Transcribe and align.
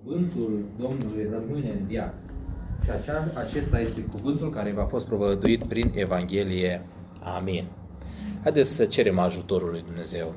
Cuvântul 0.00 0.64
Domnului 0.78 1.28
rămâne 1.30 1.70
în 1.70 1.86
viață. 1.86 2.14
Și 2.84 2.90
așa, 2.90 3.32
acesta 3.34 3.80
este 3.80 4.00
cuvântul 4.00 4.50
care 4.50 4.72
v-a 4.72 4.84
fost 4.84 5.06
provăduit 5.06 5.64
prin 5.64 5.92
Evanghelie. 5.94 6.86
Amin. 7.36 7.66
Haideți 8.42 8.74
să 8.74 8.84
cerem 8.84 9.18
ajutorul 9.18 9.70
lui 9.70 9.82
Dumnezeu. 9.82 10.34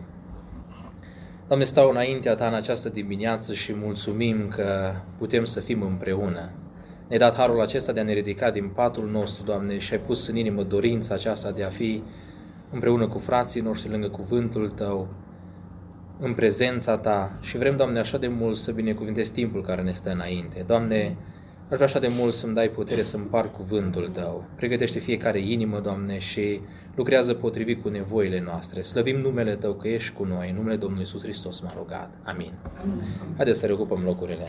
Doamne, 1.48 1.66
stau 1.66 1.90
înaintea 1.90 2.36
Ta 2.36 2.48
în 2.48 2.54
această 2.54 2.90
dimineață 2.90 3.54
și 3.54 3.74
mulțumim 3.74 4.48
că 4.48 4.92
putem 5.18 5.44
să 5.44 5.60
fim 5.60 5.82
împreună. 5.82 6.50
Ne-ai 7.08 7.20
dat 7.20 7.36
harul 7.36 7.62
acesta 7.62 7.92
de 7.92 8.00
a 8.00 8.04
ne 8.04 8.14
ridica 8.14 8.52
din 8.52 8.70
patul 8.70 9.10
nostru, 9.10 9.44
Doamne, 9.44 9.78
și 9.78 9.94
ai 9.94 10.00
pus 10.00 10.28
în 10.28 10.36
inimă 10.36 10.64
dorința 10.64 11.14
aceasta 11.14 11.52
de 11.52 11.64
a 11.64 11.70
fi 11.70 12.04
împreună 12.72 13.08
cu 13.08 13.18
frații 13.18 13.62
noștri 13.62 13.92
lângă 13.92 14.10
cuvântul 14.10 14.70
Tău, 14.70 15.08
în 16.20 16.34
prezența 16.34 16.98
Ta 16.98 17.38
și 17.42 17.58
vrem, 17.58 17.78
Doamne, 17.78 18.00
așa 18.00 18.18
de 18.18 18.28
mult 18.28 18.56
să 18.56 18.72
binecuvintezi 18.72 19.32
timpul 19.32 19.62
care 19.62 19.82
ne 19.82 19.92
stă 19.92 20.12
înainte. 20.12 20.64
Doamne, 20.68 21.18
aș 21.70 21.76
vrea 21.76 21.86
așa 21.86 22.00
de 22.00 22.08
mult 22.18 22.34
să-mi 22.34 22.54
dai 22.54 22.70
putere 22.70 23.04
să 23.04 23.18
împar 23.18 23.52
cuvântul 23.52 24.10
Tău. 24.10 24.46
Pregătește 24.56 25.00
fiecare 25.00 25.42
inimă, 25.42 25.80
Doamne, 25.80 26.18
și 26.18 26.60
lucrează 26.96 27.34
potrivit 27.34 27.82
cu 27.82 27.90
nevoile 27.90 28.42
noastre. 28.46 28.82
Slăvim 28.82 29.20
numele 29.20 29.56
Tău 29.56 29.74
că 29.74 29.88
ești 29.88 30.14
cu 30.14 30.24
noi. 30.24 30.50
În 30.50 30.56
numele 30.56 30.76
Domnului 30.76 31.04
Iisus 31.04 31.22
Hristos 31.22 31.60
m-a 31.60 31.74
rugat. 31.78 32.14
Amin. 32.24 32.54
Haideți 33.36 33.60
să 33.60 33.66
recupăm 33.66 34.04
locurile. 34.04 34.46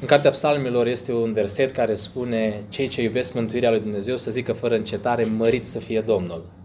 În 0.00 0.06
Cartea 0.06 0.30
Psalmilor 0.30 0.86
este 0.86 1.12
un 1.12 1.32
verset 1.32 1.70
care 1.70 1.94
spune 1.94 2.62
cei 2.68 2.88
ce 2.88 3.02
iubesc 3.02 3.34
mântuirea 3.34 3.70
lui 3.70 3.80
Dumnezeu 3.80 4.16
să 4.16 4.30
zică 4.30 4.52
fără 4.52 4.76
încetare, 4.76 5.24
mărit 5.24 5.64
să 5.64 5.78
fie 5.78 6.00
Domnul. 6.00 6.59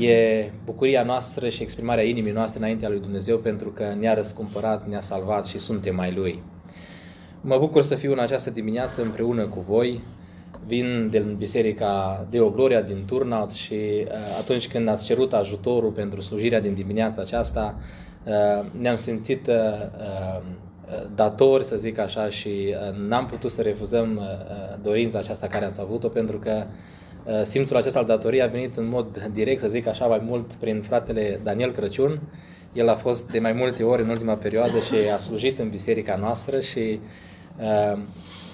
E 0.00 0.50
bucuria 0.64 1.02
noastră 1.02 1.48
și 1.48 1.62
exprimarea 1.62 2.04
inimii 2.04 2.32
noastre 2.32 2.58
înaintea 2.58 2.88
lui 2.88 3.00
Dumnezeu 3.00 3.38
pentru 3.38 3.68
că 3.68 3.94
ne-a 3.98 4.14
răscumpărat, 4.14 4.88
ne-a 4.88 5.00
salvat 5.00 5.46
și 5.46 5.58
suntem 5.58 5.94
mai 5.94 6.12
Lui. 6.12 6.42
Mă 7.40 7.58
bucur 7.58 7.82
să 7.82 7.94
fiu 7.94 8.12
în 8.12 8.18
această 8.18 8.50
dimineață 8.50 9.02
împreună 9.02 9.46
cu 9.46 9.64
voi. 9.68 10.00
Vin 10.66 11.08
din 11.10 11.34
Biserica 11.38 12.26
Deo 12.30 12.50
Gloria 12.50 12.82
din 12.82 13.04
Turnhout 13.06 13.50
și 13.50 14.06
atunci 14.38 14.68
când 14.68 14.88
ați 14.88 15.04
cerut 15.04 15.32
ajutorul 15.32 15.90
pentru 15.90 16.20
slujirea 16.20 16.60
din 16.60 16.74
dimineața 16.74 17.20
aceasta, 17.20 17.78
ne-am 18.80 18.96
simțit 18.96 19.48
datori, 21.14 21.64
să 21.64 21.76
zic 21.76 21.98
așa, 21.98 22.28
și 22.28 22.74
n-am 23.08 23.26
putut 23.26 23.50
să 23.50 23.62
refuzăm 23.62 24.20
dorința 24.82 25.18
aceasta 25.18 25.46
care 25.46 25.64
ați 25.64 25.80
avut-o 25.80 26.08
pentru 26.08 26.38
că 26.38 26.64
simțul 27.44 27.76
acesta 27.76 27.98
al 27.98 28.04
datoriei 28.04 28.42
a 28.42 28.46
venit 28.46 28.76
în 28.76 28.88
mod 28.88 29.30
direct, 29.32 29.60
să 29.60 29.68
zic 29.68 29.86
așa, 29.86 30.06
mai 30.06 30.22
mult 30.26 30.52
prin 30.52 30.82
fratele 30.82 31.40
Daniel 31.42 31.72
Crăciun. 31.72 32.20
El 32.72 32.88
a 32.88 32.94
fost 32.94 33.30
de 33.30 33.38
mai 33.38 33.52
multe 33.52 33.82
ori 33.82 34.02
în 34.02 34.08
ultima 34.08 34.34
perioadă 34.34 34.78
și 34.78 34.94
a 35.14 35.16
slujit 35.16 35.58
în 35.58 35.68
biserica 35.68 36.16
noastră 36.16 36.60
și 36.60 37.00
uh, 37.58 37.98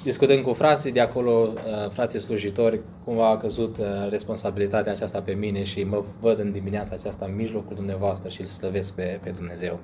discutând 0.02 0.42
cu 0.42 0.52
frații 0.52 0.92
de 0.92 1.00
acolo, 1.00 1.52
uh, 1.54 1.90
frații 1.90 2.20
slujitori, 2.20 2.80
cumva 3.04 3.28
a 3.28 3.36
căzut 3.36 3.76
uh, 3.78 3.86
responsabilitatea 4.10 4.92
aceasta 4.92 5.20
pe 5.20 5.32
mine 5.32 5.62
și 5.64 5.82
mă 5.82 6.04
văd 6.20 6.38
în 6.38 6.52
dimineața 6.52 6.94
aceasta 6.98 7.24
în 7.28 7.36
mijlocul 7.36 7.76
dumneavoastră 7.76 8.28
și 8.28 8.40
îl 8.40 8.46
slăvesc 8.46 8.92
pe, 8.92 9.18
pe 9.22 9.30
Dumnezeu. 9.30 9.78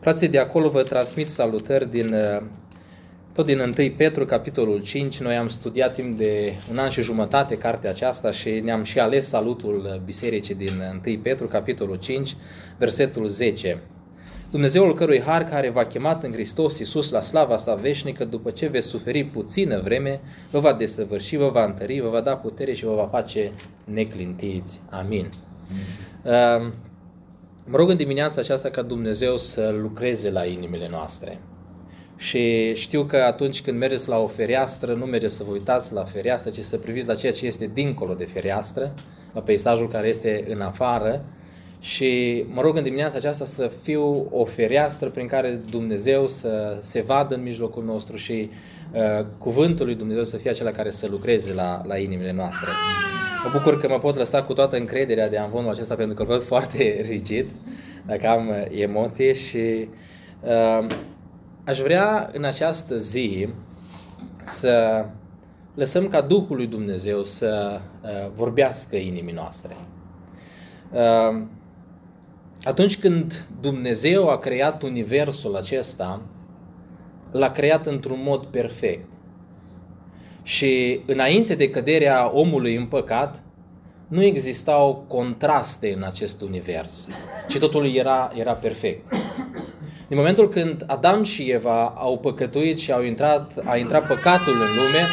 Frații 0.00 0.28
de 0.28 0.38
acolo 0.38 0.68
vă 0.68 0.82
transmit 0.82 1.28
salutări 1.28 1.90
din 1.90 2.14
uh, 2.14 2.42
tot 3.32 3.46
din 3.46 3.60
1 3.60 3.72
Petru, 3.96 4.24
capitolul 4.24 4.82
5, 4.82 5.20
noi 5.20 5.36
am 5.36 5.48
studiat 5.48 5.94
timp 5.94 6.18
de 6.18 6.54
un 6.70 6.78
an 6.78 6.90
și 6.90 7.02
jumătate 7.02 7.58
cartea 7.58 7.90
aceasta 7.90 8.30
și 8.30 8.50
ne-am 8.50 8.82
și 8.82 8.98
ales 8.98 9.28
salutul 9.28 10.02
bisericii 10.04 10.54
din 10.54 11.02
1 11.06 11.18
Petru, 11.18 11.46
capitolul 11.46 11.96
5, 11.96 12.36
versetul 12.78 13.26
10. 13.26 13.82
Dumnezeul 14.50 14.94
cărui 14.94 15.20
har 15.20 15.44
care 15.44 15.70
v-a 15.70 15.84
chemat 15.84 16.22
în 16.22 16.32
Hristos 16.32 16.78
Iisus 16.78 17.10
la 17.10 17.20
slava 17.20 17.56
sa 17.56 17.74
veșnică, 17.74 18.24
după 18.24 18.50
ce 18.50 18.66
veți 18.66 18.86
suferi 18.86 19.24
puțină 19.24 19.80
vreme, 19.80 20.20
vă 20.50 20.58
va 20.58 20.72
desăvârși, 20.72 21.36
vă 21.36 21.48
va 21.48 21.64
întări, 21.64 22.00
vă 22.00 22.08
va 22.08 22.20
da 22.20 22.36
putere 22.36 22.72
și 22.72 22.84
vă 22.84 22.94
va 22.94 23.06
face 23.06 23.52
neclintiți. 23.84 24.80
Amin. 24.90 25.28
Mm. 25.68 26.72
Mă 27.64 27.76
rog 27.76 27.88
în 27.88 27.96
dimineața 27.96 28.40
aceasta 28.40 28.70
ca 28.70 28.82
Dumnezeu 28.82 29.36
să 29.36 29.74
lucreze 29.80 30.30
la 30.30 30.44
inimile 30.44 30.88
noastre. 30.90 31.40
Și 32.22 32.74
știu 32.74 33.04
că 33.04 33.16
atunci 33.16 33.62
când 33.62 33.78
mergeți 33.78 34.08
la 34.08 34.18
o 34.18 34.26
fereastră, 34.26 34.92
nu 34.92 35.04
mergeți 35.04 35.36
să 35.36 35.44
vă 35.44 35.52
uitați 35.52 35.92
la 35.92 36.04
fereastră, 36.04 36.50
ci 36.50 36.58
să 36.58 36.76
priviți 36.76 37.06
la 37.06 37.14
ceea 37.14 37.32
ce 37.32 37.46
este 37.46 37.70
dincolo 37.74 38.14
de 38.14 38.24
fereastră, 38.24 38.94
la 39.32 39.40
peisajul 39.40 39.88
care 39.88 40.06
este 40.06 40.44
în 40.48 40.60
afară. 40.60 41.24
Și 41.80 42.44
mă 42.48 42.60
rog 42.60 42.76
în 42.76 42.82
dimineața 42.82 43.16
aceasta 43.16 43.44
să 43.44 43.70
fiu 43.82 44.28
o 44.30 44.44
fereastră 44.44 45.08
prin 45.08 45.26
care 45.26 45.60
Dumnezeu 45.70 46.26
să 46.26 46.76
se 46.80 47.00
vadă 47.00 47.34
în 47.34 47.42
mijlocul 47.42 47.84
nostru 47.84 48.16
și 48.16 48.50
uh, 48.92 49.26
cuvântul 49.38 49.86
lui 49.86 49.94
Dumnezeu 49.94 50.24
să 50.24 50.36
fie 50.36 50.50
acela 50.50 50.70
care 50.70 50.90
să 50.90 51.06
lucreze 51.10 51.54
la, 51.54 51.82
la 51.86 51.98
inimile 51.98 52.32
noastre. 52.32 52.68
Mă 53.44 53.50
bucur 53.52 53.80
că 53.80 53.88
mă 53.88 53.98
pot 53.98 54.16
lăsa 54.16 54.42
cu 54.42 54.52
toată 54.52 54.76
încrederea 54.76 55.28
de 55.28 55.38
amvonul 55.38 55.70
acesta 55.70 55.94
pentru 55.94 56.14
că 56.14 56.22
îl 56.22 56.28
văd 56.28 56.42
foarte 56.52 57.04
rigid, 57.08 57.46
dacă 58.06 58.28
am 58.28 58.50
emoție 58.70 59.32
și 59.32 59.88
uh, 60.40 60.86
Aș 61.64 61.78
vrea 61.78 62.30
în 62.32 62.44
această 62.44 62.96
zi 62.96 63.48
să 64.42 65.04
lăsăm 65.74 66.08
ca 66.08 66.20
Duhul 66.20 66.56
lui 66.56 66.66
Dumnezeu 66.66 67.22
să 67.22 67.80
uh, 68.02 68.08
vorbească 68.34 68.96
inimii 68.96 69.32
noastre. 69.32 69.76
Uh, 70.92 71.42
atunci 72.62 72.98
când 72.98 73.46
Dumnezeu 73.60 74.28
a 74.28 74.38
creat 74.38 74.82
universul 74.82 75.56
acesta, 75.56 76.22
l-a 77.30 77.50
creat 77.50 77.86
într-un 77.86 78.20
mod 78.22 78.46
perfect. 78.46 79.08
Și 80.42 81.00
înainte 81.06 81.54
de 81.54 81.70
căderea 81.70 82.30
omului 82.34 82.76
în 82.76 82.86
păcat, 82.86 83.42
nu 84.08 84.22
existau 84.22 85.04
contraste 85.08 85.92
în 85.96 86.02
acest 86.02 86.40
univers, 86.40 87.08
ci 87.48 87.58
totul 87.58 87.94
era, 87.94 88.32
era 88.34 88.52
perfect. 88.52 89.12
Din 90.12 90.20
momentul 90.20 90.48
când 90.48 90.84
Adam 90.86 91.22
și 91.22 91.50
Eva 91.50 91.86
au 91.96 92.18
păcătuit 92.18 92.78
și 92.78 92.92
au 92.92 93.02
intrat, 93.02 93.52
a 93.64 93.76
intrat 93.76 94.06
păcatul 94.06 94.52
în 94.52 94.68
lume, 94.76 95.06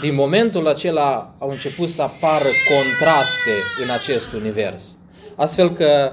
din 0.00 0.14
momentul 0.14 0.68
acela 0.68 1.34
au 1.38 1.50
început 1.50 1.88
să 1.88 2.02
apară 2.02 2.44
contraste 2.68 3.50
în 3.82 3.90
acest 3.90 4.32
univers. 4.32 4.96
Astfel 5.36 5.70
că 5.70 6.10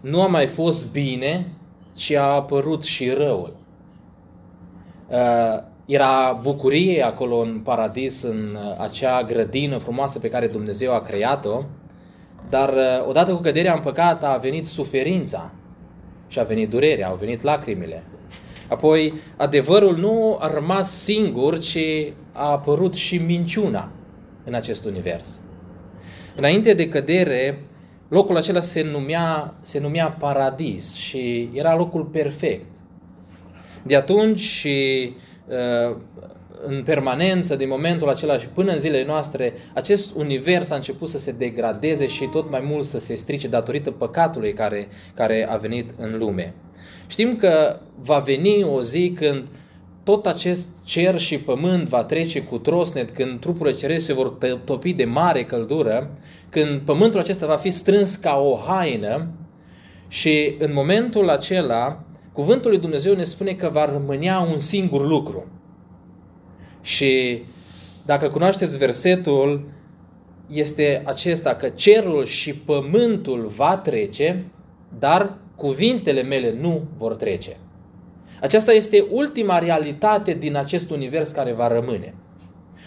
nu 0.00 0.22
a 0.22 0.26
mai 0.26 0.46
fost 0.46 0.92
bine, 0.92 1.46
ci 1.96 2.10
a 2.10 2.22
apărut 2.34 2.84
și 2.84 3.10
răul. 3.10 3.56
Uh, 5.08 5.62
era 5.86 6.38
bucurie 6.42 7.02
acolo 7.02 7.36
în 7.36 7.58
paradis, 7.64 8.22
în 8.22 8.58
acea 8.78 9.22
grădină 9.22 9.78
frumoasă 9.78 10.18
pe 10.18 10.28
care 10.28 10.46
Dumnezeu 10.46 10.94
a 10.94 11.00
creat-o, 11.00 11.62
dar 12.48 12.68
uh, 12.68 13.08
odată 13.08 13.34
cu 13.34 13.40
căderea 13.40 13.74
în 13.74 13.80
păcat 13.80 14.24
a 14.24 14.36
venit 14.36 14.66
suferința. 14.66 15.50
Și 16.30 16.38
a 16.38 16.42
venit 16.42 16.70
durerea, 16.70 17.08
au 17.08 17.16
venit 17.16 17.42
lacrimile. 17.42 18.02
Apoi, 18.68 19.14
adevărul 19.36 19.96
nu 19.96 20.36
a 20.40 20.52
rămas 20.52 21.02
singur, 21.02 21.58
ci 21.58 21.78
a 22.32 22.50
apărut 22.50 22.94
și 22.94 23.18
minciuna 23.18 23.92
în 24.44 24.54
acest 24.54 24.84
univers. 24.84 25.40
Înainte 26.36 26.74
de 26.74 26.88
cădere, 26.88 27.64
locul 28.08 28.36
acela 28.36 28.60
se 28.60 28.82
numea, 28.82 29.54
se 29.60 29.78
numea 29.80 30.10
paradis 30.10 30.94
și 30.94 31.50
era 31.52 31.76
locul 31.76 32.04
perfect. 32.04 32.68
De 33.82 33.96
atunci 33.96 34.40
și 34.40 35.10
uh, 35.46 35.96
în 36.64 36.82
permanență, 36.82 37.56
din 37.56 37.68
momentul 37.68 38.08
acela 38.08 38.38
și 38.38 38.46
până 38.46 38.72
în 38.72 38.78
zilele 38.78 39.04
noastre, 39.04 39.52
acest 39.74 40.14
univers 40.14 40.70
a 40.70 40.74
început 40.74 41.08
să 41.08 41.18
se 41.18 41.32
degradeze 41.32 42.06
și 42.06 42.24
tot 42.24 42.50
mai 42.50 42.60
mult 42.64 42.84
să 42.84 42.98
se 42.98 43.14
strice 43.14 43.48
datorită 43.48 43.90
păcatului 43.90 44.52
care, 44.52 44.88
care 45.14 45.46
a 45.50 45.56
venit 45.56 45.90
în 45.96 46.18
lume. 46.18 46.54
Știm 47.06 47.36
că 47.36 47.80
va 48.00 48.18
veni 48.18 48.64
o 48.64 48.82
zi 48.82 49.12
când 49.16 49.44
tot 50.04 50.26
acest 50.26 50.68
cer 50.84 51.18
și 51.18 51.38
pământ 51.38 51.88
va 51.88 52.04
trece 52.04 52.42
cu 52.42 52.58
trosnet, 52.58 53.10
când 53.10 53.40
trupurile 53.40 53.76
cerești 53.76 54.02
se 54.02 54.12
vor 54.12 54.38
topi 54.64 54.92
de 54.92 55.04
mare 55.04 55.44
căldură, 55.44 56.10
când 56.48 56.80
pământul 56.80 57.20
acesta 57.20 57.46
va 57.46 57.56
fi 57.56 57.70
strâns 57.70 58.16
ca 58.16 58.38
o 58.38 58.56
haină 58.56 59.26
și 60.08 60.54
în 60.58 60.70
momentul 60.72 61.28
acela, 61.28 62.04
cuvântul 62.32 62.70
lui 62.70 62.80
Dumnezeu 62.80 63.14
ne 63.14 63.24
spune 63.24 63.52
că 63.52 63.70
va 63.72 63.84
rămânea 63.92 64.38
un 64.38 64.58
singur 64.58 65.06
lucru– 65.06 65.46
și 66.80 67.42
dacă 68.06 68.28
cunoașteți 68.28 68.78
versetul, 68.78 69.68
este 70.46 71.02
acesta 71.04 71.54
că 71.54 71.68
cerul 71.68 72.24
și 72.24 72.54
pământul 72.54 73.46
va 73.56 73.76
trece, 73.76 74.44
dar 74.98 75.38
cuvintele 75.56 76.22
mele 76.22 76.56
nu 76.60 76.82
vor 76.96 77.16
trece. 77.16 77.56
Aceasta 78.40 78.72
este 78.72 79.06
ultima 79.10 79.58
realitate 79.58 80.34
din 80.34 80.56
acest 80.56 80.90
univers 80.90 81.30
care 81.30 81.52
va 81.52 81.68
rămâne. 81.68 82.14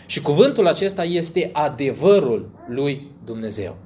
Și 0.05 0.21
cuvântul 0.21 0.67
acesta 0.67 1.03
este 1.03 1.49
adevărul 1.53 2.49
lui 2.67 3.11
Dumnezeu. 3.25 3.77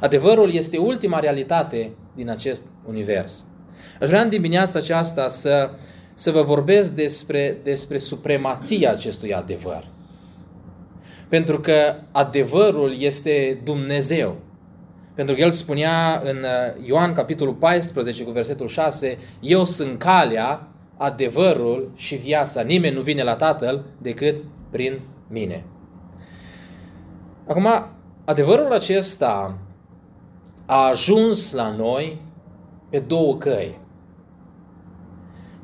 Adevărul 0.00 0.52
este 0.52 0.78
ultima 0.78 1.18
realitate 1.18 1.90
din 2.14 2.30
acest 2.30 2.62
univers. 2.88 3.44
Aș 4.00 4.08
vrea 4.08 4.22
în 4.22 4.28
dimineața 4.28 4.78
aceasta 4.78 5.28
să, 5.28 5.70
să 6.14 6.30
vă 6.30 6.42
vorbesc 6.42 6.90
despre, 6.90 7.58
despre 7.62 7.98
supremația 7.98 8.90
acestui 8.90 9.34
adevăr. 9.34 9.86
Pentru 11.28 11.60
că 11.60 11.96
adevărul 12.12 12.94
este 12.98 13.60
Dumnezeu. 13.64 14.36
Pentru 15.14 15.34
că 15.34 15.40
el 15.40 15.50
spunea 15.50 16.22
în 16.24 16.36
uh, 16.36 16.86
Ioan 16.86 17.12
capitolul 17.12 17.54
14 17.54 18.24
cu 18.24 18.30
versetul 18.30 18.68
6, 18.68 19.18
Eu 19.40 19.64
sunt 19.64 19.98
calea, 19.98 20.68
adevărul 20.96 21.92
și 21.96 22.14
viața. 22.14 22.62
Nimeni 22.62 22.94
nu 22.94 23.00
vine 23.00 23.22
la 23.22 23.36
Tatăl 23.36 23.84
decât 23.98 24.34
prin 24.70 25.00
mine. 25.28 25.64
Acum, 27.48 27.68
adevărul 28.24 28.72
acesta 28.72 29.58
a 30.66 30.88
ajuns 30.88 31.52
la 31.52 31.74
noi 31.76 32.22
pe 32.90 32.98
două 32.98 33.36
căi. 33.36 33.80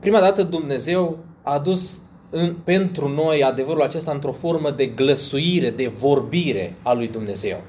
Prima 0.01 0.21
dată 0.21 0.43
Dumnezeu 0.43 1.19
a 1.43 1.53
adus 1.53 2.01
în, 2.31 2.55
pentru 2.65 3.09
noi 3.09 3.43
adevărul 3.43 3.83
acesta 3.83 4.13
într-o 4.13 4.33
formă 4.33 4.71
de 4.71 4.87
glăsuire, 4.87 5.71
de 5.71 5.89
vorbire 5.89 6.77
a 6.83 6.93
lui 6.93 7.09
Dumnezeu. 7.09 7.63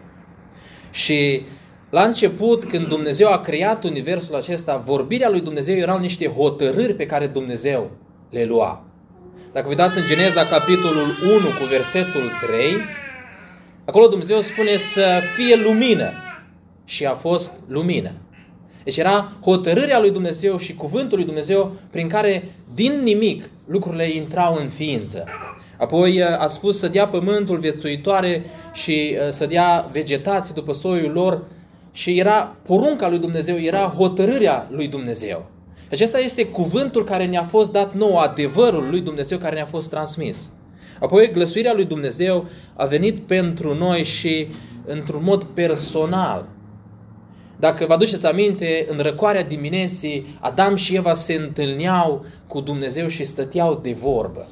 Și 0.91 1.41
la 1.89 2.03
început, 2.03 2.65
când 2.65 2.87
Dumnezeu 2.87 3.31
a 3.31 3.41
creat 3.41 3.83
universul 3.83 4.35
acesta, 4.35 4.77
vorbirea 4.77 5.29
lui 5.29 5.41
Dumnezeu 5.41 5.75
erau 5.75 5.99
niște 5.99 6.27
hotărâri 6.27 6.95
pe 6.95 7.05
care 7.05 7.27
Dumnezeu 7.27 7.91
le 8.29 8.45
lua. 8.45 8.83
Dacă 9.53 9.65
vă 9.65 9.69
uitați 9.69 9.97
în 9.97 10.05
Geneza, 10.05 10.45
capitolul 10.45 11.07
1, 11.25 11.47
cu 11.59 11.65
versetul 11.69 12.21
3, 12.47 12.73
acolo 13.85 14.07
Dumnezeu 14.07 14.39
spune 14.39 14.77
să 14.77 15.19
fie 15.35 15.55
lumină. 15.55 16.09
Și 16.85 17.05
a 17.05 17.13
fost 17.13 17.53
lumină. 17.67 18.11
Deci 18.83 18.97
era 18.97 19.31
hotărârea 19.41 19.99
lui 19.99 20.11
Dumnezeu 20.11 20.57
și 20.57 20.75
cuvântul 20.75 21.17
lui 21.17 21.27
Dumnezeu 21.27 21.71
prin 21.91 22.07
care 22.07 22.55
din 22.73 23.01
nimic 23.03 23.49
lucrurile 23.65 24.09
intrau 24.09 24.55
în 24.55 24.67
ființă. 24.67 25.23
Apoi 25.77 26.23
a 26.23 26.47
spus 26.47 26.79
să 26.79 26.87
dea 26.87 27.07
pământul 27.07 27.57
viețuitoare 27.57 28.43
și 28.73 29.15
uh, 29.15 29.29
să 29.29 29.45
dea 29.45 29.89
vegetații 29.91 30.53
după 30.53 30.73
soiul 30.73 31.11
lor 31.11 31.43
și 31.91 32.19
era 32.19 32.55
porunca 32.65 33.09
lui 33.09 33.19
Dumnezeu, 33.19 33.57
era 33.59 33.79
hotărârea 33.79 34.67
lui 34.71 34.87
Dumnezeu. 34.87 35.45
Acesta 35.91 36.19
este 36.19 36.45
cuvântul 36.45 37.03
care 37.03 37.25
ne-a 37.25 37.45
fost 37.45 37.71
dat 37.71 37.93
nou, 37.93 38.17
adevărul 38.17 38.87
lui 38.89 39.01
Dumnezeu 39.01 39.37
care 39.37 39.55
ne-a 39.55 39.65
fost 39.65 39.89
transmis. 39.89 40.51
Apoi 40.99 41.31
glăsuirea 41.31 41.73
lui 41.73 41.85
Dumnezeu 41.85 42.45
a 42.75 42.85
venit 42.85 43.19
pentru 43.19 43.75
noi 43.75 44.03
și 44.03 44.47
într-un 44.85 45.23
mod 45.23 45.43
personal. 45.43 46.45
Dacă 47.61 47.85
vă 47.85 47.93
aduceți 47.93 48.25
aminte, 48.25 48.85
în 48.89 48.99
răcoarea 48.99 49.43
dimineții, 49.43 50.37
Adam 50.39 50.75
și 50.75 50.95
Eva 50.95 51.13
se 51.13 51.33
întâlneau 51.33 52.25
cu 52.47 52.59
Dumnezeu 52.59 53.07
și 53.07 53.25
stăteau 53.25 53.79
de 53.83 53.93
vorbă. 53.93 54.47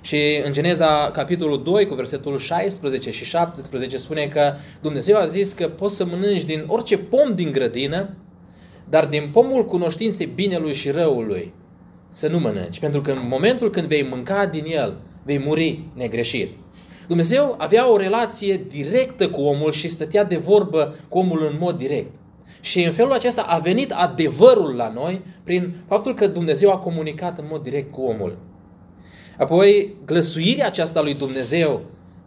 Și 0.00 0.42
în 0.44 0.52
Geneza, 0.52 1.10
capitolul 1.12 1.62
2, 1.62 1.86
cu 1.86 1.94
versetul 1.94 2.38
16 2.38 3.10
și 3.10 3.24
17, 3.24 3.96
spune 3.96 4.26
că 4.26 4.54
Dumnezeu 4.82 5.16
a 5.16 5.26
zis 5.26 5.52
că 5.52 5.68
poți 5.68 5.96
să 5.96 6.04
mănânci 6.04 6.44
din 6.44 6.64
orice 6.66 6.98
pom 6.98 7.34
din 7.34 7.52
grădină, 7.52 8.16
dar 8.88 9.06
din 9.06 9.28
pomul 9.32 9.64
cunoștinței 9.64 10.26
binelui 10.34 10.74
și 10.74 10.90
răului 10.90 11.52
să 12.08 12.28
nu 12.28 12.38
mănânci. 12.38 12.80
Pentru 12.80 13.00
că 13.00 13.10
în 13.10 13.26
momentul 13.28 13.70
când 13.70 13.86
vei 13.86 14.06
mânca 14.10 14.46
din 14.46 14.64
el, 14.66 14.96
vei 15.22 15.38
muri 15.38 15.84
negreșit. 15.94 16.48
Dumnezeu 17.06 17.54
avea 17.58 17.92
o 17.92 17.96
relație 17.96 18.66
directă 18.68 19.28
cu 19.28 19.40
omul 19.40 19.72
și 19.72 19.88
stătea 19.88 20.24
de 20.24 20.36
vorbă 20.36 20.96
cu 21.08 21.18
omul 21.18 21.48
în 21.50 21.56
mod 21.60 21.78
direct. 21.78 22.10
Și 22.60 22.82
în 22.84 22.92
felul 22.92 23.12
acesta 23.12 23.42
a 23.42 23.58
venit 23.58 23.92
adevărul 23.92 24.74
la 24.74 24.92
noi 24.92 25.22
prin 25.44 25.74
faptul 25.88 26.14
că 26.14 26.26
Dumnezeu 26.26 26.72
a 26.72 26.78
comunicat 26.78 27.38
în 27.38 27.44
mod 27.50 27.62
direct 27.62 27.92
cu 27.92 28.00
omul. 28.00 28.38
Apoi, 29.38 29.94
glăsuirea 30.06 30.66
aceasta 30.66 31.02
lui 31.02 31.14
Dumnezeu 31.14 31.82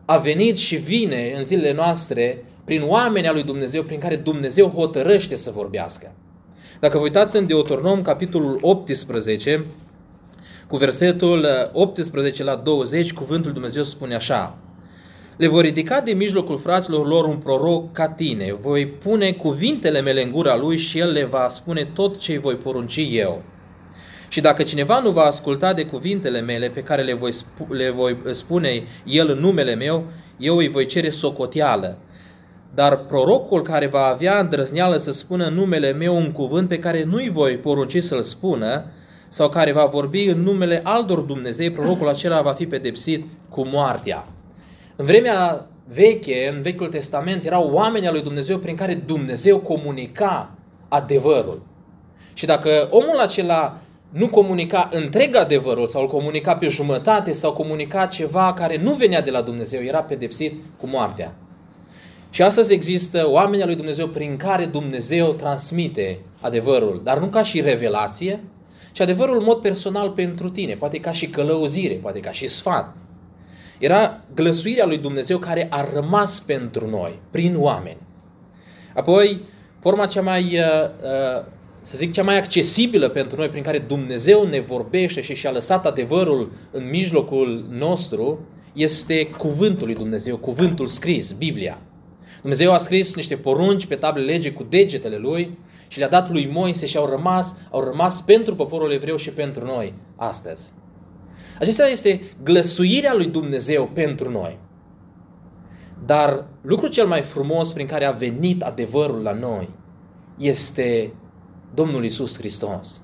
a 0.06 0.18
venit 0.18 0.58
și 0.58 0.76
vine 0.76 1.34
în 1.38 1.44
zilele 1.44 1.74
noastre 1.74 2.46
prin 2.64 2.82
oamenii 2.88 3.30
lui 3.32 3.44
Dumnezeu, 3.44 3.84
prin 3.84 4.00
care 4.00 4.16
Dumnezeu 4.16 4.68
hotărăște 4.68 5.36
să 5.36 5.52
vorbească. 5.52 6.12
Dacă 6.80 6.98
vă 6.98 7.04
uitați 7.04 7.36
în 7.36 7.48
Deuteronom, 7.48 8.02
capitolul 8.02 8.58
18, 8.62 9.66
cu 10.68 10.78
versetul 10.78 11.48
18 11.74 12.44
la 12.44 12.56
20, 12.56 13.14
cuvântul 13.14 13.54
Dumnezeu 13.54 13.84
spune 13.84 14.16
așa. 14.16 14.58
Le 15.38 15.48
voi 15.48 15.62
ridica 15.62 16.02
de 16.02 16.14
mijlocul 16.14 16.58
fraților 16.58 17.08
lor 17.08 17.26
un 17.26 17.38
proroc 17.38 17.92
ca 17.92 18.08
tine. 18.08 18.58
Voi 18.62 18.88
pune 18.88 19.32
cuvintele 19.32 20.02
mele 20.02 20.24
în 20.24 20.32
gura 20.32 20.58
lui 20.58 20.78
și 20.78 21.00
el 21.00 21.12
le 21.12 21.26
va 21.26 21.48
spune 21.50 21.90
tot 21.94 22.20
ce 22.20 22.32
îi 22.32 22.38
voi 22.38 22.56
porunci 22.56 23.08
eu. 23.12 23.44
Și 24.28 24.42
dacă 24.42 24.64
cineva 24.64 25.00
nu 25.00 25.12
va 25.12 25.24
asculta 25.24 25.74
de 25.74 25.86
cuvintele 25.86 26.42
mele 26.42 26.70
pe 26.70 26.84
care 26.84 27.02
le 27.02 27.14
voi, 27.14 27.32
spu- 27.32 27.74
le 27.74 27.90
voi 27.90 28.18
spune 28.32 28.84
el 29.06 29.30
în 29.30 29.40
numele 29.40 29.76
meu, 29.76 30.06
eu 30.38 30.58
îi 30.58 30.68
voi 30.68 30.86
cere 30.86 31.10
socoteală. 31.10 31.98
Dar 32.74 32.98
prorocul 32.98 33.62
care 33.62 33.88
va 33.88 34.06
avea 34.06 34.40
îndrăzneală 34.40 34.98
să 34.98 35.12
spună 35.12 35.46
în 35.46 35.54
numele 35.54 35.92
meu 35.92 36.16
un 36.16 36.32
cuvânt 36.32 36.68
pe 36.68 36.80
care 36.80 37.04
nu 37.04 37.16
îi 37.16 37.30
voi 37.30 37.58
porunci 37.58 38.04
să-l 38.04 38.22
spună, 38.22 38.86
sau 39.28 39.50
care 39.50 39.72
va 39.72 39.86
vorbi 39.86 40.26
în 40.26 40.42
numele 40.42 40.80
altor 40.84 41.20
Dumnezei, 41.20 41.72
prorocul 41.72 42.08
acela 42.08 42.42
va 42.42 42.52
fi 42.52 42.66
pedepsit 42.66 43.26
cu 43.50 43.66
moartea. 43.66 44.33
În 44.96 45.06
vremea 45.06 45.68
veche, 45.88 46.52
în 46.56 46.62
Vechiul 46.62 46.88
Testament, 46.88 47.46
erau 47.46 47.70
oameni 47.72 48.08
al 48.08 48.14
lui 48.14 48.22
Dumnezeu 48.22 48.58
prin 48.58 48.76
care 48.76 48.94
Dumnezeu 48.94 49.58
comunica 49.58 50.56
adevărul. 50.88 51.62
Și 52.34 52.46
dacă 52.46 52.88
omul 52.92 53.20
acela 53.20 53.78
nu 54.10 54.28
comunica 54.28 54.90
întreg 54.92 55.36
adevărul 55.36 55.88
sau 55.88 56.02
îl 56.02 56.08
comunica 56.08 56.56
pe 56.56 56.68
jumătate 56.68 57.34
sau 57.34 57.54
comunica 57.54 58.06
ceva 58.06 58.54
care 58.54 58.78
nu 58.78 58.94
venea 58.94 59.22
de 59.22 59.32
la 59.32 59.42
Dumnezeu, 59.42 59.82
era 59.82 60.04
pedepsit 60.04 60.54
cu 60.78 60.88
moartea. 60.88 61.36
Și 62.30 62.42
astăzi 62.42 62.74
există 62.74 63.30
oameni 63.30 63.62
al 63.62 63.68
lui 63.68 63.76
Dumnezeu 63.76 64.08
prin 64.08 64.38
care 64.38 64.66
Dumnezeu 64.66 65.32
transmite 65.32 66.20
adevărul, 66.42 67.02
dar 67.04 67.20
nu 67.20 67.26
ca 67.26 67.44
și 67.44 67.62
revelație, 67.62 68.44
ci 68.92 69.00
adevărul 69.00 69.38
în 69.38 69.44
mod 69.44 69.62
personal 69.62 70.10
pentru 70.10 70.50
tine, 70.50 70.74
poate 70.74 71.00
ca 71.00 71.12
și 71.12 71.28
călăuzire, 71.28 71.94
poate 71.94 72.20
ca 72.20 72.32
și 72.32 72.48
sfat. 72.48 72.96
Era 73.84 74.24
glăsuirea 74.34 74.86
lui 74.86 74.98
Dumnezeu 74.98 75.38
care 75.38 75.68
a 75.70 75.90
rămas 75.94 76.40
pentru 76.40 76.90
noi, 76.90 77.20
prin 77.32 77.56
oameni. 77.58 77.98
Apoi, 78.96 79.42
forma 79.80 80.06
cea 80.06 80.22
mai, 80.22 80.44
uh, 80.44 80.90
uh, 81.38 81.46
să 81.82 81.98
zic, 81.98 82.12
cea 82.12 82.24
mai 82.24 82.38
accesibilă 82.38 83.10
pentru 83.10 83.38
noi, 83.38 83.50
prin 83.50 83.64
care 83.64 83.80
Dumnezeu 83.80 84.48
ne 84.48 84.60
vorbește 84.60 85.22
și 85.22 85.36
și-a 85.36 85.52
lăsat 85.52 85.86
adevărul 85.86 86.52
în 86.72 86.90
mijlocul 86.90 87.66
nostru, 87.70 88.48
este 88.74 89.26
cuvântul 89.26 89.86
lui 89.86 89.96
Dumnezeu, 89.96 90.38
cuvântul 90.38 90.88
scris, 90.88 91.32
Biblia. 91.32 91.82
Dumnezeu 92.42 92.74
a 92.74 92.78
scris 92.78 93.16
niște 93.16 93.36
porunci 93.36 93.86
pe 93.86 93.96
table 93.96 94.24
lege 94.24 94.52
cu 94.52 94.66
degetele 94.70 95.18
lui 95.18 95.58
și 95.88 96.00
le-a 96.00 96.10
dat 96.10 96.30
lui 96.30 96.50
Moise 96.54 96.86
și 96.86 96.98
au 96.98 97.06
rămas, 97.06 97.56
au 97.72 97.84
rămas 97.84 98.22
pentru 98.22 98.56
poporul 98.56 98.92
evreu 98.92 99.16
și 99.16 99.30
pentru 99.30 99.66
noi 99.66 99.94
astăzi. 100.16 100.74
Acesta 101.60 101.88
este 101.88 102.22
glăsuirea 102.44 103.14
lui 103.14 103.26
Dumnezeu 103.26 103.90
pentru 103.94 104.32
noi. 104.32 104.60
Dar 106.06 106.46
lucrul 106.62 106.90
cel 106.90 107.08
mai 107.08 107.22
frumos 107.22 107.74
prin 107.74 107.86
care 107.86 108.06
a 108.06 108.12
venit 108.12 108.62
adevărul 108.62 109.22
la 109.22 109.34
noi 109.34 109.70
este 110.38 111.14
Domnul 111.74 112.04
Isus 112.04 112.38
Hristos. 112.38 113.02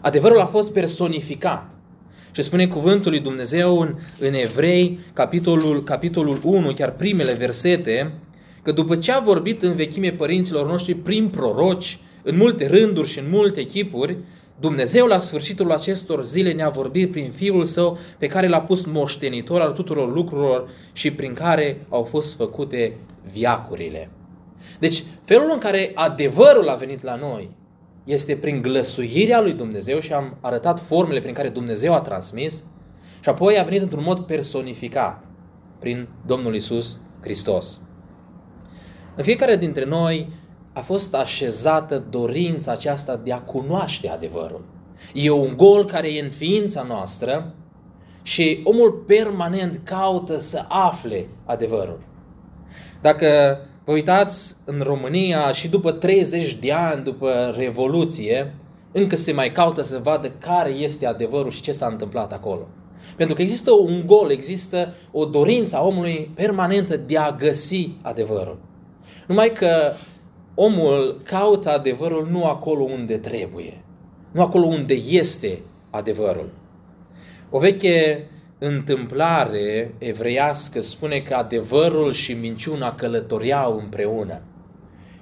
Adevărul 0.00 0.40
a 0.40 0.46
fost 0.46 0.72
personificat. 0.72 1.70
Și 2.32 2.42
spune 2.42 2.66
cuvântul 2.66 3.10
lui 3.10 3.20
Dumnezeu 3.20 3.78
în, 3.80 3.94
în 4.18 4.34
Evrei, 4.34 4.98
capitolul, 5.12 5.82
capitolul 5.82 6.40
1, 6.44 6.72
chiar 6.72 6.92
primele 6.92 7.32
versete, 7.32 8.12
că 8.62 8.72
după 8.72 8.96
ce 8.96 9.12
a 9.12 9.20
vorbit 9.20 9.62
în 9.62 9.74
vechime 9.74 10.10
părinților 10.10 10.66
noștri 10.66 10.94
prin 10.94 11.28
proroci, 11.28 11.98
în 12.22 12.36
multe 12.36 12.66
rânduri 12.66 13.08
și 13.08 13.18
în 13.18 13.24
multe 13.30 13.62
chipuri, 13.62 14.16
Dumnezeu 14.60 15.06
la 15.06 15.18
sfârșitul 15.18 15.72
acestor 15.72 16.24
zile 16.24 16.52
ne-a 16.52 16.68
vorbit 16.68 17.10
prin 17.10 17.30
Fiul 17.30 17.64
Său 17.64 17.98
pe 18.18 18.26
care 18.26 18.48
l-a 18.48 18.60
pus 18.60 18.84
moștenitor 18.84 19.60
al 19.60 19.72
tuturor 19.72 20.12
lucrurilor 20.12 20.70
și 20.92 21.12
prin 21.12 21.34
care 21.34 21.86
au 21.88 22.02
fost 22.02 22.36
făcute 22.36 22.96
viacurile. 23.32 24.10
Deci, 24.78 25.04
felul 25.24 25.50
în 25.52 25.58
care 25.58 25.90
adevărul 25.94 26.68
a 26.68 26.74
venit 26.74 27.02
la 27.02 27.16
noi 27.16 27.50
este 28.04 28.36
prin 28.36 28.62
glăsuirea 28.62 29.40
lui 29.40 29.52
Dumnezeu 29.52 29.98
și 29.98 30.12
am 30.12 30.36
arătat 30.40 30.80
formele 30.80 31.20
prin 31.20 31.34
care 31.34 31.48
Dumnezeu 31.48 31.94
a 31.94 32.00
transmis 32.00 32.64
și 33.20 33.28
apoi 33.28 33.58
a 33.58 33.62
venit 33.62 33.82
într-un 33.82 34.02
mod 34.02 34.20
personificat 34.20 35.24
prin 35.78 36.08
Domnul 36.26 36.54
Isus 36.54 37.00
Hristos. 37.20 37.80
În 39.14 39.24
fiecare 39.24 39.56
dintre 39.56 39.84
noi 39.84 40.28
a 40.72 40.80
fost 40.80 41.14
așezată 41.14 42.04
dorința 42.10 42.72
aceasta 42.72 43.16
de 43.16 43.32
a 43.32 43.38
cunoaște 43.38 44.08
adevărul. 44.08 44.64
E 45.14 45.30
un 45.30 45.56
gol 45.56 45.84
care 45.84 46.12
e 46.12 46.22
în 46.22 46.30
ființa 46.30 46.82
noastră 46.82 47.54
și 48.22 48.60
omul 48.64 49.04
permanent 49.06 49.80
caută 49.84 50.38
să 50.38 50.64
afle 50.68 51.28
adevărul. 51.44 52.00
Dacă 53.00 53.60
vă 53.84 53.92
uitați 53.92 54.56
în 54.64 54.80
România 54.80 55.52
și 55.52 55.68
după 55.68 55.92
30 55.92 56.54
de 56.54 56.72
ani 56.72 57.04
după 57.04 57.54
Revoluție, 57.56 58.54
încă 58.92 59.16
se 59.16 59.32
mai 59.32 59.52
caută 59.52 59.82
să 59.82 60.00
vadă 60.02 60.32
care 60.38 60.70
este 60.70 61.06
adevărul 61.06 61.50
și 61.50 61.60
ce 61.60 61.72
s-a 61.72 61.86
întâmplat 61.86 62.32
acolo. 62.32 62.68
Pentru 63.16 63.34
că 63.34 63.42
există 63.42 63.72
un 63.72 64.02
gol, 64.06 64.30
există 64.30 64.94
o 65.12 65.24
dorință 65.24 65.76
a 65.76 65.84
omului 65.84 66.30
permanentă 66.34 66.96
de 66.96 67.18
a 67.18 67.30
găsi 67.30 67.90
adevărul. 68.02 68.58
Numai 69.26 69.52
că 69.52 69.92
omul 70.54 71.20
caută 71.24 71.70
adevărul 71.70 72.28
nu 72.30 72.44
acolo 72.44 72.82
unde 72.82 73.18
trebuie, 73.18 73.84
nu 74.30 74.42
acolo 74.42 74.66
unde 74.66 74.94
este 74.94 75.60
adevărul. 75.90 76.50
O 77.50 77.58
veche 77.58 78.26
întâmplare 78.58 79.94
evreiască 79.98 80.80
spune 80.80 81.18
că 81.18 81.34
adevărul 81.34 82.12
și 82.12 82.32
minciuna 82.32 82.94
călătoreau 82.94 83.78
împreună. 83.78 84.42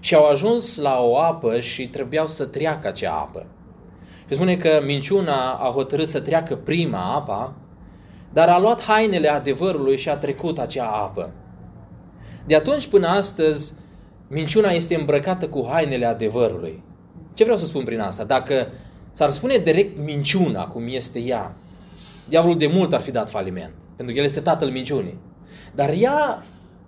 Și 0.01 0.15
au 0.15 0.25
ajuns 0.25 0.77
la 0.77 1.01
o 1.01 1.19
apă 1.19 1.61
și 1.61 1.89
trebuiau 1.89 2.27
să 2.27 2.47
treacă 2.47 2.89
acea 2.89 3.13
apă. 3.13 3.47
Și 4.29 4.35
spune 4.35 4.57
că 4.57 4.83
minciuna 4.85 5.53
a 5.53 5.71
hotărât 5.71 6.09
să 6.09 6.21
treacă 6.21 6.57
prima 6.57 7.15
apa, 7.15 7.55
dar 8.33 8.49
a 8.49 8.59
luat 8.59 8.83
hainele 8.83 9.29
adevărului 9.29 9.97
și 9.97 10.09
a 10.09 10.17
trecut 10.17 10.59
acea 10.59 10.87
apă. 10.87 11.33
De 12.47 12.55
atunci 12.55 12.87
până 12.87 13.07
astăzi, 13.07 13.75
minciuna 14.33 14.71
este 14.71 14.95
îmbrăcată 14.95 15.49
cu 15.49 15.67
hainele 15.71 16.05
adevărului. 16.05 16.83
Ce 17.35 17.43
vreau 17.43 17.59
să 17.59 17.67
spun 17.67 17.85
prin 17.85 18.01
asta? 18.01 18.25
Dacă 18.25 18.69
s-ar 19.13 19.31
spune 19.31 19.57
direct 19.57 19.99
minciuna, 20.05 20.67
cum 20.67 20.87
este 20.89 21.19
ea, 21.19 21.55
diavolul 22.29 22.59
de 22.59 22.67
mult 22.67 22.93
ar 22.93 23.01
fi 23.01 23.11
dat 23.11 23.31
faliment, 23.31 23.73
pentru 23.97 24.15
că 24.15 24.21
el 24.21 24.27
este 24.27 24.41
tatăl 24.41 24.71
minciunii. 24.71 25.19
Dar 25.75 25.93
ea 25.99 26.47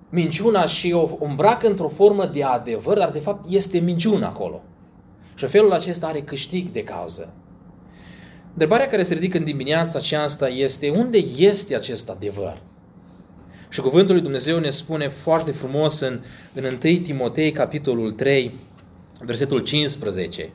minciuna 0.09 0.67
și 0.67 0.93
o 0.93 1.09
îmbracă 1.21 1.67
într-o 1.67 1.89
formă 1.89 2.27
de 2.27 2.45
adevăr, 2.45 2.99
dar 2.99 3.11
de 3.11 3.19
fapt 3.19 3.51
este 3.51 3.79
minciuna 3.79 4.27
acolo. 4.27 4.63
Și 5.35 5.47
felul 5.47 5.73
acesta 5.73 6.07
are 6.07 6.21
câștig 6.21 6.69
de 6.69 6.85
cauză. 6.85 7.35
Întrebarea 8.53 8.87
care 8.87 9.03
se 9.03 9.15
ridică 9.15 9.39
în 9.39 9.45
dimineața 9.45 9.99
aceasta 9.99 10.49
este 10.49 10.91
unde 10.91 11.19
este 11.37 11.77
acest 11.77 12.11
adevăr? 12.11 12.61
Și 13.73 13.81
cuvântul 13.81 14.15
lui 14.15 14.23
Dumnezeu 14.23 14.59
ne 14.59 14.71
spune 14.71 15.09
foarte 15.09 15.51
frumos 15.51 16.01
în, 16.01 16.21
în 16.53 16.65
1 16.65 16.97
Timotei, 16.97 17.53
capitolul 17.53 18.13
3, 18.13 18.55
versetul 19.21 19.61
15. 19.61 20.51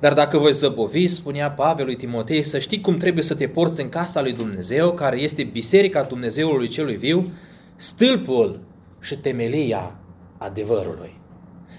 Dar 0.00 0.12
dacă 0.12 0.38
voi 0.38 0.52
zăbovi, 0.52 1.06
spunea 1.06 1.50
Pavel 1.50 1.84
lui 1.84 1.96
Timotei, 1.96 2.42
să 2.42 2.58
știi 2.58 2.80
cum 2.80 2.96
trebuie 2.96 3.24
să 3.24 3.34
te 3.34 3.48
porți 3.48 3.80
în 3.80 3.88
casa 3.88 4.20
lui 4.20 4.32
Dumnezeu, 4.32 4.92
care 4.92 5.20
este 5.20 5.44
biserica 5.44 6.02
Dumnezeului 6.02 6.68
celui 6.68 6.96
viu, 6.96 7.32
stâlpul 7.76 8.60
și 9.00 9.16
temelia 9.16 9.98
adevărului. 10.38 11.20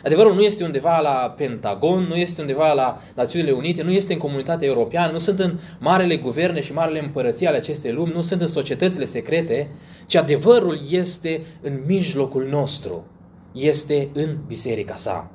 Adevărul 0.04 0.34
nu 0.34 0.42
este 0.42 0.64
undeva 0.64 1.00
la 1.00 1.34
Pentagon, 1.38 2.04
nu 2.04 2.16
este 2.16 2.42
undeva 2.42 2.74
la 2.74 3.00
Națiunile 3.16 3.52
Unite, 3.52 3.84
nu 3.84 3.92
este 3.92 4.14
în 4.14 4.20
comunitatea 4.20 4.68
europeană, 4.68 5.12
nu 5.12 5.20
sunt 5.20 5.40
în 5.40 5.60
marele 5.80 6.18
guverne 6.18 6.62
și 6.62 6.74
marele 6.74 7.00
împărății 7.00 7.48
ale 7.48 7.58
acestei 7.58 7.92
lumi, 7.92 8.12
nu 8.14 8.22
sunt 8.22 8.42
în 8.42 8.48
societățile 8.48 9.06
secrete, 9.06 9.70
ci 10.06 10.16
adevărul 10.16 10.80
este 10.90 11.42
în 11.62 11.84
mijlocul 11.86 12.46
nostru, 12.46 13.06
este 13.52 14.10
în 14.14 14.38
biserica 14.48 14.96
sa. 14.96 15.32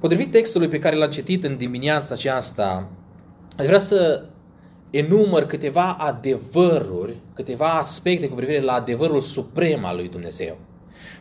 Potrivit 0.00 0.30
textului 0.30 0.68
pe 0.68 0.78
care 0.78 0.96
l-am 0.96 1.10
citit 1.10 1.44
în 1.44 1.56
dimineața 1.56 2.14
aceasta, 2.14 2.88
aș 3.58 3.66
vrea 3.66 3.78
să 3.78 4.24
enumăr 4.90 5.46
câteva 5.46 5.96
adevăruri, 5.98 7.14
câteva 7.34 7.72
aspecte 7.72 8.28
cu 8.28 8.34
privire 8.34 8.60
la 8.60 8.72
adevărul 8.72 9.20
suprem 9.20 9.84
al 9.84 9.96
lui 9.96 10.08
Dumnezeu. 10.08 10.58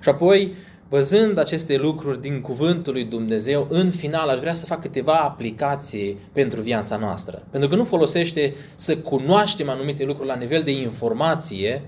Și 0.02 0.10
apoi, 0.10 0.54
văzând 0.90 1.38
aceste 1.38 1.78
lucruri 1.78 2.22
din 2.22 2.42
cuvântul 2.42 2.94
lui 2.94 3.04
Dumnezeu, 3.04 3.68
în 3.70 3.92
final 3.92 4.30
aș 4.30 4.40
vrea 4.40 4.54
să 4.54 4.66
fac 4.66 4.82
câteva 4.82 5.14
aplicații 5.14 6.18
pentru 6.32 6.62
viața 6.62 6.98
noastră. 6.98 7.44
Pentru 7.52 7.70
că 7.70 7.76
nu 7.76 7.84
folosește 7.84 8.54
să 8.76 8.98
cunoaștem 8.98 9.70
anumite 9.70 10.04
lucruri 10.04 10.28
la 10.28 10.36
nivel 10.36 10.62
de 10.64 10.72
informație, 10.72 11.84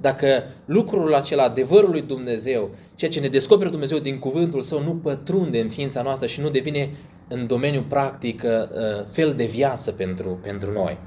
dacă 0.00 0.44
lucrul 0.64 1.14
acela, 1.14 1.42
adevărul 1.42 1.90
lui 1.90 2.02
Dumnezeu, 2.02 2.70
ceea 2.94 3.10
ce 3.10 3.20
ne 3.20 3.28
descoperă 3.28 3.70
Dumnezeu 3.70 3.98
din 3.98 4.18
cuvântul 4.18 4.62
său, 4.62 4.82
nu 4.82 4.94
pătrunde 4.94 5.60
în 5.60 5.68
ființa 5.68 6.02
noastră 6.02 6.26
și 6.26 6.40
nu 6.40 6.50
devine 6.50 6.90
în 7.28 7.46
domeniul 7.46 7.82
practic 7.82 8.42
uh, 8.44 9.04
fel 9.10 9.32
de 9.32 9.44
viață 9.44 9.92
pentru, 9.92 10.38
pentru 10.42 10.72
noi. 10.72 10.98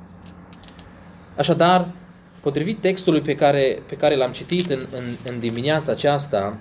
Așadar, 1.37 1.91
potrivit 2.41 2.81
textului 2.81 3.21
pe 3.21 3.35
care, 3.35 3.81
pe 3.87 3.95
care 3.95 4.15
l-am 4.15 4.31
citit 4.31 4.69
în, 4.69 4.79
în, 4.95 5.03
în 5.33 5.39
dimineața 5.39 5.91
aceasta, 5.91 6.57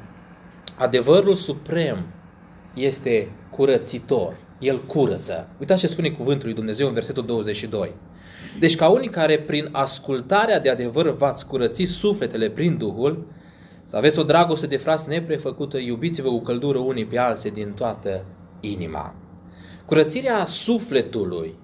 adevărul 0.77 1.35
suprem 1.35 2.07
este 2.75 3.31
curățitor. 3.51 4.37
El 4.59 4.81
curăță. 4.87 5.49
Uitați 5.61 5.81
ce 5.81 5.87
spune 5.87 6.11
cuvântul 6.11 6.47
lui 6.47 6.55
Dumnezeu 6.55 6.87
în 6.87 6.93
versetul 6.93 7.27
22. 7.27 7.93
Deci 8.59 8.77
ca 8.77 8.89
unii 8.89 9.09
care 9.09 9.39
prin 9.39 9.69
ascultarea 9.73 10.61
de 10.61 10.71
adevăr 10.71 11.17
v-ați 11.17 11.47
curăți 11.47 11.85
sufletele 11.85 12.51
prin 12.51 12.77
Duhul, 12.77 13.27
să 13.85 13.97
aveți 13.97 14.19
o 14.19 14.23
dragoste 14.23 14.67
de 14.67 14.77
fras 14.77 15.05
neprefăcută, 15.05 15.79
iubiți-vă 15.79 16.29
cu 16.29 16.41
căldură 16.41 16.79
unii 16.79 17.05
pe 17.05 17.19
alții 17.19 17.51
din 17.51 17.73
toată 17.73 18.25
inima. 18.61 19.15
Curățirea 19.87 20.45
sufletului 20.45 21.55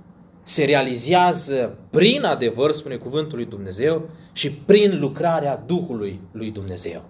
se 0.43 0.65
realizează 0.65 1.79
prin 1.91 2.25
adevăr, 2.25 2.73
spune 2.73 2.97
cuvântul 2.97 3.37
lui 3.37 3.47
Dumnezeu, 3.47 4.09
și 4.33 4.53
prin 4.53 4.99
lucrarea 5.01 5.63
Duhului 5.67 6.21
lui 6.33 6.51
Dumnezeu. 6.51 7.05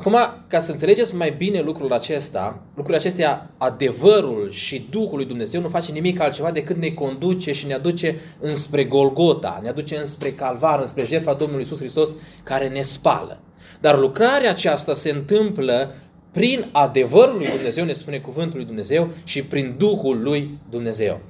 Acum, 0.00 0.16
ca 0.46 0.58
să 0.58 0.70
înțelegeți 0.70 1.14
mai 1.14 1.34
bine 1.38 1.60
lucrul 1.60 1.92
acesta, 1.92 2.62
lucrul 2.74 2.94
acestea, 2.94 3.50
adevărul 3.56 4.50
și 4.50 4.86
Duhul 4.90 5.16
lui 5.16 5.24
Dumnezeu 5.24 5.60
nu 5.60 5.68
face 5.68 5.92
nimic 5.92 6.20
altceva 6.20 6.50
decât 6.50 6.76
ne 6.76 6.88
conduce 6.88 7.52
și 7.52 7.66
ne 7.66 7.74
aduce 7.74 8.20
înspre 8.40 8.84
Golgota, 8.84 9.58
ne 9.62 9.68
aduce 9.68 9.96
înspre 9.96 10.32
Calvar, 10.32 10.80
înspre 10.80 11.04
jertfa 11.04 11.32
Domnului 11.32 11.62
Isus 11.62 11.78
Hristos 11.78 12.10
care 12.42 12.68
ne 12.68 12.82
spală. 12.82 13.40
Dar 13.80 13.98
lucrarea 13.98 14.50
aceasta 14.50 14.94
se 14.94 15.10
întâmplă 15.10 15.94
prin 16.32 16.68
adevărul 16.72 17.36
lui 17.36 17.48
Dumnezeu, 17.48 17.84
ne 17.84 17.92
spune 17.92 18.18
cuvântul 18.18 18.56
lui 18.56 18.66
Dumnezeu, 18.66 19.08
și 19.24 19.42
prin 19.42 19.74
Duhul 19.78 20.22
lui 20.22 20.58
Dumnezeu. 20.70 21.20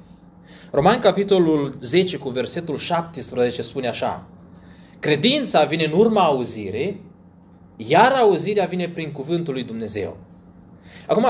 Roman 0.71 0.99
capitolul 0.99 1.77
10 1.79 2.17
cu 2.17 2.29
versetul 2.29 2.77
17 2.77 3.61
spune 3.61 3.87
așa. 3.87 4.27
Credința 4.99 5.63
vine 5.63 5.83
în 5.83 5.99
urma 5.99 6.23
auzirii, 6.23 7.07
iar 7.87 8.11
auzirea 8.11 8.65
vine 8.65 8.89
prin 8.89 9.11
cuvântul 9.11 9.53
lui 9.53 9.63
Dumnezeu. 9.63 10.17
Acum, 11.07 11.25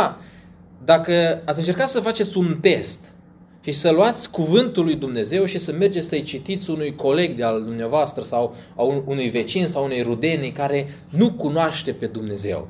dacă 0.85 1.41
ați 1.45 1.59
încercat 1.59 1.89
să 1.89 1.99
faceți 1.99 2.37
un 2.37 2.57
test 2.61 3.13
și 3.61 3.71
să 3.71 3.91
luați 3.91 4.31
cuvântul 4.31 4.83
lui 4.83 4.95
Dumnezeu 4.95 5.45
și 5.45 5.57
să 5.57 5.71
mergeți 5.71 6.07
să-i 6.07 6.21
citiți 6.21 6.69
unui 6.69 6.95
coleg 6.95 7.35
de 7.35 7.43
al 7.43 7.63
dumneavoastră 7.63 8.23
sau 8.23 8.55
a 8.75 8.81
unui 9.05 9.29
vecin 9.29 9.67
sau 9.67 9.83
unei 9.83 10.01
rudenii 10.01 10.51
care 10.51 10.87
nu 11.09 11.31
cunoaște 11.31 11.91
pe 11.91 12.05
Dumnezeu. 12.05 12.67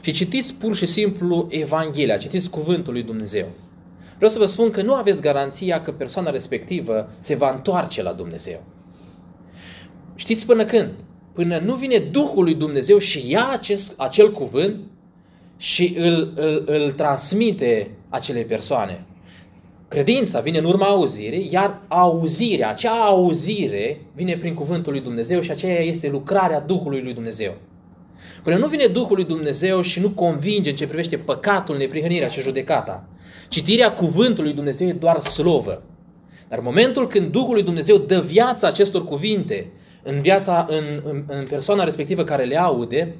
Și 0.00 0.12
citiți 0.12 0.54
pur 0.54 0.76
și 0.76 0.86
simplu 0.86 1.46
Evanghelia, 1.50 2.16
citiți 2.16 2.50
cuvântul 2.50 2.92
lui 2.92 3.02
Dumnezeu. 3.02 3.46
Vreau 4.16 4.30
să 4.30 4.38
vă 4.38 4.46
spun 4.46 4.70
că 4.70 4.82
nu 4.82 4.94
aveți 4.94 5.20
garanția 5.20 5.82
că 5.82 5.92
persoana 5.92 6.30
respectivă 6.30 7.10
se 7.18 7.34
va 7.34 7.50
întoarce 7.50 8.02
la 8.02 8.12
Dumnezeu. 8.12 8.62
Știți 10.14 10.46
până 10.46 10.64
când? 10.64 10.90
Până 11.32 11.58
nu 11.58 11.74
vine 11.74 11.98
Duhul 11.98 12.44
lui 12.44 12.54
Dumnezeu 12.54 12.98
și 12.98 13.30
ia 13.30 13.48
acest, 13.50 13.94
acel 13.96 14.30
cuvânt 14.30 14.80
și 15.56 15.94
îl, 15.98 16.32
îl, 16.36 16.62
îl 16.66 16.92
transmite 16.92 17.90
acelei 18.08 18.44
persoane. 18.44 19.06
Credința 19.88 20.40
vine 20.40 20.58
în 20.58 20.64
urma 20.64 20.86
auzirii, 20.86 21.48
iar 21.52 21.80
auzirea, 21.88 22.70
acea 22.70 23.04
auzire 23.04 24.00
vine 24.14 24.36
prin 24.36 24.54
cuvântul 24.54 24.92
lui 24.92 25.00
Dumnezeu 25.00 25.40
și 25.40 25.50
aceea 25.50 25.80
este 25.80 26.08
lucrarea 26.08 26.60
Duhului 26.60 27.02
lui 27.02 27.14
Dumnezeu. 27.14 27.54
Până 28.42 28.56
nu 28.56 28.66
vine 28.66 28.86
Duhul 28.86 29.16
lui 29.16 29.24
Dumnezeu 29.24 29.80
și 29.80 30.00
nu 30.00 30.10
convinge 30.10 30.70
în 30.70 30.76
ce 30.76 30.86
privește 30.86 31.16
păcatul, 31.16 31.76
neprihănirea 31.76 32.28
și 32.28 32.40
judecata. 32.40 33.08
Citirea 33.48 33.92
cuvântului 33.92 34.44
lui 34.44 34.54
Dumnezeu 34.54 34.88
e 34.88 34.92
doar 34.92 35.20
slovă. 35.20 35.82
Dar 36.48 36.58
în 36.58 36.64
momentul 36.64 37.06
când 37.06 37.32
Duhul 37.32 37.52
lui 37.52 37.62
Dumnezeu 37.62 37.96
dă 37.96 38.20
viața 38.20 38.66
acestor 38.66 39.04
cuvinte 39.04 39.70
în 40.02 40.20
viața, 40.20 40.66
în, 40.68 40.84
în, 41.04 41.24
în 41.26 41.46
persoana 41.46 41.84
respectivă 41.84 42.24
care 42.24 42.44
le 42.44 42.60
aude, 42.60 43.14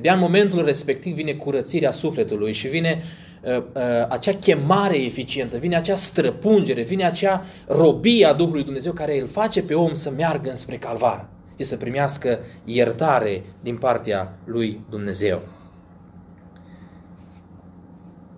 de 0.00 0.10
în 0.10 0.18
momentul 0.18 0.64
respectiv 0.64 1.14
vine 1.14 1.32
curățirea 1.32 1.92
sufletului 1.92 2.52
și 2.52 2.68
vine 2.68 3.02
uh, 3.42 3.56
uh, 3.56 3.62
acea 4.08 4.32
chemare 4.32 5.04
eficientă, 5.04 5.56
vine 5.56 5.76
acea 5.76 5.94
străpungere, 5.94 6.82
vine 6.82 7.04
acea 7.04 7.44
robie 7.66 8.26
a 8.26 8.32
Duhului 8.32 8.64
Dumnezeu 8.64 8.92
care 8.92 9.20
îl 9.20 9.26
face 9.26 9.62
pe 9.62 9.74
om 9.74 9.94
să 9.94 10.10
meargă 10.10 10.50
înspre 10.50 10.76
calvar 10.76 11.28
și 11.56 11.64
să 11.64 11.76
primească 11.76 12.38
iertare 12.64 13.42
din 13.60 13.76
partea 13.76 14.38
lui 14.44 14.80
Dumnezeu. 14.90 15.42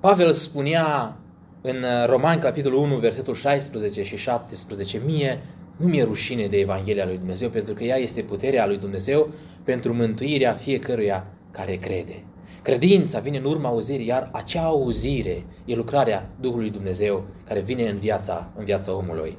Pavel 0.01 0.33
spunea 0.33 1.17
în 1.61 1.85
Romani, 2.07 2.41
capitolul 2.41 2.79
1, 2.79 2.97
versetul 2.97 3.35
16 3.35 4.03
și 4.03 4.17
17, 4.17 5.01
mie 5.07 5.41
nu 5.79 5.89
mi-e 5.89 6.03
rușine 6.03 6.47
de 6.47 6.59
Evanghelia 6.59 7.07
lui 7.07 7.17
Dumnezeu, 7.17 7.51
pentru 7.51 7.75
că 7.75 7.85
ea 7.85 7.97
este 7.97 8.23
puterea 8.23 8.67
lui 8.67 8.77
Dumnezeu 8.77 9.29
pentru 9.65 9.95
mântuirea 9.95 10.53
fiecăruia 10.53 11.27
care 11.51 11.75
crede. 11.75 12.25
Credința 12.63 13.19
vine 13.19 13.39
în 13.39 13.45
urma 13.45 13.69
auzirii, 13.69 14.07
iar 14.07 14.29
acea 14.33 14.63
auzire 14.63 15.45
e 15.65 15.75
lucrarea 15.75 16.31
Duhului 16.41 16.71
Dumnezeu 16.71 17.27
care 17.45 17.61
vine 17.61 17.89
în 17.89 17.99
viața, 17.99 18.53
în 18.57 18.65
viața 18.65 18.97
omului. 18.97 19.39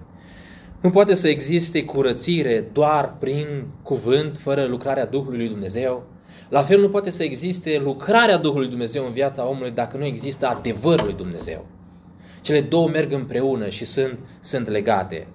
Nu 0.82 0.90
poate 0.90 1.14
să 1.14 1.28
existe 1.28 1.84
curățire 1.84 2.70
doar 2.74 3.16
prin 3.20 3.68
cuvânt, 3.84 4.38
fără 4.38 4.66
lucrarea 4.66 5.06
Duhului 5.06 5.38
lui 5.38 5.48
Dumnezeu. 5.48 6.04
La 6.50 6.62
fel 6.62 6.80
nu 6.80 6.90
poate 6.90 7.10
să 7.10 7.24
existe 7.24 7.80
lucrarea 7.84 8.38
Duhului 8.38 8.68
Dumnezeu 8.68 9.06
în 9.06 9.12
viața 9.12 9.50
omului 9.50 9.72
dacă 9.72 9.98
nu 9.98 10.06
există 10.06 10.48
adevărul 10.48 11.06
lui 11.06 11.16
Dumnezeu. 11.16 11.66
Cele 12.42 12.62
două 12.62 12.88
merg 12.88 13.14
împreună 13.14 13.70
și 13.70 13.86
sunt, 13.86 14.20
sunt 14.40 14.68
legate. 14.68 15.28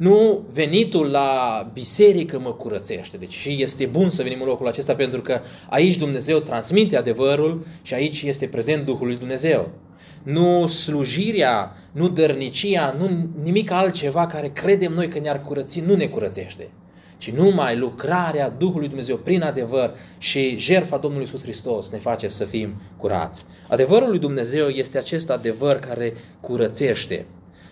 Nu 0.00 0.44
venitul 0.52 1.10
la 1.10 1.70
biserică 1.72 2.38
mă 2.38 2.52
curățește. 2.52 3.16
Deci 3.16 3.32
și 3.32 3.62
este 3.62 3.86
bun 3.86 4.10
să 4.10 4.22
venim 4.22 4.40
în 4.40 4.46
locul 4.46 4.66
acesta 4.66 4.94
pentru 4.94 5.20
că 5.20 5.40
aici 5.68 5.96
Dumnezeu 5.96 6.38
transmite 6.38 6.96
adevărul 6.96 7.66
și 7.82 7.94
aici 7.94 8.22
este 8.22 8.46
prezent 8.46 8.84
Duhul 8.84 9.06
lui 9.06 9.16
Dumnezeu. 9.16 9.70
Nu 10.22 10.66
slujirea, 10.66 11.76
nu 11.92 12.08
dărnicia, 12.08 12.94
nu 12.98 13.28
nimic 13.42 13.70
altceva 13.70 14.26
care 14.26 14.48
credem 14.48 14.92
noi 14.92 15.08
că 15.08 15.18
ne-ar 15.18 15.40
curăți, 15.40 15.80
nu 15.80 15.94
ne 15.94 16.06
curățește. 16.06 16.70
Ci 17.18 17.30
numai 17.30 17.76
lucrarea 17.76 18.48
Duhului 18.48 18.88
Dumnezeu 18.88 19.16
prin 19.16 19.42
adevăr 19.42 19.94
și 20.18 20.56
jertfa 20.58 20.96
Domnului 20.96 21.26
Isus 21.26 21.42
Hristos 21.42 21.90
ne 21.90 21.98
face 21.98 22.28
să 22.28 22.44
fim 22.44 22.74
curați. 22.96 23.44
Adevărul 23.68 24.08
lui 24.08 24.18
Dumnezeu 24.18 24.68
este 24.68 24.98
acest 24.98 25.30
adevăr 25.30 25.74
care 25.74 26.14
curățește. 26.40 27.26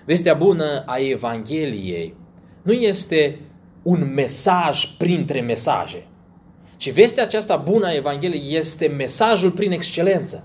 Vestea 0.09 0.35
bună 0.35 0.83
a 0.87 0.99
Evangheliei 0.99 2.15
nu 2.63 2.73
este 2.73 3.39
un 3.83 4.13
mesaj 4.15 4.85
printre 4.99 5.41
mesaje, 5.41 6.07
ci 6.77 6.93
vestea 6.93 7.23
aceasta 7.23 7.57
bună 7.57 7.87
a 7.87 7.95
Evangheliei 7.95 8.57
este 8.57 8.87
mesajul 8.87 9.51
prin 9.51 9.73
excelență. 9.73 10.45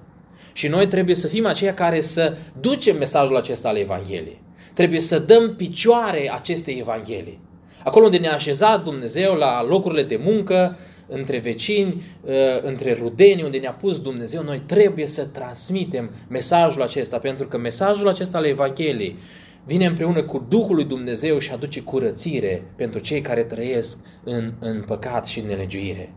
Și 0.54 0.68
noi 0.68 0.88
trebuie 0.88 1.16
să 1.16 1.28
fim 1.28 1.46
aceia 1.46 1.74
care 1.74 2.02
să 2.02 2.38
ducem 2.60 2.98
mesajul 2.98 3.36
acesta 3.36 3.68
al 3.68 3.78
Evangheliei. 3.78 4.42
Trebuie 4.74 5.00
să 5.00 5.20
dăm 5.20 5.56
picioare 5.56 6.32
acestei 6.34 6.78
Evanghelii. 6.80 7.40
Acolo 7.84 8.06
unde 8.06 8.18
ne-a 8.18 8.34
așezat 8.34 8.84
Dumnezeu 8.84 9.34
la 9.34 9.64
locurile 9.64 10.04
de 10.04 10.20
muncă, 10.24 10.78
între 11.08 11.38
vecini, 11.38 12.04
uh, 12.22 12.34
între 12.62 12.94
rudeni, 12.94 13.44
unde 13.44 13.58
ne-a 13.58 13.74
pus 13.74 14.00
Dumnezeu, 14.00 14.44
noi 14.44 14.62
trebuie 14.66 15.08
să 15.08 15.26
transmitem 15.26 16.12
mesajul 16.30 16.82
acesta, 16.82 17.18
pentru 17.18 17.48
că 17.48 17.58
mesajul 17.58 18.08
acesta 18.08 18.38
al 18.38 18.46
Evangheliei 18.46 19.18
vine 19.66 19.86
împreună 19.86 20.24
cu 20.24 20.46
Duhul 20.50 20.76
lui 20.76 20.86
Dumnezeu 20.86 21.40
și 21.40 21.52
aduce 21.52 21.82
curățire 21.82 22.74
pentru 22.76 23.00
cei 23.00 23.22
care 23.22 23.44
trăiesc 23.44 24.00
în, 24.24 24.54
în 24.60 24.84
păcat 24.88 25.26
și 25.26 25.40
în 25.40 25.48
nelegiuire. 25.48 26.14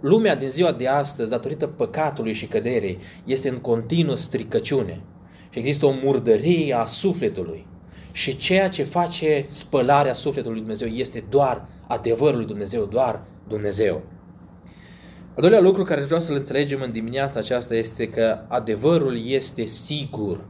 Lumea 0.00 0.36
din 0.36 0.48
ziua 0.48 0.72
de 0.72 0.88
astăzi, 0.88 1.30
datorită 1.30 1.66
păcatului 1.66 2.32
și 2.32 2.46
căderii, 2.46 2.98
este 3.24 3.48
în 3.48 3.58
continuă 3.58 4.14
stricăciune. 4.14 5.00
Și 5.50 5.58
există 5.58 5.86
o 5.86 5.94
murdărie 6.02 6.74
a 6.74 6.86
sufletului. 6.86 7.66
Și 8.12 8.36
ceea 8.36 8.68
ce 8.68 8.82
face 8.82 9.44
spălarea 9.46 10.12
sufletului 10.12 10.58
lui 10.58 10.66
Dumnezeu 10.66 10.88
este 10.88 11.24
doar 11.28 11.68
adevărul 11.86 12.36
lui 12.36 12.46
Dumnezeu, 12.46 12.84
doar 12.84 13.22
Dumnezeu. 13.48 14.02
Al 15.34 15.40
doilea 15.40 15.60
lucru 15.60 15.82
care 15.82 16.02
vreau 16.02 16.20
să-l 16.20 16.34
înțelegem 16.34 16.80
în 16.80 16.92
dimineața 16.92 17.38
aceasta 17.38 17.74
este 17.74 18.08
că 18.08 18.38
adevărul 18.48 19.26
este 19.26 19.64
sigur. 19.64 20.44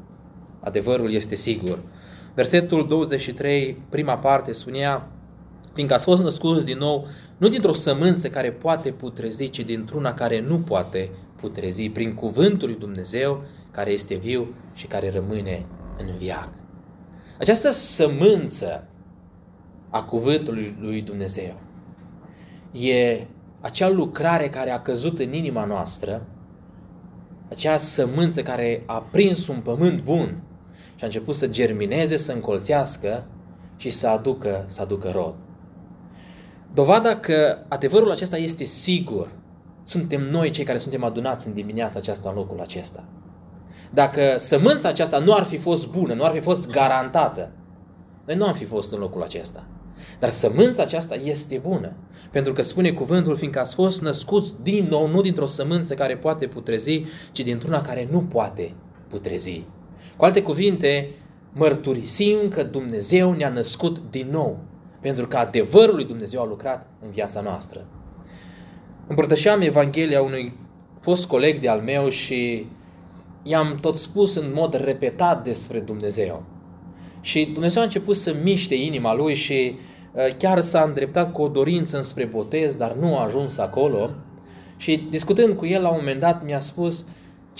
Adevărul 0.61 1.13
este 1.13 1.35
sigur. 1.35 1.79
Versetul 2.35 2.87
23, 2.87 3.83
prima 3.89 4.19
parte, 4.19 4.53
spunea, 4.53 5.09
fiindcă 5.73 5.95
ați 5.95 6.05
fost 6.05 6.23
născuți 6.23 6.65
din 6.65 6.79
nou, 6.79 7.07
nu 7.37 7.49
dintr-o 7.49 7.73
sămânță 7.73 8.29
care 8.29 8.53
poate 8.53 8.91
putrezi, 8.91 9.49
ci 9.49 9.61
dintr-una 9.61 10.15
care 10.15 10.41
nu 10.41 10.59
poate 10.59 11.11
putrezi, 11.41 11.89
prin 11.89 12.15
cuvântul 12.15 12.69
lui 12.69 12.79
Dumnezeu, 12.79 13.43
care 13.71 13.91
este 13.91 14.15
viu 14.15 14.55
și 14.75 14.87
care 14.87 15.11
rămâne 15.11 15.67
în 15.99 16.17
viac. 16.19 16.49
Această 17.39 17.71
sămânță 17.71 18.89
a 19.91 20.03
cuvântului 20.03 20.77
lui 20.81 21.03
Dumnezeu 21.03 21.61
e 22.73 23.27
acea 23.61 23.89
lucrare 23.89 24.49
care 24.49 24.71
a 24.71 24.81
căzut 24.81 25.19
în 25.19 25.33
inima 25.33 25.65
noastră, 25.65 26.27
acea 27.51 27.77
sămânță 27.77 28.43
care 28.43 28.83
a 28.87 29.03
prins 29.11 29.47
un 29.47 29.61
pământ 29.61 30.03
bun 30.03 30.43
și 31.01 31.07
a 31.07 31.09
început 31.09 31.35
să 31.35 31.47
germineze, 31.47 32.17
să 32.17 32.33
încolțească 32.33 33.27
și 33.77 33.91
să 33.91 34.09
aducă, 34.09 34.65
să 34.69 34.83
aducă 34.83 35.11
rod. 35.11 35.35
Dovada 36.75 37.17
că 37.17 37.59
adevărul 37.69 38.11
acesta 38.11 38.37
este 38.37 38.65
sigur, 38.65 39.33
suntem 39.83 40.23
noi 40.31 40.51
cei 40.51 40.65
care 40.65 40.79
suntem 40.79 41.05
adunați 41.05 41.47
în 41.47 41.53
dimineața 41.53 41.99
aceasta 41.99 42.29
în 42.29 42.35
locul 42.35 42.61
acesta. 42.61 43.05
Dacă 43.91 44.39
sămânța 44.39 44.89
aceasta 44.89 45.19
nu 45.19 45.35
ar 45.35 45.45
fi 45.45 45.57
fost 45.57 45.91
bună, 45.91 46.15
nu 46.15 46.25
ar 46.25 46.33
fi 46.33 46.41
fost 46.41 46.71
garantată, 46.71 47.51
noi 48.27 48.37
nu 48.37 48.47
am 48.47 48.55
fi 48.55 48.65
fost 48.65 48.93
în 48.93 48.99
locul 48.99 49.23
acesta. 49.23 49.67
Dar 50.19 50.31
sămânța 50.31 50.83
aceasta 50.83 51.15
este 51.15 51.61
bună. 51.63 51.93
Pentru 52.31 52.53
că 52.53 52.63
spune 52.63 52.91
cuvântul, 52.91 53.37
fiindcă 53.37 53.61
ați 53.61 53.75
fost 53.75 54.03
născuți 54.03 54.53
din 54.63 54.87
nou, 54.91 55.09
nu 55.09 55.21
dintr-o 55.21 55.47
sămânță 55.47 55.95
care 55.95 56.17
poate 56.17 56.47
putrezi, 56.47 57.05
ci 57.33 57.41
dintr-una 57.41 57.81
care 57.81 58.09
nu 58.11 58.23
poate 58.23 58.75
putrezi. 59.09 59.65
Cu 60.21 60.27
alte 60.27 60.43
cuvinte, 60.43 61.09
mărturisim 61.53 62.49
că 62.49 62.63
Dumnezeu 62.63 63.33
ne-a 63.33 63.49
născut 63.49 64.03
din 64.11 64.29
nou, 64.31 64.59
pentru 65.01 65.27
că 65.27 65.37
adevărul 65.37 65.95
lui 65.95 66.05
Dumnezeu 66.05 66.41
a 66.41 66.47
lucrat 66.47 66.87
în 67.03 67.11
viața 67.11 67.41
noastră. 67.41 67.87
Împărtășeam 69.07 69.61
Evanghelia 69.61 70.23
unui 70.23 70.57
fost 71.01 71.27
coleg 71.27 71.61
de 71.61 71.69
al 71.69 71.81
meu 71.81 72.09
și 72.09 72.67
i-am 73.43 73.79
tot 73.81 73.97
spus 73.97 74.35
în 74.35 74.51
mod 74.55 74.75
repetat 74.75 75.45
despre 75.45 75.79
Dumnezeu. 75.79 76.43
Și 77.21 77.45
Dumnezeu 77.45 77.81
a 77.81 77.85
început 77.85 78.17
să 78.17 78.37
miște 78.43 78.75
inima 78.75 79.15
lui 79.15 79.35
și 79.35 79.75
uh, 80.13 80.37
chiar 80.39 80.61
s-a 80.61 80.83
îndreptat 80.83 81.33
cu 81.33 81.43
o 81.43 81.49
dorință 81.49 81.97
înspre 81.97 82.25
botez, 82.25 82.75
dar 82.75 82.93
nu 82.93 83.17
a 83.17 83.25
ajuns 83.25 83.59
acolo. 83.59 84.11
Și 84.77 85.07
discutând 85.11 85.57
cu 85.57 85.67
el 85.67 85.83
la 85.83 85.89
un 85.89 85.97
moment 85.99 86.21
dat 86.21 86.45
mi-a 86.45 86.61
spus, 86.61 87.07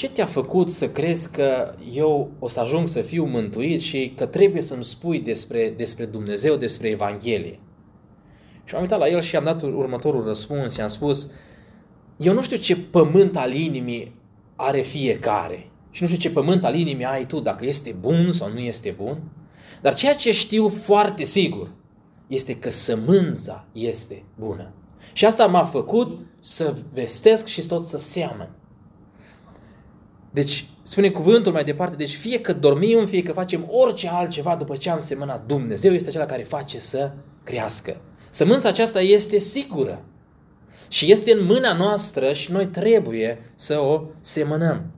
ce 0.01 0.09
te-a 0.09 0.27
făcut 0.27 0.71
să 0.71 0.89
crezi 0.89 1.31
că 1.31 1.75
eu 1.93 2.31
o 2.39 2.49
să 2.49 2.61
ajung 2.61 2.89
să 2.89 3.01
fiu 3.01 3.25
mântuit 3.25 3.81
și 3.81 4.13
că 4.17 4.27
trebuie 4.27 4.63
să-mi 4.63 4.85
spui 4.85 5.21
despre, 5.21 5.75
despre 5.77 6.05
Dumnezeu, 6.05 6.57
despre 6.57 6.89
Evanghelie? 6.89 7.59
Și 8.65 8.75
am 8.75 8.81
uitat 8.81 8.99
la 8.99 9.09
el 9.09 9.21
și 9.21 9.37
am 9.37 9.45
dat 9.45 9.63
următorul 9.63 10.25
răspuns. 10.25 10.77
I-am 10.77 10.89
spus, 10.89 11.29
eu 12.17 12.33
nu 12.33 12.43
știu 12.43 12.57
ce 12.57 12.77
pământ 12.77 13.37
al 13.37 13.55
inimii 13.55 14.15
are 14.57 14.81
fiecare. 14.81 15.71
Și 15.91 16.03
nu 16.03 16.09
știu 16.09 16.21
ce 16.21 16.31
pământ 16.31 16.65
al 16.65 16.75
inimii 16.75 17.05
ai 17.05 17.27
tu, 17.27 17.41
dacă 17.41 17.67
este 17.67 17.97
bun 18.01 18.33
sau 18.33 18.53
nu 18.53 18.59
este 18.59 18.95
bun. 18.97 19.19
Dar 19.83 19.95
ceea 19.95 20.15
ce 20.15 20.33
știu 20.33 20.69
foarte 20.69 21.25
sigur 21.25 21.71
este 22.27 22.57
că 22.57 22.71
sămânța 22.71 23.67
este 23.73 24.25
bună. 24.39 24.73
Și 25.13 25.25
asta 25.25 25.47
m-a 25.47 25.65
făcut 25.65 26.19
să 26.41 26.77
vestesc 26.93 27.47
și 27.47 27.67
tot 27.67 27.85
să 27.85 27.99
seamăn. 27.99 28.55
Deci, 30.31 30.67
spune 30.83 31.11
cuvântul 31.11 31.53
mai 31.53 31.65
departe, 31.65 31.97
deci 31.97 32.15
fie 32.15 32.41
că 32.41 32.53
dormim, 32.53 33.07
fie 33.07 33.23
că 33.23 33.33
facem 33.33 33.67
orice 33.69 34.09
altceva 34.09 34.57
după 34.57 34.77
ce 34.77 34.91
am 34.91 35.01
semănat, 35.01 35.47
Dumnezeu 35.47 35.93
este 35.93 36.09
acela 36.09 36.27
care 36.27 36.43
face 36.43 36.79
să 36.79 37.13
crească. 37.45 38.01
Sămânța 38.31 38.69
aceasta 38.69 39.01
este 39.01 39.39
sigură 39.39 40.05
și 40.89 41.11
este 41.11 41.33
în 41.33 41.45
mâna 41.45 41.73
noastră 41.73 42.33
și 42.33 42.53
noi 42.53 42.67
trebuie 42.67 43.53
să 43.55 43.79
o 43.79 44.03
semănăm. 44.21 44.91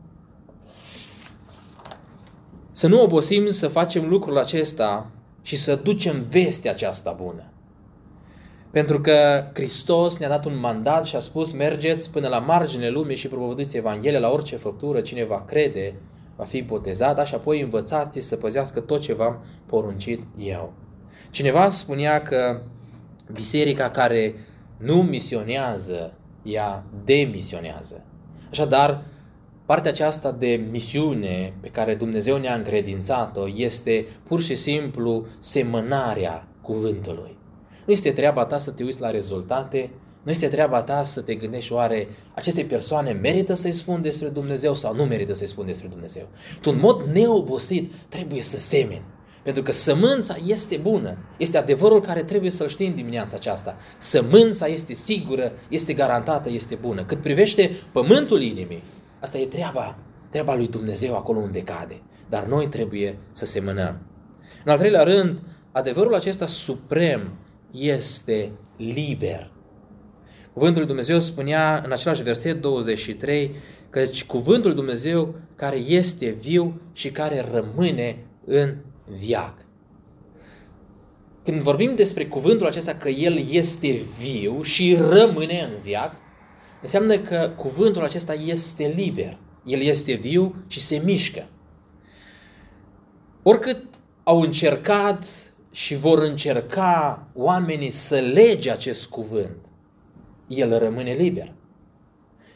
Să 2.73 2.87
nu 2.87 3.03
obosim 3.03 3.49
să 3.49 3.69
facem 3.69 4.09
lucrul 4.09 4.39
acesta 4.39 5.11
și 5.43 5.57
să 5.57 5.75
ducem 5.75 6.27
vestea 6.29 6.71
aceasta 6.71 7.11
bună. 7.11 7.52
Pentru 8.73 9.01
că 9.01 9.45
Hristos 9.53 10.19
ne-a 10.19 10.29
dat 10.29 10.45
un 10.45 10.59
mandat 10.59 11.05
și 11.05 11.17
a 11.17 11.21
spus 11.21 11.53
mergeți 11.53 12.11
până 12.11 12.29
la 12.29 12.39
marginile 12.39 12.91
lumii 12.91 13.17
și 13.17 13.29
propovăduiți 13.29 13.77
Evanghelia 13.77 14.19
la 14.19 14.31
orice 14.31 14.57
făptură, 14.57 15.01
cine 15.01 15.25
va 15.25 15.45
crede 15.45 15.95
va 16.37 16.45
fi 16.45 16.63
botezat, 16.63 17.17
da? 17.17 17.25
și 17.25 17.35
apoi 17.35 17.61
învățați 17.61 18.21
să 18.21 18.37
păzească 18.37 18.81
tot 18.81 19.01
ce 19.01 19.15
v-am 19.15 19.45
poruncit 19.67 20.23
eu. 20.39 20.73
Cineva 21.31 21.69
spunea 21.69 22.23
că 22.23 22.61
biserica 23.33 23.91
care 23.91 24.35
nu 24.77 25.03
misionează, 25.03 26.15
ea 26.43 26.85
demisionează. 27.05 28.05
Așadar, 28.51 29.03
partea 29.67 29.91
aceasta 29.91 30.33
de 30.33 30.67
misiune 30.71 31.55
pe 31.61 31.69
care 31.69 31.95
Dumnezeu 31.95 32.37
ne-a 32.37 32.55
încredințat-o 32.55 33.49
este 33.55 34.07
pur 34.23 34.43
și 34.43 34.55
simplu 34.55 35.27
semănarea 35.39 36.47
cuvântului. 36.63 37.37
Nu 37.87 37.93
este 37.93 38.13
treaba 38.13 38.45
ta 38.45 38.59
să 38.59 38.71
te 38.71 38.83
uiți 38.83 39.01
la 39.01 39.11
rezultate, 39.11 39.91
nu 40.23 40.31
este 40.31 40.49
treaba 40.49 40.83
ta 40.83 41.03
să 41.03 41.21
te 41.21 41.35
gândești 41.35 41.73
oare 41.73 42.09
aceste 42.35 42.63
persoane 42.63 43.13
merită 43.13 43.55
să-i 43.55 43.73
spun 43.73 44.03
despre 44.03 44.29
Dumnezeu 44.29 44.75
sau 44.75 44.95
nu 44.95 45.05
merită 45.05 45.35
să-i 45.35 45.47
spun 45.47 45.67
despre 45.67 45.89
Dumnezeu. 45.89 46.29
Tu 46.61 46.71
în 46.71 46.79
mod 46.79 47.01
neobosit 47.13 47.93
trebuie 48.09 48.43
să 48.43 48.59
semeni. 48.59 49.03
Pentru 49.43 49.63
că 49.63 49.73
sămânța 49.73 50.37
este 50.47 50.77
bună. 50.77 51.19
Este 51.37 51.59
adevărul 51.59 52.01
care 52.01 52.23
trebuie 52.23 52.51
să-l 52.51 52.69
știm 52.69 52.95
dimineața 52.95 53.37
aceasta. 53.37 53.77
Sămânța 53.99 54.67
este 54.67 54.95
sigură, 54.95 55.53
este 55.69 55.93
garantată, 55.93 56.51
este 56.51 56.75
bună. 56.75 57.05
Cât 57.05 57.21
privește 57.21 57.71
pământul 57.93 58.43
inimii, 58.43 58.83
asta 59.21 59.39
e 59.39 59.47
treaba, 59.47 59.99
treaba 60.31 60.55
lui 60.55 60.69
Dumnezeu 60.69 61.17
acolo 61.17 61.39
unde 61.39 61.63
cade. 61.63 62.03
Dar 62.29 62.45
noi 62.45 62.69
trebuie 62.69 63.19
să 63.33 63.47
semănăm. 63.47 64.07
În 64.65 64.73
al 64.73 64.79
treilea 64.79 65.03
rând, 65.03 65.41
adevărul 65.73 66.15
acesta 66.15 66.47
suprem 66.47 67.31
este 67.73 68.51
liber. 68.77 69.51
Cuvântul 70.53 70.79
lui 70.79 70.87
Dumnezeu 70.87 71.19
spunea 71.19 71.83
în 71.85 71.93
același 71.93 72.23
verset 72.23 72.61
23 72.61 73.55
căci 73.91 74.25
cuvântul 74.25 74.67
lui 74.71 74.79
Dumnezeu 74.79 75.35
care 75.57 75.77
este 75.77 76.31
viu 76.31 76.81
și 76.93 77.11
care 77.11 77.47
rămâne 77.53 78.27
în 78.45 78.77
viac. 79.19 79.67
Când 81.45 81.61
vorbim 81.61 81.95
despre 81.95 82.27
cuvântul 82.27 82.67
acesta 82.67 82.95
că 82.95 83.09
el 83.09 83.47
este 83.51 84.01
viu 84.19 84.63
și 84.63 84.97
rămâne 85.01 85.63
în 85.63 85.81
viac, 85.81 86.15
înseamnă 86.83 87.19
că 87.19 87.53
cuvântul 87.57 88.03
acesta 88.03 88.33
este 88.33 88.93
liber. 88.97 89.39
El 89.65 89.81
este 89.81 90.13
viu 90.13 90.55
și 90.67 90.81
se 90.81 91.03
mișcă. 91.05 91.49
Oricât 93.43 93.85
au 94.23 94.41
încercat 94.41 95.52
și 95.73 95.97
vor 95.97 96.23
încerca 96.23 97.27
oamenii 97.35 97.91
să 97.91 98.17
lege 98.17 98.71
acest 98.71 99.09
cuvânt, 99.09 99.57
el 100.49 100.79
rămâne 100.79 101.13
liber. 101.13 101.53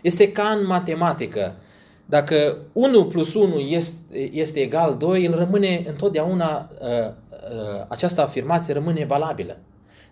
Este 0.02 0.33
ca 0.33 0.48
în 0.48 0.66
matematică. 0.66 1.57
Dacă 2.07 2.59
1 2.72 3.07
plus 3.07 3.35
1 3.35 3.59
este, 3.59 4.18
este 4.33 4.61
egal 4.61 4.96
2, 4.96 5.24
el 5.24 5.35
rămâne 5.37 5.85
întotdeauna, 5.87 6.70
uh, 6.81 6.88
uh, 6.88 7.85
această 7.88 8.22
afirmație 8.22 8.72
rămâne 8.72 9.05
valabilă. 9.05 9.59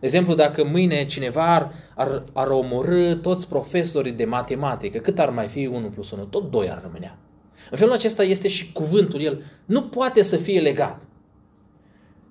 De 0.00 0.06
exemplu, 0.06 0.34
dacă 0.34 0.64
mâine 0.64 1.04
cineva 1.04 1.54
ar, 1.54 1.72
ar, 1.94 2.24
ar 2.32 2.48
omorâ 2.48 3.14
toți 3.14 3.48
profesorii 3.48 4.12
de 4.12 4.24
matematică, 4.24 4.98
cât 4.98 5.18
ar 5.18 5.30
mai 5.30 5.48
fi 5.48 5.66
1 5.66 5.88
plus 5.88 6.10
1? 6.10 6.24
Tot 6.24 6.50
2 6.50 6.70
ar 6.70 6.80
rămânea. 6.82 7.18
În 7.70 7.78
felul 7.78 7.92
acesta 7.92 8.22
este 8.22 8.48
și 8.48 8.72
cuvântul. 8.72 9.20
El 9.20 9.42
nu 9.64 9.82
poate 9.82 10.22
să 10.22 10.36
fie 10.36 10.60
legat. 10.60 11.00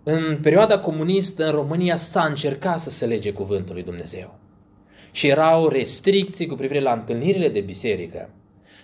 În 0.05 0.37
perioada 0.41 0.79
comunistă 0.79 1.45
în 1.45 1.51
România 1.51 1.95
s-a 1.95 2.23
încercat 2.23 2.79
să 2.79 2.89
se 2.89 3.05
lege 3.05 3.31
cuvântul 3.31 3.73
lui 3.73 3.83
Dumnezeu. 3.83 4.39
Și 5.11 5.27
erau 5.27 5.67
restricții 5.67 6.45
cu 6.45 6.55
privire 6.55 6.79
la 6.79 6.93
întâlnirile 6.93 7.49
de 7.49 7.59
biserică. 7.59 8.29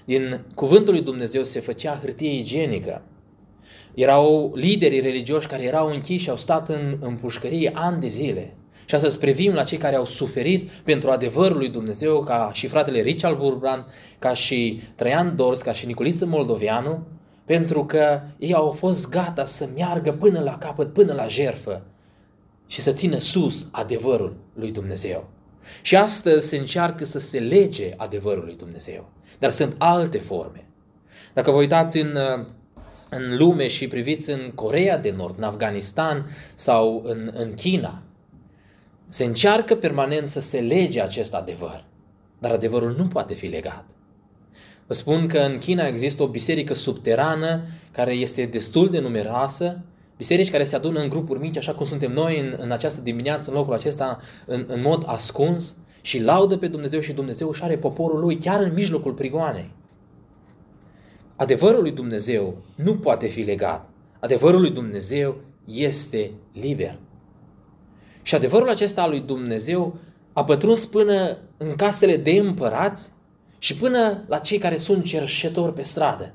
Din 0.05 0.45
cuvântul 0.55 0.93
lui 0.93 1.03
Dumnezeu 1.03 1.43
se 1.43 1.59
făcea 1.59 1.99
hârtie 2.01 2.33
igienică. 2.33 3.01
Erau 3.93 4.51
liderii 4.55 4.99
religioși 4.99 5.47
care 5.47 5.63
erau 5.63 5.87
închiși 5.87 6.23
și 6.23 6.29
au 6.29 6.37
stat 6.37 6.69
în, 6.69 6.97
în 6.99 7.15
pușcărie 7.15 7.71
ani 7.73 8.01
de 8.01 8.07
zile. 8.07 8.53
Și 8.85 8.95
astăzi 8.95 9.19
privim 9.19 9.53
la 9.53 9.63
cei 9.63 9.77
care 9.77 9.95
au 9.95 10.05
suferit 10.05 10.69
pentru 10.69 11.09
adevărul 11.09 11.57
lui 11.57 11.69
Dumnezeu, 11.69 12.23
ca 12.23 12.49
și 12.53 12.67
fratele 12.67 13.01
Richard 13.01 13.37
Vurbrand, 13.37 13.85
ca 14.19 14.33
și 14.33 14.81
Traian 14.95 15.35
Dors, 15.35 15.61
ca 15.61 15.73
și 15.73 15.85
Nicoliță 15.85 16.25
Moldovianu, 16.25 17.07
pentru 17.49 17.85
că 17.85 18.21
ei 18.37 18.53
au 18.53 18.71
fost 18.71 19.09
gata 19.09 19.45
să 19.45 19.69
meargă 19.75 20.11
până 20.11 20.39
la 20.39 20.57
capăt, 20.57 20.93
până 20.93 21.13
la 21.13 21.27
jerfă 21.27 21.85
și 22.67 22.81
să 22.81 22.91
țină 22.91 23.17
sus 23.17 23.67
adevărul 23.71 24.35
lui 24.53 24.71
Dumnezeu. 24.71 25.29
Și 25.81 25.95
astăzi 25.95 26.47
se 26.47 26.57
încearcă 26.57 27.05
să 27.05 27.19
se 27.19 27.39
lege 27.39 27.93
adevărul 27.97 28.43
lui 28.45 28.55
Dumnezeu. 28.55 29.09
Dar 29.39 29.51
sunt 29.51 29.75
alte 29.77 30.17
forme. 30.17 30.67
Dacă 31.33 31.51
vă 31.51 31.57
uitați 31.57 31.97
în, 31.97 32.17
în 33.09 33.37
lume 33.37 33.67
și 33.67 33.87
priviți 33.87 34.29
în 34.29 34.51
Corea 34.55 34.97
de 34.97 35.13
Nord, 35.17 35.37
în 35.37 35.43
Afganistan 35.43 36.29
sau 36.55 37.01
în, 37.05 37.31
în 37.33 37.53
China, 37.53 38.01
se 39.07 39.23
încearcă 39.23 39.75
permanent 39.75 40.27
să 40.27 40.39
se 40.39 40.59
lege 40.59 41.01
acest 41.01 41.33
adevăr. 41.33 41.85
Dar 42.39 42.51
adevărul 42.51 42.95
nu 42.97 43.07
poate 43.07 43.33
fi 43.33 43.47
legat. 43.47 43.85
Vă 44.89 44.95
spun 44.95 45.27
că 45.27 45.37
în 45.37 45.57
China 45.57 45.87
există 45.87 46.23
o 46.23 46.27
biserică 46.27 46.73
subterană 46.73 47.61
care 47.91 48.13
este 48.13 48.45
destul 48.45 48.89
de 48.89 48.99
numeroasă, 48.99 49.81
biserici 50.17 50.51
care 50.51 50.63
se 50.63 50.75
adună 50.75 50.99
în 50.99 51.09
grupuri 51.09 51.39
mici, 51.39 51.57
așa 51.57 51.73
cum 51.73 51.85
suntem 51.85 52.11
noi 52.11 52.39
în, 52.39 52.55
în 52.57 52.71
această 52.71 53.01
dimineață, 53.01 53.49
în 53.49 53.55
locul 53.55 53.73
acesta, 53.73 54.19
în, 54.45 54.65
în 54.67 54.81
mod 54.81 55.03
ascuns 55.05 55.75
și 56.01 56.21
laudă 56.21 56.57
pe 56.57 56.67
Dumnezeu 56.67 56.99
și 56.99 57.13
Dumnezeu 57.13 57.51
și 57.51 57.63
are 57.63 57.77
poporul 57.77 58.19
lui 58.19 58.37
chiar 58.37 58.61
în 58.61 58.73
mijlocul 58.73 59.13
prigoanei. 59.13 59.71
Adevărul 61.35 61.81
lui 61.81 61.91
Dumnezeu 61.91 62.57
nu 62.75 62.95
poate 62.95 63.27
fi 63.27 63.41
legat. 63.41 63.89
Adevărul 64.19 64.61
lui 64.61 64.71
Dumnezeu 64.71 65.35
este 65.65 66.31
liber. 66.53 66.99
Și 68.21 68.35
adevărul 68.35 68.69
acesta 68.69 69.01
al 69.01 69.09
lui 69.09 69.19
Dumnezeu 69.19 69.95
a 70.33 70.43
pătruns 70.43 70.85
până 70.85 71.37
în 71.57 71.75
casele 71.75 72.17
de 72.17 72.31
împărați 72.31 73.11
și 73.59 73.75
până 73.75 74.23
la 74.27 74.37
cei 74.37 74.57
care 74.57 74.77
sunt 74.77 75.05
cerșetori 75.05 75.73
pe 75.73 75.81
stradă. 75.81 76.33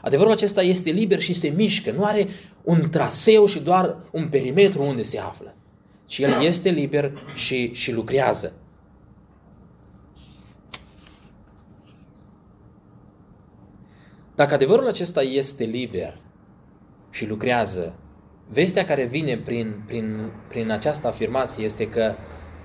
Adevărul 0.00 0.32
acesta 0.32 0.62
este 0.62 0.90
liber 0.90 1.20
și 1.20 1.32
se 1.32 1.48
mișcă, 1.48 1.90
nu 1.90 2.04
are 2.04 2.28
un 2.62 2.90
traseu 2.90 3.46
și 3.46 3.60
doar 3.60 3.96
un 4.10 4.28
perimetru 4.28 4.82
unde 4.82 5.02
se 5.02 5.18
află, 5.18 5.54
ci 6.06 6.18
el 6.18 6.42
este 6.42 6.68
liber 6.68 7.12
și, 7.34 7.72
și 7.72 7.92
lucrează. 7.92 8.52
Dacă 14.34 14.54
adevărul 14.54 14.88
acesta 14.88 15.22
este 15.22 15.64
liber 15.64 16.20
și 17.10 17.26
lucrează, 17.26 17.94
vestea 18.48 18.84
care 18.84 19.04
vine 19.04 19.36
prin, 19.36 19.82
prin, 19.86 20.32
prin 20.48 20.70
această 20.70 21.06
afirmație 21.06 21.64
este 21.64 21.88
că 21.88 22.14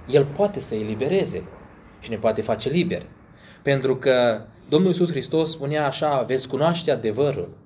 el 0.07 0.25
poate 0.25 0.59
să 0.59 0.75
elibereze 0.75 1.43
și 1.99 2.09
ne 2.09 2.17
poate 2.17 2.41
face 2.41 2.69
liberi. 2.69 3.09
Pentru 3.67 3.95
că 3.95 4.45
Domnul 4.69 4.89
Iisus 4.89 5.09
Hristos 5.09 5.51
spunea 5.51 5.85
așa, 5.85 6.21
veți 6.21 6.49
cunoaște 6.49 6.91
adevărul 6.91 7.57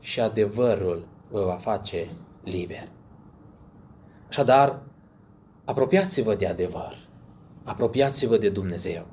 și 0.00 0.20
adevărul 0.20 1.06
vă 1.30 1.44
va 1.44 1.54
face 1.54 2.08
liber. 2.44 2.88
Așadar, 4.28 4.82
apropiați-vă 5.64 6.34
de 6.34 6.46
adevăr, 6.46 7.08
apropiați-vă 7.64 8.36
de 8.36 8.48
Dumnezeu 8.48 9.06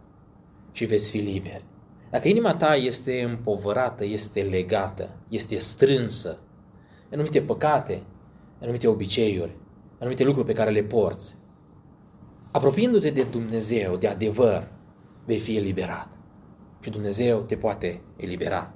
și 0.72 0.86
veți 0.86 1.10
fi 1.10 1.18
liberi. 1.18 1.66
Dacă 2.12 2.28
inima 2.28 2.56
ta 2.56 2.76
este 2.76 3.22
împovărată, 3.22 4.06
este 4.06 4.42
legată, 4.42 5.10
este 5.30 5.58
strânsă, 5.58 6.40
anumite 7.12 7.42
păcate, 7.42 8.04
anumite 8.62 8.88
obiceiuri, 8.88 9.58
anumite 10.00 10.24
lucruri 10.24 10.48
pe 10.48 10.54
care 10.54 10.72
le 10.72 10.84
porți, 10.84 11.36
apropiindu-te 12.52 13.10
de 13.10 13.24
Dumnezeu, 13.24 13.96
de 13.96 14.08
adevăr, 14.08 14.72
vei 15.26 15.40
fi 15.40 15.56
eliberat 15.58 16.15
și 16.86 16.92
Dumnezeu 16.92 17.42
te 17.42 17.56
poate 17.56 18.02
elibera. 18.16 18.74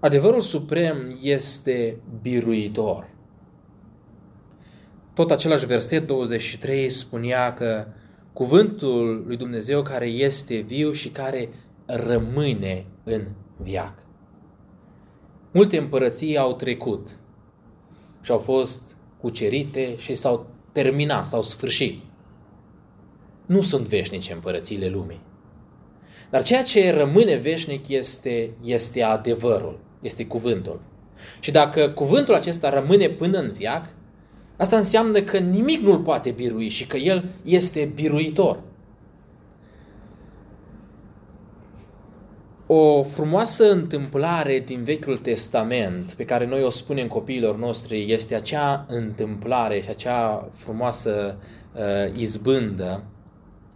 Adevărul 0.00 0.40
suprem 0.40 1.18
este 1.22 2.00
biruitor. 2.22 3.10
Tot 5.14 5.30
același 5.30 5.66
verset 5.66 6.06
23 6.06 6.90
spunea 6.90 7.54
că 7.54 7.86
cuvântul 8.32 9.24
lui 9.26 9.36
Dumnezeu 9.36 9.82
care 9.82 10.06
este 10.06 10.56
viu 10.56 10.92
și 10.92 11.08
care 11.08 11.48
rămâne 11.86 12.86
în 13.04 13.28
viac. 13.56 13.98
Multe 15.52 15.78
împărății 15.78 16.38
au 16.38 16.54
trecut 16.54 17.18
și 18.20 18.30
au 18.30 18.38
fost 18.38 18.96
cucerite 19.20 19.96
și 19.96 20.14
s-au 20.14 20.46
terminat, 20.72 21.26
s-au 21.26 21.42
sfârșit. 21.42 22.02
Nu 23.46 23.62
sunt 23.62 23.86
veșnice 23.86 24.32
împărățiile 24.32 24.88
lumii. 24.88 25.25
Dar 26.30 26.42
ceea 26.42 26.62
ce 26.62 26.92
rămâne 26.92 27.36
veșnic 27.36 27.88
este, 27.88 28.50
este 28.62 29.02
adevărul, 29.02 29.78
este 30.00 30.26
cuvântul. 30.26 30.80
Și 31.40 31.50
dacă 31.50 31.88
cuvântul 31.88 32.34
acesta 32.34 32.70
rămâne 32.70 33.08
până 33.08 33.38
în 33.38 33.52
viac, 33.52 33.88
asta 34.56 34.76
înseamnă 34.76 35.20
că 35.20 35.38
nimic 35.38 35.80
nu-l 35.80 35.98
poate 35.98 36.30
birui 36.30 36.68
și 36.68 36.86
că 36.86 36.96
el 36.96 37.24
este 37.42 37.92
biruitor. 37.94 38.60
O 42.66 43.02
frumoasă 43.02 43.70
întâmplare 43.70 44.58
din 44.58 44.82
Vechiul 44.82 45.16
Testament 45.16 46.12
pe 46.12 46.24
care 46.24 46.46
noi 46.46 46.62
o 46.62 46.70
spunem 46.70 47.06
copiilor 47.06 47.56
noștri 47.58 48.12
este 48.12 48.34
acea 48.34 48.86
întâmplare 48.88 49.80
și 49.80 49.88
acea 49.88 50.50
frumoasă 50.54 51.38
uh, 51.74 52.18
izbândă 52.18 53.04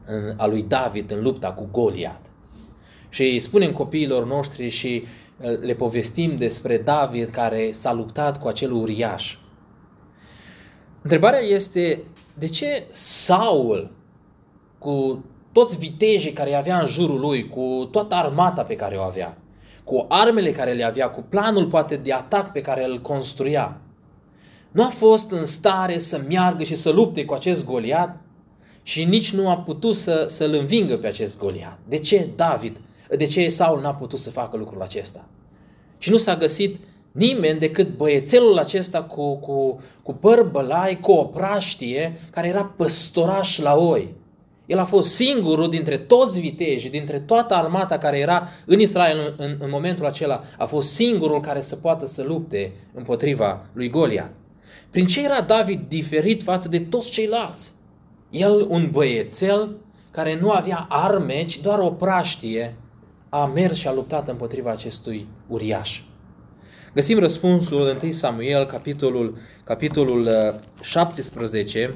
în, 0.07 0.35
a 0.37 0.47
lui 0.47 0.63
David 0.63 1.11
în 1.11 1.23
lupta 1.23 1.53
cu 1.53 1.69
Goliat. 1.73 2.30
Și 3.11 3.23
îi 3.23 3.39
spunem 3.39 3.73
copiilor 3.73 4.27
noștri 4.27 4.69
și 4.69 5.05
uh, 5.37 5.59
le 5.61 5.75
povestim 5.75 6.37
despre 6.37 6.79
David 6.79 7.29
care 7.29 7.71
s-a 7.73 7.93
luptat 7.93 8.41
cu 8.41 8.49
acel 8.49 8.73
uriaș. 8.73 9.37
Întrebarea 11.03 11.41
este, 11.41 12.03
de 12.39 12.47
ce 12.47 12.85
Saul, 12.91 13.91
cu 14.79 15.25
toți 15.53 15.79
vitejii 15.79 16.33
care 16.33 16.55
avea 16.55 16.79
în 16.79 16.87
jurul 16.87 17.21
lui, 17.21 17.49
cu 17.49 17.89
toată 17.93 18.15
armata 18.15 18.63
pe 18.63 18.77
care 18.77 18.97
o 18.97 19.03
avea, 19.03 19.39
cu 19.85 20.07
armele 20.09 20.53
care 20.53 20.73
le 20.73 20.85
avea, 20.85 21.11
cu 21.11 21.25
planul 21.29 21.67
poate 21.67 21.97
de 21.97 22.13
atac 22.13 22.53
pe 22.53 22.61
care 22.61 22.85
îl 22.85 22.99
construia, 22.99 23.81
nu 24.71 24.83
a 24.85 24.89
fost 24.89 25.31
în 25.31 25.45
stare 25.45 25.99
să 25.99 26.23
meargă 26.29 26.65
și 26.65 26.75
să 26.75 26.91
lupte 26.91 27.25
cu 27.25 27.35
acest 27.35 27.65
Goliat 27.65 28.21
și 28.83 29.05
nici 29.05 29.33
nu 29.33 29.49
a 29.49 29.57
putut 29.57 29.97
să, 29.97 30.25
să-l 30.29 30.55
învingă 30.55 30.97
pe 30.97 31.07
acest 31.07 31.39
Goliat. 31.39 31.79
De 31.89 31.99
ce 31.99 32.29
David, 32.37 32.81
de 33.17 33.25
ce 33.25 33.49
Saul 33.49 33.81
n-a 33.81 33.95
putut 33.95 34.19
să 34.19 34.31
facă 34.31 34.57
lucrul 34.57 34.83
acesta? 34.83 35.25
Și 35.99 36.11
nu 36.11 36.17
s-a 36.17 36.37
găsit 36.37 36.77
nimeni 37.13 37.59
decât 37.59 37.97
băiețelul 37.97 38.59
acesta 38.59 39.03
cu, 39.03 39.37
cu, 39.37 39.81
cu 40.03 40.13
păr 40.13 40.43
bălai, 40.43 41.01
cu 41.01 41.13
o 41.13 41.25
praștie, 41.25 42.21
care 42.31 42.49
era 42.49 42.65
păstoraș 42.65 43.59
la 43.59 43.75
oi. 43.75 44.15
El 44.67 44.79
a 44.79 44.85
fost 44.85 45.15
singurul 45.15 45.71
dintre 45.71 45.97
toți 45.97 46.41
vitejii, 46.41 46.91
dintre 46.91 47.21
toată 47.21 47.55
armata 47.55 47.99
care 47.99 48.19
era 48.19 48.49
în 48.67 48.81
Israel 48.81 49.35
în, 49.37 49.57
în 49.59 49.71
momentul 49.71 50.07
acela, 50.07 50.43
a 50.59 50.65
fost 50.65 50.93
singurul 50.93 51.41
care 51.41 51.61
să 51.61 51.77
poată 51.77 52.07
să 52.07 52.23
lupte 52.23 52.73
împotriva 52.95 53.67
lui 53.73 53.89
Goliat. 53.89 54.33
Prin 54.91 55.07
ce 55.07 55.25
era 55.25 55.41
David 55.41 55.81
diferit 55.89 56.43
față 56.43 56.69
de 56.69 56.79
toți 56.79 57.11
ceilalți? 57.11 57.73
El, 58.31 58.67
un 58.69 58.89
băiețel 58.91 59.77
care 60.11 60.39
nu 60.41 60.51
avea 60.51 60.87
arme, 60.89 61.45
ci 61.45 61.61
doar 61.61 61.79
o 61.79 61.91
praștie, 61.91 62.77
a 63.31 63.47
mers 63.47 63.77
și 63.77 63.89
a 63.89 63.93
luptat 63.93 64.29
împotriva 64.29 64.71
acestui 64.71 65.29
uriaș. 65.47 66.01
Găsim 66.95 67.19
răspunsul 67.19 67.87
în 67.87 67.99
1 68.03 68.13
Samuel, 68.13 68.67
capitolul, 68.67 69.39
capitolul 69.65 70.29
17, 70.81 71.89
uh, 71.89 71.95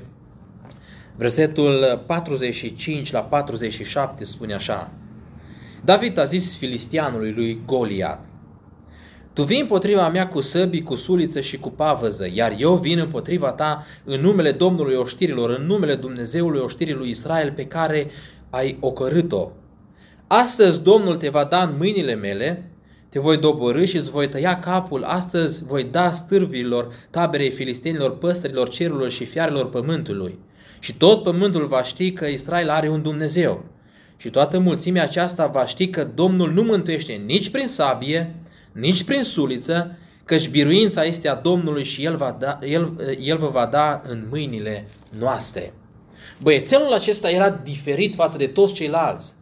versetul 1.17 2.05
45 2.07 3.13
la 3.13 3.21
47 3.21 4.25
spune 4.25 4.55
așa. 4.55 4.91
David 5.85 6.19
a 6.19 6.25
zis 6.25 6.57
filistianului 6.57 7.33
lui 7.33 7.61
Goliat, 7.67 8.25
Tu 9.33 9.43
vii 9.43 9.61
împotriva 9.61 10.09
mea 10.09 10.29
cu 10.29 10.41
săbii, 10.41 10.83
cu 10.83 10.95
suliță 10.95 11.41
și 11.41 11.59
cu 11.59 11.71
pavăză, 11.71 12.29
iar 12.33 12.55
eu 12.59 12.77
vin 12.77 12.99
împotriva 12.99 13.53
ta 13.53 13.85
în 14.05 14.21
numele 14.21 14.53
Domnului 14.53 14.95
oștirilor, 14.95 15.51
în 15.51 15.67
numele 15.67 15.95
Dumnezeului 15.95 16.61
oștirii 16.61 16.95
lui 16.95 17.11
Israel 17.11 17.53
pe 17.53 17.67
care 17.67 18.11
ai 18.51 18.77
ocărât-o. 18.81 19.51
Astăzi 20.37 20.83
Domnul 20.83 21.17
te 21.17 21.29
va 21.29 21.45
da 21.45 21.63
în 21.63 21.75
mâinile 21.79 22.15
mele 22.15 22.71
te 23.09 23.19
voi 23.19 23.37
doborâ 23.37 23.85
și 23.85 23.97
îți 23.97 24.11
voi 24.11 24.29
tăia 24.29 24.59
capul. 24.59 25.05
Astăzi 25.05 25.65
voi 25.65 25.85
da 25.85 26.11
stârvilor 26.11 26.95
taberei 27.11 27.51
filistenilor, 27.51 28.19
păstărilor 28.19 28.69
cerurilor 28.69 29.11
și 29.11 29.25
fiarelor 29.25 29.69
pământului. 29.69 30.39
Și 30.79 30.95
tot 30.95 31.23
pământul 31.23 31.67
va 31.67 31.83
ști 31.83 32.13
că 32.13 32.27
Israel 32.27 32.71
are 32.71 32.89
un 32.89 33.03
Dumnezeu. 33.03 33.65
Și 34.17 34.31
toată 34.31 34.59
mulțimea 34.59 35.03
aceasta 35.03 35.47
va 35.47 35.67
ști 35.67 35.89
că 35.89 36.09
Domnul 36.15 36.53
nu 36.53 36.63
mântuiește 36.63 37.13
nici 37.13 37.51
prin 37.51 37.67
sabie, 37.67 38.35
nici 38.73 39.03
prin 39.03 39.23
suliță, 39.23 39.99
căci 40.25 40.49
biruința 40.49 41.05
este 41.05 41.29
a 41.29 41.35
Domnului 41.35 41.85
și 41.85 42.05
El, 42.05 42.17
va 42.17 42.37
da, 42.39 42.59
el, 42.63 43.17
el 43.21 43.39
vă 43.39 43.49
va 43.49 43.67
da 43.67 44.01
în 44.09 44.27
mâinile 44.31 44.87
noastre. 45.19 45.73
Băiețelul 46.43 46.93
acesta 46.93 47.31
era 47.31 47.51
diferit 47.51 48.15
față 48.15 48.39
de 48.39 48.47
toți 48.47 48.75
ceilalți. 48.75 49.35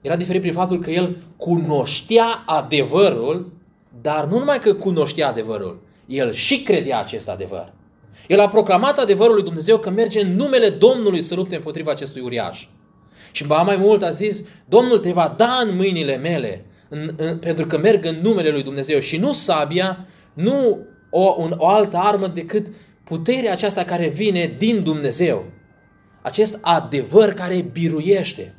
Era 0.00 0.16
diferit 0.16 0.40
prin 0.40 0.52
faptul 0.52 0.80
că 0.80 0.90
el 0.90 1.16
cunoștea 1.36 2.42
adevărul, 2.46 3.52
dar 4.00 4.24
nu 4.24 4.38
numai 4.38 4.58
că 4.58 4.74
cunoștea 4.74 5.28
adevărul, 5.28 5.80
el 6.06 6.32
și 6.32 6.62
credea 6.62 6.98
acest 6.98 7.28
adevăr. 7.28 7.72
El 8.26 8.40
a 8.40 8.48
proclamat 8.48 8.98
adevărul 8.98 9.34
lui 9.34 9.42
Dumnezeu 9.42 9.78
că 9.78 9.90
merge 9.90 10.20
în 10.20 10.36
numele 10.36 10.68
Domnului 10.68 11.22
să 11.22 11.34
lupte 11.34 11.54
împotriva 11.54 11.90
acestui 11.90 12.20
uriaș. 12.20 12.66
Și 13.32 13.46
ba 13.46 13.62
mai 13.62 13.76
mult 13.76 14.02
a 14.02 14.10
zis, 14.10 14.42
Domnul 14.68 14.98
te 14.98 15.12
va 15.12 15.34
da 15.36 15.60
în 15.66 15.76
mâinile 15.76 16.16
mele, 16.16 16.64
în, 16.88 17.10
în, 17.16 17.38
pentru 17.38 17.66
că 17.66 17.78
merg 17.78 18.04
în 18.04 18.20
numele 18.22 18.50
lui 18.50 18.62
Dumnezeu 18.62 19.00
și 19.00 19.16
nu 19.16 19.32
sabia, 19.32 20.06
nu 20.32 20.78
o, 21.10 21.34
un, 21.38 21.54
o 21.56 21.66
altă 21.68 21.96
armă 21.96 22.26
decât 22.26 22.66
puterea 23.04 23.52
aceasta 23.52 23.84
care 23.84 24.08
vine 24.08 24.54
din 24.58 24.82
Dumnezeu. 24.82 25.44
Acest 26.22 26.58
adevăr 26.60 27.32
care 27.32 27.68
biruiește. 27.72 28.54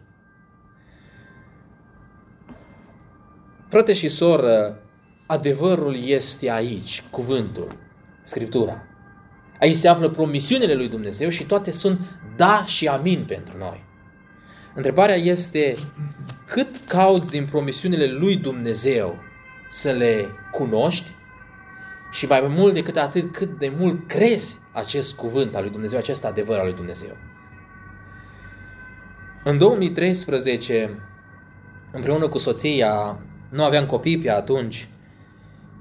Frate 3.72 3.94
și 3.94 4.10
soră, 4.10 4.80
adevărul 5.26 6.04
este 6.04 6.52
aici, 6.52 7.04
cuvântul, 7.10 7.76
Scriptura. 8.22 8.84
Aici 9.60 9.76
se 9.76 9.88
află 9.88 10.10
promisiunile 10.10 10.74
lui 10.74 10.88
Dumnezeu 10.88 11.30
și 11.30 11.44
toate 11.44 11.72
sunt 11.72 12.00
da 12.36 12.64
și 12.66 12.88
amin 12.88 13.24
pentru 13.28 13.58
noi. 13.58 13.84
Întrebarea 14.76 15.16
este 15.16 15.76
cât 16.46 16.78
cauți 16.88 17.30
din 17.30 17.46
promisiunile 17.46 18.12
lui 18.12 18.36
Dumnezeu 18.36 19.16
să 19.70 19.92
le 19.92 20.28
cunoști 20.52 21.12
și 22.12 22.26
mai 22.26 22.48
mult 22.48 22.74
decât 22.74 22.98
atât, 22.98 23.34
cât 23.34 23.60
de 23.60 23.74
mult 23.78 24.08
crezi 24.08 24.58
acest 24.72 25.16
cuvânt 25.16 25.56
al 25.56 25.62
lui 25.62 25.72
Dumnezeu, 25.72 25.98
acest 25.98 26.26
adevăr 26.26 26.58
al 26.58 26.66
lui 26.66 26.76
Dumnezeu. 26.76 27.18
În 29.44 29.58
2013, 29.58 31.00
împreună 31.92 32.28
cu 32.28 32.38
soția, 32.38 33.20
nu 33.52 33.64
aveam 33.64 33.86
copii 33.86 34.18
pe 34.18 34.32
atunci, 34.32 34.88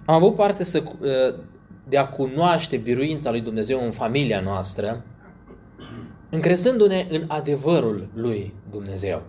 am 0.05 0.15
avut 0.15 0.37
parte 0.37 0.65
să, 0.65 0.83
ă, 1.03 1.35
de 1.89 1.97
a 1.97 2.07
cunoaște 2.07 2.77
biruința 2.77 3.31
lui 3.31 3.41
Dumnezeu 3.41 3.85
în 3.85 3.91
familia 3.91 4.41
noastră, 4.41 5.05
încrezându-ne 6.31 7.07
în 7.11 7.25
adevărul 7.29 8.09
lui 8.15 8.55
Dumnezeu. 8.71 9.23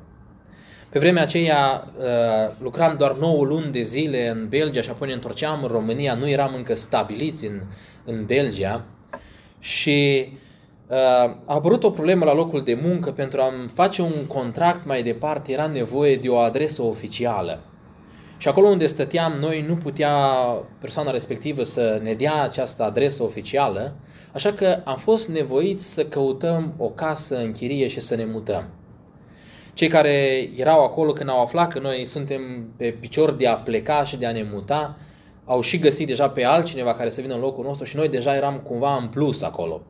Pe 0.89 0.99
vremea 0.99 1.21
aceea 1.21 1.87
ă, 1.99 2.53
lucram 2.61 2.95
doar 2.97 3.15
9 3.15 3.45
luni 3.45 3.71
de 3.71 3.81
zile 3.81 4.29
în 4.29 4.47
Belgia 4.49 4.81
și 4.81 4.89
apoi 4.89 5.07
ne 5.07 5.13
întorceam 5.13 5.63
în 5.63 5.69
România, 5.69 6.13
nu 6.13 6.29
eram 6.29 6.53
încă 6.53 6.75
stabiliți 6.75 7.45
în, 7.45 7.61
în 8.05 8.25
Belgia 8.25 8.85
și 9.59 10.27
ă, 10.89 10.95
a 11.45 11.53
apărut 11.53 11.83
o 11.83 11.89
problemă 11.89 12.25
la 12.25 12.33
locul 12.33 12.63
de 12.63 12.79
muncă 12.83 13.11
pentru 13.11 13.41
a 13.41 13.53
face 13.73 14.01
un 14.01 14.25
contract 14.27 14.85
mai 14.85 15.03
departe, 15.03 15.51
era 15.51 15.67
nevoie 15.67 16.15
de 16.15 16.29
o 16.29 16.37
adresă 16.37 16.81
oficială. 16.81 17.59
Și 18.41 18.47
acolo 18.47 18.67
unde 18.67 18.87
stăteam 18.87 19.33
noi 19.39 19.65
nu 19.67 19.75
putea 19.75 20.15
persoana 20.79 21.11
respectivă 21.11 21.63
să 21.63 21.99
ne 22.03 22.13
dea 22.13 22.41
această 22.41 22.83
adresă 22.83 23.23
oficială, 23.23 23.95
așa 24.33 24.53
că 24.53 24.81
am 24.83 24.97
fost 24.97 25.27
nevoiți 25.27 25.93
să 25.93 26.05
căutăm 26.05 26.73
o 26.77 26.89
casă 26.89 27.37
în 27.37 27.51
chirie 27.51 27.87
și 27.87 27.99
să 27.99 28.15
ne 28.15 28.25
mutăm. 28.25 28.69
Cei 29.73 29.87
care 29.87 30.49
erau 30.55 30.83
acolo 30.83 31.11
când 31.11 31.29
au 31.29 31.41
aflat 31.41 31.71
că 31.71 31.79
noi 31.79 32.05
suntem 32.05 32.41
pe 32.77 32.97
picior 32.99 33.31
de 33.31 33.47
a 33.47 33.55
pleca 33.55 34.03
și 34.03 34.17
de 34.17 34.25
a 34.25 34.31
ne 34.31 34.45
muta, 34.51 34.97
au 35.45 35.61
și 35.61 35.79
găsit 35.79 36.07
deja 36.07 36.29
pe 36.29 36.45
altcineva 36.45 36.93
care 36.93 37.09
să 37.09 37.21
vină 37.21 37.33
în 37.33 37.39
locul 37.39 37.65
nostru 37.65 37.85
și 37.85 37.95
noi 37.95 38.09
deja 38.09 38.35
eram 38.35 38.59
cumva 38.59 38.95
în 38.95 39.07
plus 39.07 39.41
acolo. 39.41 39.81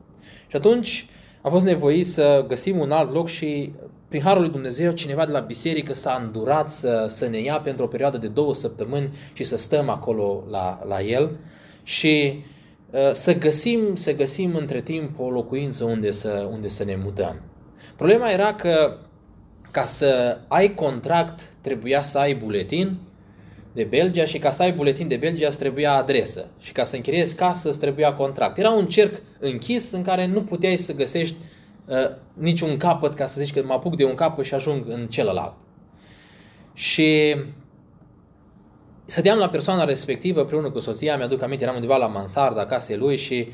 Și 0.46 0.56
atunci 0.56 1.06
am 1.42 1.50
fost 1.50 1.64
nevoiți 1.64 2.10
să 2.10 2.44
găsim 2.48 2.78
un 2.78 2.90
alt 2.90 3.12
loc 3.12 3.28
și 3.28 3.72
prin 4.12 4.24
Harul 4.24 4.42
lui 4.42 4.50
Dumnezeu, 4.50 4.92
cineva 4.92 5.26
de 5.26 5.32
la 5.32 5.38
biserică 5.38 5.94
s-a 5.94 6.20
îndurat 6.24 6.70
să, 6.70 7.06
să 7.08 7.28
ne 7.28 7.40
ia 7.40 7.60
pentru 7.60 7.84
o 7.84 7.86
perioadă 7.88 8.18
de 8.18 8.28
două 8.28 8.54
săptămâni 8.54 9.14
și 9.32 9.44
să 9.44 9.56
stăm 9.56 9.88
acolo 9.88 10.44
la, 10.50 10.82
la 10.88 11.00
el 11.00 11.38
și 11.82 12.44
uh, 12.90 13.12
să 13.12 13.34
găsim, 13.34 13.94
să 13.94 14.14
găsim 14.14 14.54
între 14.54 14.80
timp 14.80 15.18
o 15.18 15.30
locuință 15.30 15.84
unde 15.84 16.10
să, 16.10 16.48
unde 16.50 16.68
să 16.68 16.84
ne 16.84 16.96
mutăm. 17.02 17.40
Problema 17.96 18.30
era 18.30 18.54
că 18.54 18.96
ca 19.70 19.84
să 19.84 20.38
ai 20.48 20.74
contract 20.74 21.48
trebuia 21.60 22.02
să 22.02 22.18
ai 22.18 22.34
buletin 22.34 22.98
de 23.72 23.84
Belgia 23.84 24.24
și 24.24 24.38
ca 24.38 24.50
să 24.50 24.62
ai 24.62 24.72
buletin 24.72 25.08
de 25.08 25.16
Belgia 25.16 25.46
îți 25.46 25.58
trebuia 25.58 25.92
adresă 25.92 26.46
și 26.58 26.72
ca 26.72 26.84
să 26.84 26.96
închiriezi 26.96 27.34
casă 27.34 27.68
îți 27.68 27.78
trebuia 27.78 28.12
contract. 28.12 28.58
Era 28.58 28.70
un 28.70 28.86
cerc 28.86 29.22
închis 29.38 29.90
în 29.90 30.02
care 30.02 30.26
nu 30.26 30.42
puteai 30.42 30.76
să 30.76 30.94
găsești 30.94 31.36
uh, 31.40 31.51
niciun 32.34 32.76
capăt 32.76 33.14
ca 33.14 33.26
să 33.26 33.40
zici 33.40 33.52
că 33.52 33.62
mă 33.64 33.72
apuc 33.72 33.96
de 33.96 34.04
un 34.04 34.14
capăt 34.14 34.44
și 34.44 34.54
ajung 34.54 34.84
în 34.88 35.06
celălalt. 35.06 35.54
Și 36.74 37.36
stăteam 39.04 39.38
la 39.38 39.48
persoana 39.48 39.84
respectivă 39.84 40.40
împreună 40.40 40.70
cu 40.70 40.78
soția, 40.78 41.16
mi-aduc 41.16 41.42
aminte, 41.42 41.62
eram 41.62 41.74
undeva 41.74 41.96
la 41.96 42.06
mansarda 42.06 42.66
casei 42.66 42.96
lui 42.96 43.16
și 43.16 43.48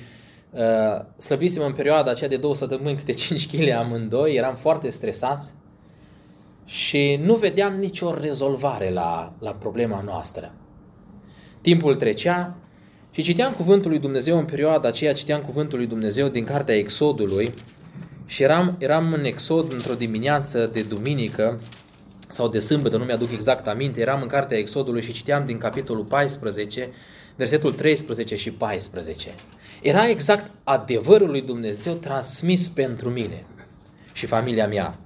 uh, 0.51 1.05
slăbisem 1.17 1.63
în 1.63 1.73
perioada 1.73 2.11
aceea 2.11 2.29
de 2.29 2.37
două 2.37 2.55
săptămâni 2.55 2.97
câte 2.97 3.13
5 3.37 3.57
kg 3.57 3.69
amândoi, 3.69 4.35
eram 4.35 4.55
foarte 4.55 4.91
stresați 4.91 5.55
și 6.65 7.21
nu 7.23 7.35
vedeam 7.35 7.75
nicio 7.75 8.15
rezolvare 8.15 8.91
la, 8.91 9.33
la 9.39 9.51
problema 9.51 10.03
noastră. 10.05 10.55
Timpul 11.61 11.97
trecea 11.97 12.57
și 13.11 13.23
citeam 13.23 13.53
cuvântul 13.53 13.91
lui 13.91 13.99
Dumnezeu 13.99 14.39
în 14.39 14.45
perioada 14.45 14.89
aceea, 14.89 15.13
citeam 15.13 15.41
cuvântul 15.41 15.79
lui 15.79 15.87
Dumnezeu 15.87 16.29
din 16.29 16.45
cartea 16.45 16.75
Exodului 16.77 17.55
și 18.29 18.43
eram, 18.43 18.77
eram 18.79 19.13
în 19.13 19.25
Exod 19.25 19.73
într-o 19.73 19.95
dimineață 19.95 20.71
de 20.73 20.83
duminică 20.83 21.61
sau 22.29 22.49
de 22.49 22.59
sâmbătă, 22.59 22.97
nu 22.97 23.05
mi-aduc 23.05 23.33
exact 23.33 23.67
aminte, 23.67 24.01
eram 24.01 24.23
în 24.23 24.29
cartea 24.29 24.59
Exodului 24.59 25.03
și 25.03 25.13
citeam 25.13 25.45
din 25.45 25.59
capitolul 25.59 26.05
14, 26.05 26.91
versetul 27.37 27.73
13 27.73 28.37
și 28.37 28.51
14. 28.51 29.35
Era 29.83 30.09
exact 30.09 30.51
adevărul 30.65 31.31
lui 31.31 31.43
Dumnezeu 31.43 31.95
transmis 31.95 32.69
pentru 32.69 33.11
mine 33.11 33.45
și 34.13 34.27
familia 34.27 34.67
mea. 34.67 34.99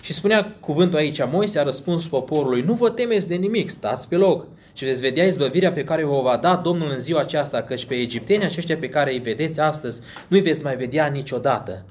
Și 0.00 0.12
spunea 0.12 0.56
cuvântul 0.60 0.98
aici, 0.98 1.24
Moise 1.30 1.58
a 1.58 1.62
răspuns 1.62 2.06
poporului, 2.06 2.62
nu 2.62 2.74
vă 2.74 2.90
temeți 2.90 3.28
de 3.28 3.34
nimic, 3.34 3.70
stați 3.70 4.08
pe 4.08 4.16
loc, 4.16 4.46
și 4.72 4.84
veți 4.84 5.00
vedea 5.00 5.24
izbăvirea 5.24 5.72
pe 5.72 5.84
care 5.84 6.04
o 6.04 6.22
va 6.22 6.36
da 6.36 6.56
Domnul 6.56 6.90
în 6.90 6.98
ziua 6.98 7.20
aceasta, 7.20 7.62
căci 7.62 7.84
pe 7.84 7.94
egiptenii 7.94 8.46
aceștia 8.46 8.76
pe 8.76 8.88
care 8.88 9.12
îi 9.12 9.18
vedeți 9.18 9.60
astăzi 9.60 10.00
nu-i 10.28 10.40
veți 10.40 10.62
mai 10.62 10.76
vedea 10.76 11.06
niciodată. 11.06 11.84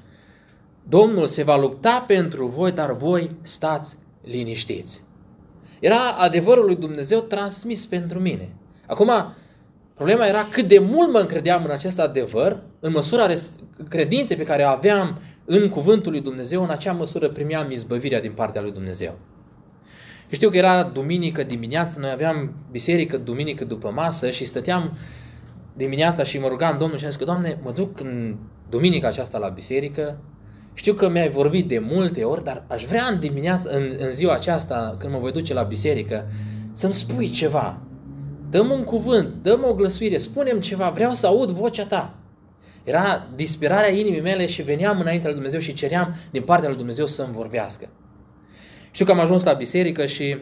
Domnul 0.89 1.27
se 1.27 1.43
va 1.43 1.57
lupta 1.57 2.03
pentru 2.07 2.45
voi, 2.47 2.71
dar 2.71 2.93
voi 2.93 3.31
stați 3.41 3.97
liniștiți. 4.23 5.01
Era 5.79 6.11
adevărul 6.17 6.65
lui 6.65 6.75
Dumnezeu 6.75 7.19
transmis 7.19 7.85
pentru 7.85 8.19
mine. 8.19 8.55
Acum, 8.87 9.11
problema 9.93 10.25
era 10.25 10.47
cât 10.51 10.67
de 10.67 10.79
mult 10.79 11.11
mă 11.11 11.19
încredeam 11.19 11.63
în 11.63 11.71
acest 11.71 11.99
adevăr, 11.99 12.63
în 12.79 12.91
măsura 12.91 13.25
credinței 13.89 14.37
pe 14.37 14.43
care 14.43 14.63
o 14.63 14.67
aveam 14.67 15.21
în 15.45 15.69
cuvântul 15.69 16.11
lui 16.11 16.21
Dumnezeu, 16.21 16.63
în 16.63 16.69
acea 16.69 16.93
măsură 16.93 17.29
primeam 17.29 17.71
izbăvirea 17.71 18.21
din 18.21 18.31
partea 18.31 18.61
lui 18.61 18.71
Dumnezeu. 18.71 19.17
Eu 20.29 20.35
știu 20.35 20.49
că 20.49 20.57
era 20.57 20.83
duminică 20.83 21.43
dimineață, 21.43 21.99
noi 21.99 22.11
aveam 22.11 22.53
biserică 22.71 23.17
duminică 23.17 23.65
după 23.65 23.91
masă 23.91 24.31
și 24.31 24.45
stăteam 24.45 24.97
dimineața 25.73 26.23
și 26.23 26.39
mă 26.39 26.47
rugam 26.47 26.77
Domnul 26.77 26.97
și 26.97 27.03
am 27.03 27.09
zis 27.09 27.19
că, 27.19 27.25
Doamne, 27.25 27.59
mă 27.63 27.71
duc 27.71 27.99
în 27.99 28.37
duminica 28.69 29.07
aceasta 29.07 29.37
la 29.37 29.47
biserică, 29.47 30.19
știu 30.79 30.93
că 30.93 31.09
mi-ai 31.09 31.29
vorbit 31.29 31.67
de 31.67 31.79
multe 31.79 32.23
ori, 32.23 32.43
dar 32.43 32.63
aș 32.67 32.85
vrea 32.85 33.05
în 33.05 33.19
dimineața, 33.19 33.69
în, 33.73 33.91
în 33.99 34.11
ziua 34.13 34.33
aceasta, 34.33 34.95
când 34.99 35.13
mă 35.13 35.19
voi 35.19 35.31
duce 35.31 35.53
la 35.53 35.61
biserică, 35.61 36.29
să-mi 36.71 36.93
spui 36.93 37.29
ceva. 37.29 37.81
Dăm 38.49 38.71
un 38.71 38.83
cuvânt, 38.83 39.33
dăm 39.41 39.63
o 39.67 39.73
glăsuire, 39.73 40.17
spunem 40.17 40.59
ceva, 40.59 40.89
vreau 40.89 41.13
să 41.13 41.27
aud 41.27 41.49
vocea 41.49 41.85
ta. 41.85 42.15
Era 42.83 43.27
disperarea 43.35 43.89
inimii 43.89 44.21
mele 44.21 44.45
și 44.45 44.61
veneam 44.61 44.99
înaintea 44.99 45.25
lui 45.25 45.33
Dumnezeu 45.33 45.59
și 45.59 45.73
ceream 45.73 46.15
din 46.31 46.41
partea 46.41 46.67
lui 46.67 46.77
Dumnezeu 46.77 47.05
să-mi 47.05 47.33
vorbească. 47.33 47.89
Știu 48.91 49.05
că 49.05 49.11
am 49.11 49.19
ajuns 49.19 49.43
la 49.43 49.53
biserică 49.53 50.05
și 50.05 50.37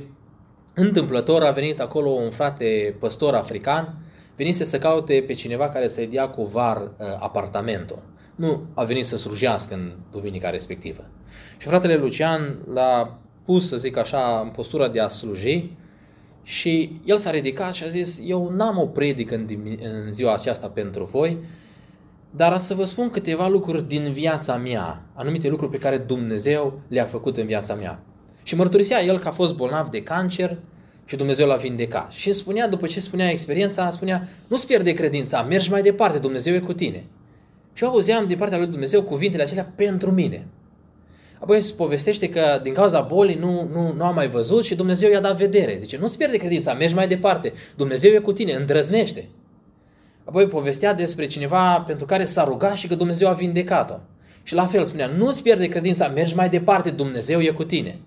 întâmplător 0.73 1.43
a 1.43 1.51
venit 1.51 1.79
acolo 1.79 2.09
un 2.09 2.29
frate 2.29 2.95
păstor 2.99 3.33
african, 3.33 3.97
venise 4.35 4.63
să 4.63 4.77
caute 4.77 5.23
pe 5.27 5.33
cineva 5.33 5.69
care 5.69 5.87
să-i 5.87 6.07
dea 6.07 6.27
cu 6.27 6.43
var 6.43 6.77
uh, 6.77 7.07
apartamentul. 7.19 8.15
Nu 8.37 8.65
a 8.73 8.83
venit 8.83 9.05
să 9.05 9.17
slujească 9.17 9.73
în 9.73 9.91
duminica 10.11 10.49
respectivă. 10.49 11.03
Și 11.57 11.67
fratele 11.67 11.95
Lucian 11.95 12.57
l-a 12.73 13.19
pus, 13.45 13.67
să 13.67 13.77
zic 13.77 13.97
așa, 13.97 14.41
în 14.43 14.49
postura 14.49 14.87
de 14.87 14.99
a 14.99 15.07
sluji 15.07 15.71
și 16.43 16.99
el 17.05 17.17
s-a 17.17 17.31
ridicat 17.31 17.73
și 17.73 17.83
a 17.83 17.87
zis, 17.87 18.19
eu 18.23 18.49
n-am 18.49 18.77
o 18.77 18.85
predică 18.85 19.35
în, 19.35 19.47
în 19.81 20.11
ziua 20.11 20.33
aceasta 20.33 20.67
pentru 20.67 21.03
voi, 21.03 21.37
dar 22.31 22.57
să 22.57 22.73
vă 22.73 22.83
spun 22.83 23.09
câteva 23.09 23.47
lucruri 23.47 23.87
din 23.87 24.11
viața 24.13 24.55
mea, 24.57 25.03
anumite 25.13 25.49
lucruri 25.49 25.71
pe 25.71 25.77
care 25.77 25.97
Dumnezeu 25.97 26.79
le-a 26.87 27.05
făcut 27.05 27.37
în 27.37 27.45
viața 27.45 27.73
mea. 27.73 28.03
Și 28.43 28.55
mărturisea 28.55 29.03
el 29.03 29.19
că 29.19 29.27
a 29.27 29.31
fost 29.31 29.55
bolnav 29.55 29.89
de 29.89 30.03
cancer 30.03 30.57
și 31.05 31.15
Dumnezeu 31.15 31.47
l-a 31.47 31.55
vindecat. 31.55 32.11
Și 32.11 32.31
spunea, 32.31 32.67
după 32.67 32.87
ce 32.87 32.99
spunea 32.99 33.29
experiența, 33.29 33.91
spunea, 33.91 34.27
nu-ți 34.47 34.67
pierde 34.67 34.93
credința, 34.93 35.43
mergi 35.43 35.71
mai 35.71 35.81
departe, 35.81 36.17
Dumnezeu 36.17 36.53
e 36.53 36.59
cu 36.59 36.73
tine. 36.73 37.05
Și 37.77 37.83
eu 37.83 37.89
auzeam 37.89 38.27
din 38.27 38.37
partea 38.37 38.57
lui 38.57 38.67
Dumnezeu 38.67 39.01
cuvintele 39.01 39.43
acelea 39.43 39.73
pentru 39.75 40.11
mine. 40.11 40.47
Apoi 41.39 41.61
se 41.61 41.73
povestește 41.73 42.29
că 42.29 42.59
din 42.63 42.73
cauza 42.73 43.01
bolii 43.01 43.35
nu, 43.35 43.69
nu, 43.71 43.93
nu 43.93 44.03
a 44.03 44.11
mai 44.11 44.27
văzut 44.27 44.63
și 44.63 44.75
Dumnezeu 44.75 45.11
i-a 45.11 45.19
dat 45.19 45.37
vedere. 45.37 45.77
Zice, 45.79 45.97
nu-ți 45.97 46.17
pierde 46.17 46.37
credința, 46.37 46.73
mergi 46.73 46.95
mai 46.95 47.07
departe. 47.07 47.53
Dumnezeu 47.75 48.13
e 48.13 48.17
cu 48.17 48.33
tine, 48.33 48.53
îndrăznește. 48.53 49.29
Apoi 50.23 50.47
povestea 50.47 50.93
despre 50.93 51.25
cineva 51.25 51.79
pentru 51.87 52.05
care 52.05 52.25
s-a 52.25 52.43
rugat 52.43 52.75
și 52.75 52.87
că 52.87 52.95
Dumnezeu 52.95 53.29
a 53.29 53.33
vindecat-o. 53.33 53.99
Și 54.43 54.53
la 54.53 54.65
fel 54.65 54.83
spunea, 54.83 55.07
nu-ți 55.07 55.43
pierde 55.43 55.67
credința, 55.67 56.07
mergi 56.07 56.35
mai 56.35 56.49
departe, 56.49 56.89
Dumnezeu 56.89 57.41
e 57.41 57.49
cu 57.49 57.63
tine. 57.63 57.99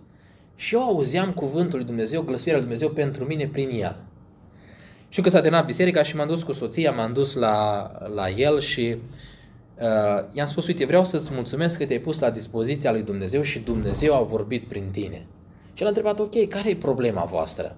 Și 0.57 0.75
eu 0.75 0.83
auzeam 0.83 1.33
cuvântul 1.33 1.79
lui 1.79 1.87
Dumnezeu, 1.87 2.23
glăsuirea 2.23 2.61
lui 2.61 2.69
Dumnezeu 2.69 2.89
pentru 2.89 3.25
mine 3.25 3.49
prin 3.53 3.69
el. 3.71 3.97
Știu 5.09 5.23
că 5.23 5.29
s-a 5.29 5.41
terminat 5.41 5.67
biserica 5.67 6.03
și 6.03 6.17
m-am 6.17 6.27
dus 6.27 6.43
cu 6.43 6.53
soția, 6.53 6.93
m-am 6.93 7.13
dus 7.13 7.35
la, 7.35 7.91
la 8.15 8.29
el 8.29 8.61
și 8.61 8.97
uh, 8.97 9.01
i-am 10.33 10.47
spus, 10.47 10.67
uite, 10.67 10.87
vreau 10.87 11.05
să-ți 11.05 11.31
mulțumesc 11.35 11.79
că 11.79 11.87
te-ai 11.87 11.99
pus 11.99 12.21
la 12.21 12.31
dispoziția 12.31 12.93
lui 12.93 13.03
Dumnezeu 13.03 13.43
și 13.43 13.59
Dumnezeu 13.59 14.15
a 14.15 14.21
vorbit 14.21 14.69
prin 14.69 14.89
tine. 14.93 15.27
Și 15.75 15.81
el 15.81 15.87
a 15.87 15.89
întrebat, 15.89 16.19
ok, 16.21 16.49
care 16.49 16.71
e 16.71 16.77
problema 16.77 17.25
voastră? 17.25 17.77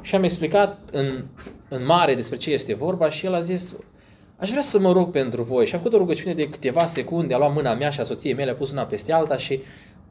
Și 0.00 0.14
am 0.14 0.22
explicat 0.22 0.78
în, 0.92 1.24
în 1.68 1.84
mare 1.84 2.14
despre 2.14 2.36
ce 2.36 2.50
este 2.50 2.74
vorba 2.74 3.10
și 3.10 3.26
el 3.26 3.34
a 3.34 3.40
zis, 3.40 3.76
aș 4.36 4.50
vrea 4.50 4.62
să 4.62 4.78
mă 4.78 4.92
rog 4.92 5.10
pentru 5.10 5.42
voi. 5.42 5.66
Și 5.66 5.74
a 5.74 5.78
făcut 5.78 5.92
o 5.92 5.96
rugăciune 5.96 6.34
de 6.34 6.48
câteva 6.48 6.86
secunde, 6.86 7.34
a 7.34 7.38
luat 7.38 7.54
mâna 7.54 7.74
mea 7.74 7.90
și 7.90 8.00
a 8.00 8.04
soției 8.04 8.34
mele, 8.34 8.50
a 8.50 8.54
pus 8.54 8.70
una 8.70 8.82
peste 8.82 9.12
alta 9.12 9.36
și 9.36 9.60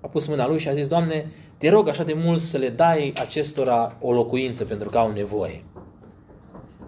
a 0.02 0.08
pus 0.08 0.28
mâna 0.28 0.48
lui 0.48 0.60
și 0.60 0.68
a 0.68 0.74
zis, 0.74 0.88
Doamne, 0.88 1.32
te 1.58 1.70
rog 1.70 1.88
așa 1.88 2.04
de 2.04 2.14
mult 2.14 2.42
să 2.42 2.58
le 2.58 2.70
dai 2.70 3.14
acestora 3.22 3.98
o 4.02 4.12
locuință 4.12 4.64
pentru 4.64 4.90
că 4.90 4.98
au 4.98 5.12
nevoie. 5.12 5.64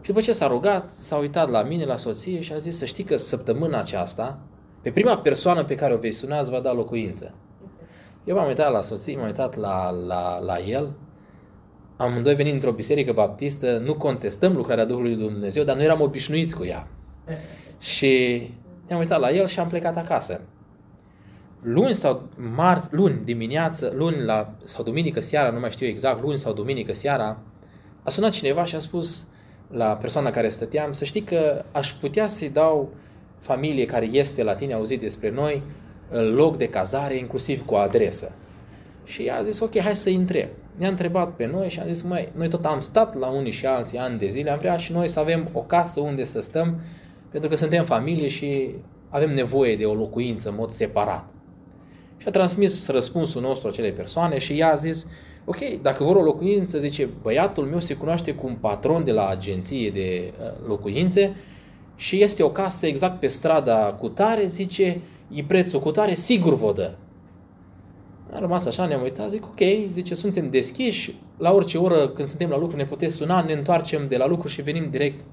Și 0.06 0.12
după 0.12 0.24
ce 0.24 0.34
s-a 0.34 0.48
rugat, 0.48 0.90
s-a 0.90 1.18
uitat 1.18 1.50
la 1.50 1.62
mine, 1.62 1.86
la 1.86 1.98
soție 1.98 2.40
și 2.42 2.54
a 2.54 2.58
zis 2.58 2.78
să 2.78 2.86
știi 2.86 3.04
că 3.04 3.18
săptămâna 3.18 3.80
aceasta, 3.80 4.40
pe 4.82 4.92
prima 4.92 5.18
persoană 5.18 5.64
pe 5.64 5.76
care 5.76 5.94
o 5.94 5.98
vei 5.98 6.12
suna, 6.12 6.40
îți 6.40 6.50
va 6.50 6.60
da 6.60 6.74
locuință. 6.74 7.34
Eu 8.24 8.36
m-am 8.36 8.48
uitat 8.48 8.72
la 8.72 8.82
soție, 8.82 9.16
m-am 9.16 9.26
uitat 9.26 9.56
la, 9.56 9.90
la, 9.90 10.40
la 10.40 10.60
el, 10.60 10.96
amândoi 11.98 12.36
venind 12.36 12.56
într-o 12.56 12.72
biserică 12.72 13.14
baptistă, 13.14 13.78
nu 13.78 13.94
contestăm 13.96 14.56
lucrarea 14.56 14.86
Duhului 14.86 15.16
Dumnezeu, 15.16 15.64
dar 15.64 15.76
noi 15.76 15.86
eram 15.86 16.02
obișnuiți 16.02 16.56
cu 16.56 16.66
ea. 16.66 16.88
Și 17.80 18.42
ne-am 18.88 19.00
uitat 19.00 19.20
la 19.20 19.32
el 19.32 19.48
și 19.48 19.60
am 19.60 19.68
plecat 19.68 19.98
acasă 19.98 20.42
luni 21.62 21.94
sau 21.94 22.30
marți, 22.56 22.88
luni 22.92 23.22
dimineață, 23.24 23.92
luni 23.96 24.24
la, 24.24 24.56
sau 24.66 24.84
duminică 24.84 25.20
seara, 25.20 25.50
nu 25.50 25.60
mai 25.60 25.72
știu 25.72 25.88
exact, 25.88 26.22
luni 26.22 26.40
sau 26.40 26.54
duminică 26.54 26.94
seara, 26.94 27.38
a 28.04 28.10
sunat 28.10 28.32
cineva 28.32 28.64
și 28.64 28.76
a 28.76 28.80
spus 28.80 29.28
la 29.72 29.86
persoana 29.86 30.32
care 30.32 30.50
stăteam, 30.50 30.94
să 30.94 31.06
știi 31.06 31.22
că 31.22 31.64
aș 31.72 31.92
putea 31.92 32.28
să-i 32.28 32.50
dau 32.50 32.90
familie 33.40 33.86
care 33.86 34.06
este 34.06 34.44
la 34.44 34.56
tine, 34.56 34.74
auzit 34.74 35.00
despre 35.00 35.32
noi, 35.32 35.64
în 36.10 36.34
loc 36.34 36.58
de 36.58 36.70
cazare, 36.70 37.16
inclusiv 37.16 37.66
cu 37.66 37.74
o 37.74 37.78
adresă. 37.78 38.32
Și 39.04 39.30
a 39.30 39.44
zis, 39.44 39.60
ok, 39.60 39.80
hai 39.80 39.96
să 39.96 40.10
intre. 40.10 40.52
Ne-a 40.76 40.90
întrebat 40.90 41.36
pe 41.36 41.46
noi 41.46 41.70
și 41.70 41.80
a 41.80 41.88
zis, 41.88 42.02
măi, 42.02 42.30
noi 42.36 42.50
tot 42.50 42.66
am 42.66 42.80
stat 42.80 43.20
la 43.20 43.28
unii 43.28 43.52
și 43.52 43.66
alții 43.66 43.98
ani 43.98 44.20
de 44.20 44.28
zile, 44.28 44.52
am 44.52 44.58
vrea 44.58 44.78
și 44.78 44.92
noi 44.92 45.08
să 45.08 45.20
avem 45.20 45.48
o 45.54 45.60
casă 45.60 46.00
unde 46.00 46.24
să 46.24 46.42
stăm, 46.42 46.80
pentru 47.32 47.50
că 47.50 47.56
suntem 47.56 47.86
familie 47.86 48.28
și 48.28 48.76
avem 49.10 49.34
nevoie 49.34 49.76
de 49.76 49.86
o 49.86 49.94
locuință 49.94 50.50
în 50.50 50.56
mod 50.58 50.70
separat. 50.70 51.26
Și 52.18 52.28
a 52.28 52.32
transmis 52.32 52.88
răspunsul 52.90 53.42
nostru 53.42 53.68
acelei 53.68 53.92
persoane 53.92 54.38
și 54.38 54.60
ea 54.60 54.72
a 54.72 54.76
zis, 54.76 55.08
ok, 55.46 55.58
dacă 55.82 56.04
vor 56.04 56.16
o 56.16 56.22
locuință, 56.22 56.80
zice, 56.80 57.10
băiatul 57.22 57.66
meu 57.66 57.80
se 57.80 57.94
cunoaște 57.94 58.34
cu 58.34 58.48
un 58.48 58.56
patron 58.56 59.04
de 59.04 59.12
la 59.12 59.28
agenție 59.28 59.90
de 59.90 60.34
uh, 60.40 60.68
locuințe 60.68 61.36
și 61.96 62.22
este 62.22 62.44
o 62.44 62.50
casă 62.50 62.88
exact 62.88 63.20
pe 63.20 63.28
strada 63.28 63.96
cu 64.00 64.08
tare, 64.08 64.46
zice, 64.46 65.02
e 65.30 65.44
prețul 65.48 65.80
cu 65.80 65.92
tare, 65.92 66.14
sigur 66.14 66.56
vă 66.56 66.74
dă. 66.76 66.94
A 68.32 68.40
rămas 68.40 68.66
așa, 68.66 68.86
ne-am 68.86 69.02
uitat, 69.02 69.30
zic, 69.30 69.46
ok, 69.46 69.92
zice, 69.94 70.16
suntem 70.16 70.50
deschiși, 70.50 71.16
la 71.38 71.54
orice 71.54 71.78
oră 71.78 72.08
când 72.08 72.28
suntem 72.28 72.50
la 72.50 72.58
lucru 72.58 72.78
ne 72.78 72.86
puteți 72.86 73.16
suna, 73.16 73.42
ne 73.42 73.54
întoarcem 73.54 74.08
de 74.08 74.18
la 74.18 74.28
lucru 74.28 74.48
și 74.48 74.62
venim 74.62 74.90
direct 74.90 75.24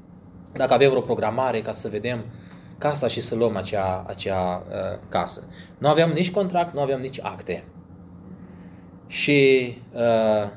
dacă 0.53 0.75
avem 0.75 0.88
vreo 0.88 1.01
programare 1.01 1.61
ca 1.61 1.72
să 1.72 1.88
vedem 1.88 2.18
uh, 2.18 2.53
casa 2.83 3.09
și 3.09 3.20
să 3.20 3.35
luăm 3.35 3.57
acea, 3.57 4.05
acea 4.07 4.62
uh, 4.68 4.98
casă. 5.09 5.42
Nu 5.79 5.88
aveam 5.88 6.11
nici 6.11 6.31
contract, 6.31 6.75
nu 6.75 6.81
aveam 6.81 7.01
nici 7.01 7.20
acte. 7.22 7.64
Și 9.12 9.75
uh, 9.92 10.51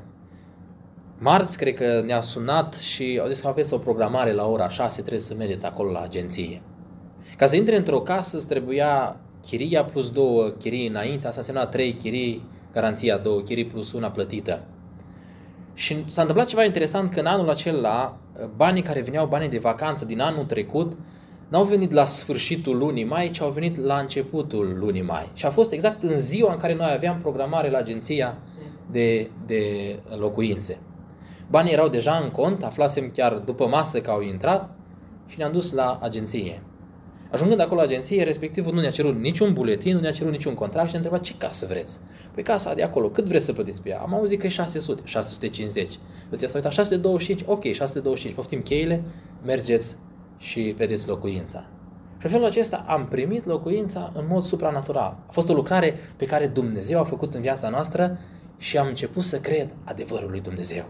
marți, 1.18 1.58
cred 1.58 1.74
că 1.74 2.02
ne-a 2.06 2.20
sunat 2.20 2.74
și 2.74 3.18
au 3.22 3.28
zis 3.28 3.40
că 3.40 3.48
aveți 3.48 3.74
o 3.74 3.78
programare 3.78 4.32
la 4.32 4.46
ora 4.46 4.68
6, 4.68 5.00
trebuie 5.00 5.20
să 5.20 5.34
mergeți 5.34 5.64
acolo 5.64 5.90
la 5.90 6.00
agenție. 6.00 6.62
Ca 7.36 7.46
să 7.46 7.56
intre 7.56 7.76
într-o 7.76 8.00
casă, 8.00 8.36
îți 8.36 8.48
trebuia 8.48 9.20
chiria 9.42 9.84
plus 9.84 10.10
două 10.10 10.48
chirii 10.48 10.86
înainte, 10.86 11.26
asta 11.26 11.40
însemna 11.40 11.66
trei 11.66 11.92
chirii, 11.92 12.42
garanția 12.72 13.16
două 13.16 13.40
chirii 13.40 13.66
plus 13.66 13.92
una 13.92 14.10
plătită. 14.10 14.64
Și 15.74 16.04
s-a 16.06 16.20
întâmplat 16.20 16.48
ceva 16.48 16.64
interesant 16.64 17.12
că 17.12 17.20
în 17.20 17.26
anul 17.26 17.50
acela, 17.50 18.18
banii 18.56 18.82
care 18.82 19.00
veneau, 19.00 19.26
banii 19.26 19.48
de 19.48 19.58
vacanță 19.58 20.04
din 20.04 20.20
anul 20.20 20.44
trecut, 20.44 20.96
n-au 21.48 21.64
venit 21.64 21.92
la 21.92 22.04
sfârșitul 22.04 22.76
lunii 22.76 23.04
mai, 23.04 23.30
ci 23.30 23.40
au 23.40 23.50
venit 23.50 23.76
la 23.76 23.98
începutul 23.98 24.76
lunii 24.78 25.02
mai. 25.02 25.30
Și 25.34 25.46
a 25.46 25.50
fost 25.50 25.72
exact 25.72 26.02
în 26.02 26.20
ziua 26.20 26.52
în 26.52 26.58
care 26.58 26.74
noi 26.74 26.92
aveam 26.94 27.18
programare 27.18 27.70
la 27.70 27.78
agenția 27.78 28.38
de, 28.90 29.30
de 29.46 29.62
locuințe. 30.18 30.78
Banii 31.50 31.72
erau 31.72 31.88
deja 31.88 32.20
în 32.24 32.30
cont, 32.30 32.62
aflasem 32.62 33.10
chiar 33.10 33.34
după 33.34 33.66
masă 33.66 34.00
că 34.00 34.10
au 34.10 34.20
intrat 34.20 34.70
și 35.26 35.38
ne-am 35.38 35.52
dus 35.52 35.72
la 35.72 35.98
agenție. 36.02 36.62
Ajungând 37.30 37.60
acolo 37.60 37.80
la 37.80 37.86
agenție, 37.86 38.22
respectivul 38.22 38.74
nu 38.74 38.80
ne-a 38.80 38.90
cerut 38.90 39.20
niciun 39.20 39.52
buletin, 39.52 39.94
nu 39.94 40.00
ne-a 40.00 40.12
cerut 40.12 40.32
niciun 40.32 40.54
contract 40.54 40.86
și 40.86 40.94
ne-a 40.94 41.02
întrebat 41.02 41.26
ce 41.26 41.34
casă 41.38 41.66
vreți. 41.66 41.98
Păi 42.34 42.42
casa 42.42 42.74
de 42.74 42.82
acolo, 42.82 43.08
cât 43.08 43.24
vreți 43.24 43.44
să 43.44 43.52
plătiți 43.52 43.82
pe 43.82 43.88
ea? 43.88 44.00
Am 44.00 44.14
auzit 44.14 44.40
că 44.40 44.46
e 44.46 44.48
600, 44.48 45.02
650. 45.04 45.98
Îți 46.30 46.44
asta 46.44 46.56
uitat 46.56 46.72
625, 46.72 47.42
ok, 47.46 47.62
625, 47.62 48.34
poftim 48.34 48.60
cheile, 48.60 49.02
mergeți 49.44 49.96
și 50.38 50.74
vedeți 50.76 51.08
locuința. 51.08 51.64
Și 52.18 52.24
în 52.24 52.30
felul 52.30 52.46
acesta 52.46 52.84
am 52.88 53.06
primit 53.06 53.44
locuința 53.44 54.12
în 54.14 54.24
mod 54.28 54.42
supranatural. 54.42 55.18
A 55.26 55.32
fost 55.32 55.48
o 55.48 55.54
lucrare 55.54 55.94
pe 56.16 56.24
care 56.24 56.46
Dumnezeu 56.46 57.00
a 57.00 57.04
făcut 57.04 57.34
în 57.34 57.40
viața 57.40 57.68
noastră 57.68 58.18
și 58.58 58.78
am 58.78 58.86
început 58.86 59.22
să 59.22 59.40
cred 59.40 59.74
adevărul 59.84 60.30
lui 60.30 60.40
Dumnezeu. 60.40 60.84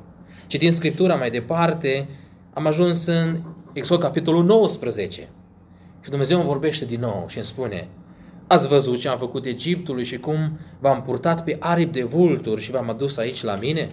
Citind 0.47 0.73
Scriptura 0.73 1.15
mai 1.15 1.31
departe, 1.31 2.09
am 2.53 2.67
ajuns 2.67 3.07
în 3.07 3.41
Exod 3.73 4.01
capitolul 4.01 4.45
19. 4.45 5.29
Și 6.01 6.11
Dumnezeu 6.11 6.39
îmi 6.39 6.47
vorbește 6.47 6.85
din 6.85 7.01
nou 7.01 7.25
și 7.29 7.37
îmi 7.37 7.47
spune, 7.47 7.89
Ați 8.47 8.69
văzut 8.69 8.99
ce 8.99 9.09
am 9.09 9.19
făcut 9.19 9.45
Egiptului 9.45 10.05
și 10.05 10.19
cum 10.19 10.59
v-am 10.79 11.03
purtat 11.03 11.45
pe 11.45 11.57
aripi 11.61 11.93
de 11.93 12.03
vulturi 12.03 12.63
și 12.63 12.71
v-am 12.71 12.91
adus 12.91 13.17
aici 13.17 13.43
la 13.43 13.55
mine? 13.55 13.91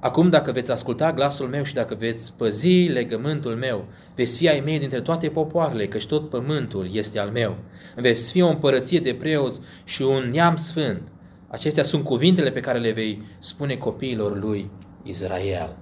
Acum, 0.00 0.28
dacă 0.28 0.52
veți 0.52 0.70
asculta 0.70 1.12
glasul 1.12 1.48
meu 1.48 1.62
și 1.62 1.74
dacă 1.74 1.94
veți 1.94 2.32
păzi 2.36 2.86
legământul 2.86 3.54
meu, 3.54 3.84
veți 4.14 4.36
fi 4.36 4.48
ai 4.48 4.60
mei 4.60 4.78
dintre 4.78 5.00
toate 5.00 5.28
popoarele, 5.28 5.88
căci 5.88 6.06
tot 6.06 6.28
pământul 6.28 6.88
este 6.92 7.18
al 7.18 7.30
meu. 7.30 7.56
Veți 7.94 8.32
fi 8.32 8.42
o 8.42 8.48
împărăție 8.48 8.98
de 8.98 9.14
preoți 9.14 9.60
și 9.84 10.02
un 10.02 10.30
neam 10.32 10.56
sfânt. 10.56 11.02
Acestea 11.48 11.82
sunt 11.82 12.04
cuvintele 12.04 12.50
pe 12.50 12.60
care 12.60 12.78
le 12.78 12.92
vei 12.92 13.22
spune 13.38 13.76
copiilor 13.76 14.38
lui 14.38 14.70
Israel. 15.02 15.76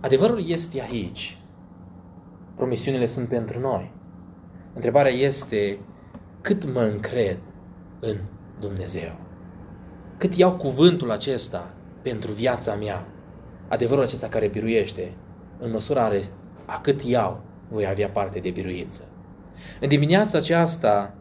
Adevărul 0.00 0.48
este 0.48 0.86
aici. 0.90 1.38
Promisiunile 2.56 3.06
sunt 3.06 3.28
pentru 3.28 3.60
noi. 3.60 3.92
Întrebarea 4.74 5.12
este 5.12 5.78
cât 6.40 6.72
mă 6.72 6.80
încred 6.80 7.38
în 8.00 8.16
Dumnezeu? 8.60 9.18
Cât 10.16 10.34
iau 10.36 10.52
cuvântul 10.52 11.10
acesta 11.10 11.74
pentru 12.02 12.32
viața 12.32 12.74
mea? 12.74 13.06
Adevărul 13.68 14.02
acesta 14.02 14.28
care 14.28 14.48
biruiește, 14.48 15.12
în 15.58 15.70
măsura 15.70 16.02
are 16.04 16.22
a 16.66 16.80
cât 16.80 17.02
iau, 17.02 17.40
voi 17.68 17.86
avea 17.86 18.08
parte 18.08 18.38
de 18.38 18.50
biruință. 18.50 19.08
În 19.80 19.88
dimineața 19.88 20.38
aceasta, 20.38 21.14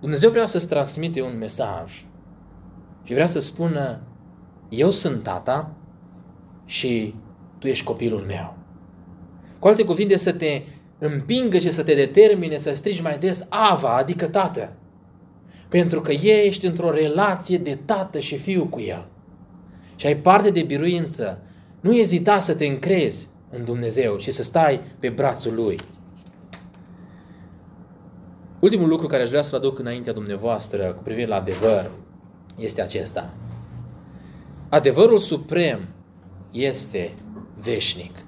Dumnezeu 0.00 0.30
vrea 0.30 0.46
să-ți 0.46 0.68
transmite 0.68 1.22
un 1.22 1.38
mesaj 1.38 2.06
și 3.02 3.12
vrea 3.12 3.26
să 3.26 3.38
spună, 3.38 4.00
eu 4.68 4.90
sunt 4.90 5.22
tata 5.22 5.70
și 6.64 7.14
tu 7.58 7.66
ești 7.66 7.84
copilul 7.84 8.24
meu. 8.26 8.56
Cu 9.58 9.66
alte 9.66 9.84
cuvinte, 9.84 10.16
să 10.16 10.32
te 10.32 10.62
împingă 10.98 11.58
și 11.58 11.70
să 11.70 11.82
te 11.82 11.94
determine 11.94 12.58
să 12.58 12.74
strigi 12.74 13.02
mai 13.02 13.18
des 13.18 13.46
Ava, 13.48 13.96
adică 13.96 14.26
tată. 14.26 14.72
Pentru 15.68 16.00
că 16.00 16.12
ești 16.12 16.66
într-o 16.66 16.90
relație 16.90 17.58
de 17.58 17.78
tată 17.84 18.18
și 18.18 18.36
fiu 18.36 18.66
cu 18.66 18.80
el. 18.80 19.08
Și 20.00 20.06
ai 20.06 20.16
parte 20.16 20.50
de 20.50 20.62
biruință. 20.62 21.42
Nu 21.80 21.96
ezita 21.96 22.40
să 22.40 22.54
te 22.54 22.66
încrezi 22.66 23.28
în 23.50 23.64
Dumnezeu 23.64 24.18
și 24.18 24.30
să 24.30 24.42
stai 24.42 24.80
pe 24.98 25.08
brațul 25.08 25.54
Lui. 25.54 25.78
Ultimul 28.60 28.88
lucru 28.88 29.06
care 29.06 29.22
aș 29.22 29.28
vrea 29.28 29.42
să-l 29.42 29.58
aduc 29.58 29.78
înaintea 29.78 30.12
dumneavoastră 30.12 30.92
cu 30.92 31.02
privire 31.02 31.26
la 31.26 31.36
adevăr 31.36 31.90
este 32.56 32.82
acesta. 32.82 33.34
Adevărul 34.68 35.18
suprem 35.18 35.88
este 36.50 37.12
veșnic. 37.62 38.24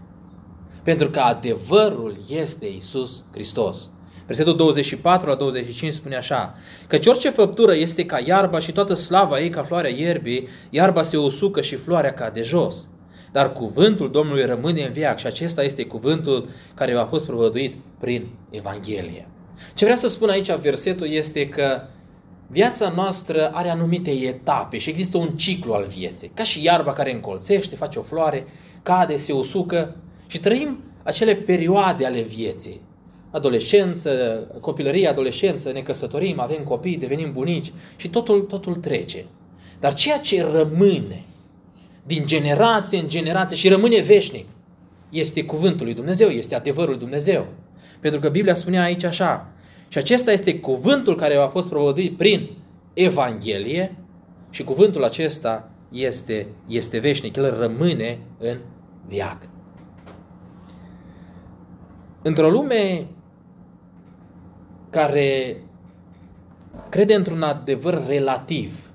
Pentru 0.83 1.11
că 1.11 1.21
adevărul 1.21 2.17
este 2.29 2.67
Isus 2.67 3.25
Hristos. 3.31 3.91
Versetul 4.33 4.57
24 4.57 5.29
la 5.29 5.35
25 5.35 5.93
spune 5.93 6.17
așa, 6.17 6.55
Căci 6.87 7.07
orice 7.07 7.31
făptură 7.31 7.75
este 7.75 8.07
ca 8.07 8.19
iarba 8.25 8.59
și 8.59 8.73
toată 8.73 8.95
slava 8.95 9.41
ei 9.41 9.51
ca 9.51 9.63
floarea 9.63 9.91
ierbii, 9.91 10.49
iarba 10.71 11.03
se 11.03 11.17
usucă 11.17 11.61
și 11.61 11.77
floarea 11.77 12.13
ca 12.13 12.31
de 12.31 12.43
jos. 12.43 12.89
Dar 13.33 13.53
cuvântul 13.53 14.11
Domnului 14.11 14.45
rămâne 14.45 14.83
în 14.83 14.93
viac 14.93 15.19
și 15.19 15.27
acesta 15.27 15.63
este 15.63 15.85
cuvântul 15.85 16.49
care 16.75 16.95
v-a 16.95 17.05
fost 17.05 17.27
provăduit 17.27 17.75
prin 18.01 18.29
Evanghelie. 18.51 19.29
Ce 19.75 19.85
vrea 19.85 19.97
să 19.97 20.09
spun 20.09 20.29
aici 20.29 20.55
versetul 20.55 21.09
este 21.09 21.49
că 21.49 21.83
viața 22.47 22.93
noastră 22.97 23.51
are 23.53 23.69
anumite 23.69 24.11
etape 24.11 24.79
și 24.79 24.91
există 24.91 25.17
un 25.19 25.29
ciclu 25.29 25.73
al 25.73 25.87
vieții. 25.87 26.31
Ca 26.35 26.43
și 26.43 26.65
iarba 26.65 26.93
care 26.93 27.13
încolțește, 27.13 27.77
face 27.77 27.99
o 27.99 28.03
floare, 28.03 28.47
cade, 28.83 29.17
se 29.17 29.33
usucă 29.33 29.97
și 30.27 30.41
trăim 30.41 30.85
acele 31.03 31.35
perioade 31.35 32.07
ale 32.07 32.21
vieții. 32.21 32.91
Adolescență, 33.33 34.11
copilărie, 34.61 35.09
adolescență, 35.09 35.73
ne 35.73 35.81
căsătorim, 35.81 36.41
avem 36.41 36.63
copii, 36.65 36.97
devenim 36.97 37.33
bunici 37.33 37.73
și 37.97 38.09
totul, 38.09 38.41
totul 38.41 38.75
trece. 38.75 39.25
Dar 39.81 39.95
ceea 39.95 40.19
ce 40.19 40.47
rămâne 40.53 41.25
din 42.07 42.27
generație 42.27 42.99
în 42.99 43.09
generație 43.09 43.57
și 43.57 43.69
rămâne 43.69 44.01
veșnic 44.01 44.47
este 45.09 45.45
cuvântul 45.45 45.87
lui 45.87 45.95
Dumnezeu, 45.95 46.29
este 46.29 46.55
adevărul 46.55 46.91
lui 46.91 46.99
Dumnezeu. 46.99 47.47
Pentru 48.01 48.21
că 48.21 48.29
Biblia 48.29 48.55
spune 48.55 48.81
aici 48.81 49.05
așa, 49.05 49.53
și 49.89 49.99
acesta 49.99 50.33
este 50.33 50.59
cuvântul 50.59 51.15
care 51.15 51.35
a 51.35 51.49
fost 51.49 51.69
provoduit 51.69 52.17
prin 52.17 52.51
Evanghelie 52.95 53.97
și 54.51 54.65
cuvântul 54.65 55.05
acesta 55.05 55.71
este, 55.91 56.47
este 56.67 56.99
veșnic, 56.99 57.37
el 57.37 57.59
rămâne 57.59 58.19
în 58.39 58.59
viac. 59.09 59.49
Într-o 62.23 62.51
lume 62.51 63.07
care 64.93 65.57
crede 66.89 67.15
într-un 67.15 67.43
adevăr 67.43 68.07
relativ, 68.07 68.91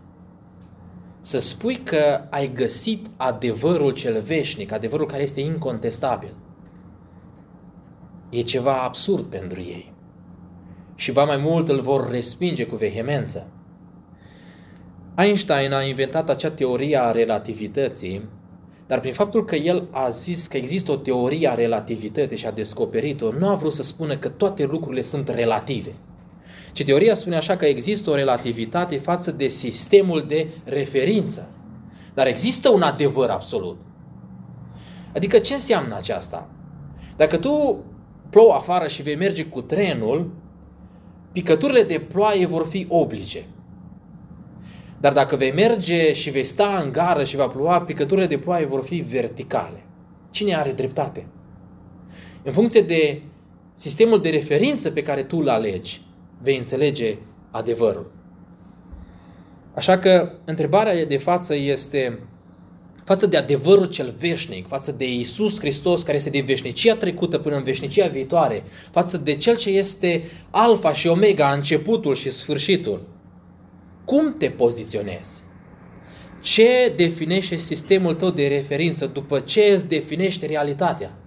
să 1.21 1.39
spui 1.39 1.75
că 1.75 2.27
ai 2.29 2.51
găsit 2.53 3.07
adevărul 3.15 3.91
cel 3.91 4.21
veșnic, 4.21 4.71
adevărul 4.71 5.05
care 5.05 5.23
este 5.23 5.41
incontestabil, 5.41 6.33
e 8.29 8.41
ceva 8.41 8.81
absurd 8.81 9.23
pentru 9.23 9.59
ei. 9.59 9.93
Și 10.95 11.11
ba 11.11 11.23
mai 11.23 11.37
mult 11.37 11.69
îl 11.69 11.81
vor 11.81 12.09
respinge 12.09 12.65
cu 12.65 12.75
vehemență. 12.75 13.47
Einstein 15.17 15.73
a 15.73 15.81
inventat 15.81 16.29
acea 16.29 16.51
teorie 16.51 16.97
a 16.97 17.11
relativității 17.11 18.29
dar 18.87 18.99
prin 18.99 19.13
faptul 19.13 19.45
că 19.45 19.55
el 19.55 19.87
a 19.91 20.09
zis 20.09 20.47
că 20.47 20.57
există 20.57 20.91
o 20.91 20.95
teorie 20.95 21.49
a 21.49 21.53
relativității 21.53 22.37
și 22.37 22.45
a 22.45 22.51
descoperit-o, 22.51 23.31
nu 23.31 23.47
a 23.47 23.55
vrut 23.55 23.73
să 23.73 23.83
spună 23.83 24.17
că 24.17 24.29
toate 24.29 24.65
lucrurile 24.65 25.01
sunt 25.01 25.29
relative. 25.29 25.93
Ci 26.71 26.83
teoria 26.83 27.13
spune 27.13 27.35
așa 27.35 27.55
că 27.55 27.65
există 27.65 28.09
o 28.09 28.15
relativitate 28.15 28.97
față 28.97 29.31
de 29.31 29.47
sistemul 29.47 30.25
de 30.27 30.47
referință. 30.63 31.49
Dar 32.13 32.27
există 32.27 32.69
un 32.69 32.81
adevăr 32.81 33.29
absolut. 33.29 33.77
Adică 35.15 35.37
ce 35.37 35.53
înseamnă 35.53 35.95
aceasta? 35.95 36.49
Dacă 37.17 37.37
tu 37.37 37.83
plouă 38.29 38.53
afară 38.53 38.87
și 38.87 39.01
vei 39.01 39.15
merge 39.15 39.45
cu 39.45 39.61
trenul, 39.61 40.31
picăturile 41.31 41.83
de 41.83 41.99
ploaie 41.99 42.45
vor 42.45 42.65
fi 42.65 42.85
oblice. 42.89 43.45
Dar 44.99 45.13
dacă 45.13 45.35
vei 45.35 45.51
merge 45.51 46.13
și 46.13 46.29
vei 46.29 46.43
sta 46.43 46.81
în 46.83 46.91
gară 46.91 47.23
și 47.23 47.35
va 47.35 47.47
ploua, 47.47 47.81
picăturile 47.81 48.25
de 48.25 48.37
ploaie 48.37 48.65
vor 48.65 48.83
fi 48.83 48.95
verticale. 48.95 49.83
Cine 50.29 50.55
are 50.55 50.71
dreptate? 50.71 51.27
În 52.43 52.51
funcție 52.51 52.81
de 52.81 53.21
sistemul 53.75 54.21
de 54.21 54.29
referință 54.29 54.91
pe 54.91 55.01
care 55.01 55.23
tu 55.23 55.37
îl 55.37 55.49
alegi, 55.49 56.01
vei 56.41 56.57
înțelege 56.57 57.17
adevărul. 57.51 58.11
Așa 59.73 59.97
că 59.97 60.31
întrebarea 60.45 61.05
de 61.05 61.17
față 61.17 61.55
este 61.55 62.19
față 63.03 63.25
de 63.25 63.37
adevărul 63.37 63.85
cel 63.85 64.13
veșnic, 64.19 64.67
față 64.67 64.91
de 64.91 65.13
Isus 65.13 65.59
Hristos 65.59 66.03
care 66.03 66.17
este 66.17 66.29
din 66.29 66.45
veșnicia 66.45 66.95
trecută 66.95 67.37
până 67.37 67.55
în 67.55 67.63
veșnicia 67.63 68.07
viitoare, 68.07 68.63
față 68.91 69.17
de 69.17 69.35
Cel 69.35 69.57
ce 69.57 69.69
este 69.69 70.23
alfa 70.49 70.93
și 70.93 71.07
omega, 71.07 71.51
începutul 71.51 72.15
și 72.15 72.31
sfârșitul, 72.31 73.07
cum 74.07 74.33
te 74.33 74.49
poziționezi? 74.49 75.43
Ce 76.41 76.93
definește 76.95 77.55
sistemul 77.55 78.13
tău 78.13 78.29
de 78.29 78.47
referință 78.47 79.05
după 79.05 79.39
ce 79.39 79.61
îți 79.73 79.87
definește 79.87 80.45
realitatea? 80.45 81.17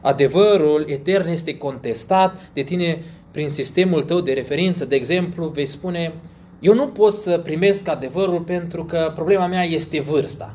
Adevărul 0.00 0.84
etern 0.88 1.28
este 1.28 1.56
contestat 1.56 2.50
de 2.52 2.62
tine 2.62 3.02
prin 3.30 3.50
sistemul 3.50 4.02
tău 4.02 4.20
de 4.20 4.32
referință. 4.32 4.84
De 4.84 4.94
exemplu, 4.94 5.46
vei 5.46 5.66
spune, 5.66 6.14
eu 6.60 6.74
nu 6.74 6.86
pot 6.86 7.14
să 7.14 7.38
primesc 7.38 7.88
adevărul 7.88 8.40
pentru 8.40 8.84
că 8.84 9.12
problema 9.14 9.46
mea 9.46 9.62
este 9.62 10.00
vârsta. 10.00 10.54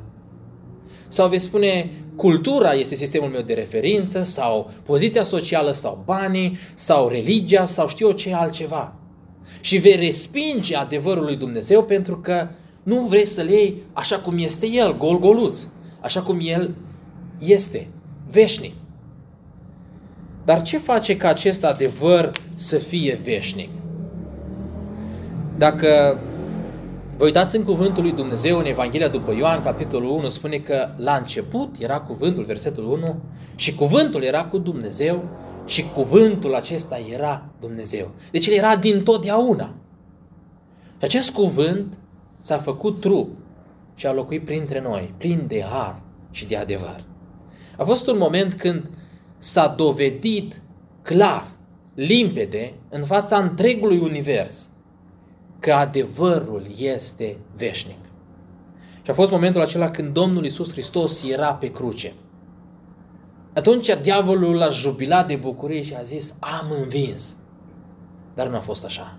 Sau 1.07 1.29
vei 1.29 1.39
spune, 1.39 1.91
cultura 2.15 2.73
este 2.73 2.95
sistemul 2.95 3.29
meu 3.29 3.41
de 3.41 3.53
referință, 3.53 4.23
sau 4.23 4.71
poziția 4.83 5.23
socială, 5.23 5.71
sau 5.71 6.01
banii, 6.05 6.57
sau 6.73 7.07
religia, 7.07 7.65
sau 7.65 7.87
știu 7.87 8.07
eu 8.07 8.13
ce 8.13 8.33
altceva 8.33 9.00
și 9.61 9.77
vei 9.77 9.95
respinge 9.95 10.75
adevărul 10.75 11.23
lui 11.23 11.35
Dumnezeu 11.35 11.83
pentru 11.83 12.17
că 12.17 12.47
nu 12.83 13.01
vrei 13.01 13.25
să-l 13.25 13.49
iei 13.49 13.83
așa 13.93 14.19
cum 14.19 14.37
este 14.37 14.67
el, 14.67 14.97
gol-goluț, 14.97 15.59
așa 15.99 16.21
cum 16.21 16.39
el 16.41 16.75
este, 17.39 17.87
veșnic. 18.31 18.73
Dar 20.45 20.61
ce 20.61 20.77
face 20.77 21.17
ca 21.17 21.27
acest 21.27 21.63
adevăr 21.63 22.31
să 22.55 22.77
fie 22.77 23.19
veșnic? 23.23 23.69
Dacă 25.57 26.19
vă 27.17 27.23
uitați 27.23 27.55
în 27.55 27.63
cuvântul 27.63 28.03
lui 28.03 28.11
Dumnezeu 28.11 28.57
în 28.57 28.65
Evanghelia 28.65 29.07
după 29.07 29.33
Ioan, 29.37 29.61
capitolul 29.61 30.09
1, 30.09 30.29
spune 30.29 30.57
că 30.57 30.89
la 30.97 31.15
început 31.15 31.75
era 31.79 31.99
cuvântul, 31.99 32.43
versetul 32.43 32.85
1, 32.85 33.21
și 33.55 33.75
cuvântul 33.75 34.23
era 34.23 34.43
cu 34.43 34.57
Dumnezeu 34.57 35.23
și 35.71 35.89
cuvântul 35.93 36.55
acesta 36.55 36.99
era 37.11 37.45
Dumnezeu. 37.59 38.11
Deci 38.31 38.47
el 38.47 38.53
era 38.53 38.75
din 38.75 39.03
totdeauna. 39.03 39.75
Și 40.97 41.05
acest 41.05 41.31
cuvânt 41.31 41.97
s-a 42.39 42.57
făcut 42.57 42.99
trup 42.99 43.37
și 43.95 44.07
a 44.07 44.13
locuit 44.13 44.45
printre 44.45 44.81
noi, 44.81 45.13
plin 45.17 45.45
de 45.47 45.63
har 45.63 46.01
și 46.31 46.45
de 46.45 46.55
adevăr. 46.55 47.03
A 47.77 47.83
fost 47.83 48.07
un 48.07 48.17
moment 48.17 48.53
când 48.53 48.89
s-a 49.37 49.67
dovedit 49.67 50.61
clar, 51.01 51.51
limpede, 51.93 52.73
în 52.89 53.03
fața 53.03 53.37
întregului 53.37 53.99
univers, 53.99 54.69
că 55.59 55.71
adevărul 55.71 56.67
este 56.77 57.37
veșnic. 57.55 57.99
Și 59.01 59.11
a 59.11 59.13
fost 59.13 59.31
momentul 59.31 59.61
acela 59.61 59.89
când 59.89 60.13
Domnul 60.13 60.45
Isus 60.45 60.71
Hristos 60.71 61.23
era 61.23 61.53
pe 61.53 61.71
cruce. 61.71 62.13
Atunci 63.53 64.01
diavolul 64.01 64.55
l-a 64.55 64.69
jubilat 64.69 65.27
de 65.27 65.35
bucurie 65.35 65.81
și 65.81 65.95
a 65.99 66.01
zis, 66.01 66.33
am 66.39 66.71
învins. 66.81 67.35
Dar 68.33 68.47
nu 68.47 68.55
a 68.55 68.59
fost 68.59 68.85
așa. 68.85 69.17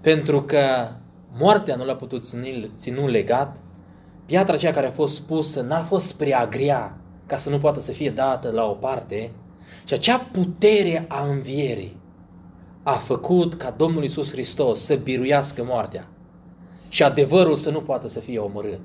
Pentru 0.00 0.42
că 0.42 0.90
moartea 1.32 1.76
nu 1.76 1.84
l-a 1.84 1.96
putut 1.96 2.24
ține, 2.24 2.70
ținu 2.76 3.06
legat, 3.06 3.56
piatra 4.26 4.54
aceea 4.54 4.72
care 4.72 4.86
a 4.86 4.90
fost 4.90 5.14
spusă 5.14 5.60
n-a 5.60 5.82
fost 5.82 6.16
prea 6.16 6.46
grea 6.46 6.98
ca 7.26 7.36
să 7.36 7.50
nu 7.50 7.58
poată 7.58 7.80
să 7.80 7.92
fie 7.92 8.10
dată 8.10 8.50
la 8.50 8.64
o 8.64 8.72
parte 8.72 9.30
și 9.84 9.94
acea 9.94 10.18
putere 10.18 11.04
a 11.08 11.24
învierii 11.26 11.96
a 12.82 12.92
făcut 12.92 13.54
ca 13.54 13.70
Domnul 13.70 14.04
Isus 14.04 14.30
Hristos 14.30 14.84
să 14.84 14.94
biruiască 14.94 15.64
moartea 15.64 16.08
și 16.88 17.02
adevărul 17.02 17.56
să 17.56 17.70
nu 17.70 17.80
poată 17.80 18.08
să 18.08 18.20
fie 18.20 18.38
omorât. 18.38 18.80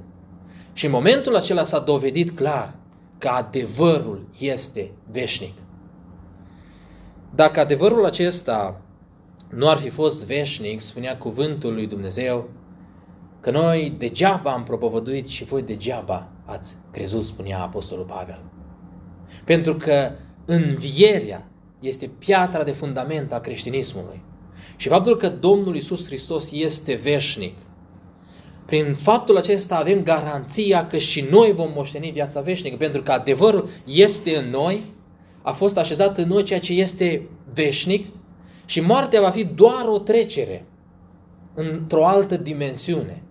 Și 0.73 0.85
în 0.85 0.91
momentul 0.91 1.35
acela 1.35 1.63
s-a 1.63 1.79
dovedit 1.79 2.31
clar 2.31 2.75
că 3.19 3.27
adevărul 3.27 4.27
este 4.39 4.91
veșnic. 5.11 5.53
Dacă 7.35 7.59
adevărul 7.59 8.05
acesta 8.05 8.81
nu 9.49 9.69
ar 9.69 9.77
fi 9.77 9.89
fost 9.89 10.25
veșnic, 10.25 10.79
spunea 10.79 11.17
cuvântul 11.17 11.73
lui 11.73 11.87
Dumnezeu, 11.87 12.49
că 13.39 13.51
noi 13.51 13.95
degeaba 13.97 14.51
am 14.51 14.63
propovăduit 14.63 15.27
și 15.27 15.43
voi 15.43 15.61
degeaba 15.61 16.31
ați 16.45 16.75
crezut, 16.91 17.23
spunea 17.23 17.61
Apostolul 17.61 18.05
Pavel. 18.05 18.41
Pentru 19.45 19.75
că 19.75 20.11
învierea 20.45 21.49
este 21.79 22.07
piatra 22.07 22.63
de 22.63 22.71
fundament 22.71 23.33
a 23.33 23.39
creștinismului. 23.39 24.21
Și 24.75 24.87
faptul 24.87 25.17
că 25.17 25.29
Domnul 25.29 25.75
Isus 25.75 26.05
Hristos 26.05 26.51
este 26.51 26.93
veșnic, 26.93 27.55
prin 28.69 28.93
faptul 28.93 29.37
acesta 29.37 29.75
avem 29.75 30.03
garanția 30.03 30.87
că 30.87 30.97
și 30.97 31.27
noi 31.31 31.53
vom 31.53 31.71
moșteni 31.75 32.11
viața 32.11 32.41
veșnică, 32.41 32.75
pentru 32.77 33.01
că 33.01 33.11
adevărul 33.11 33.69
este 33.85 34.37
în 34.37 34.49
noi, 34.49 34.93
a 35.41 35.51
fost 35.51 35.77
așezat 35.77 36.17
în 36.17 36.27
noi 36.27 36.43
ceea 36.43 36.59
ce 36.59 36.73
este 36.73 37.27
veșnic 37.53 38.07
și 38.65 38.79
moartea 38.79 39.21
va 39.21 39.29
fi 39.29 39.43
doar 39.43 39.85
o 39.87 39.97
trecere 39.97 40.65
într-o 41.53 42.05
altă 42.05 42.37
dimensiune. 42.37 43.23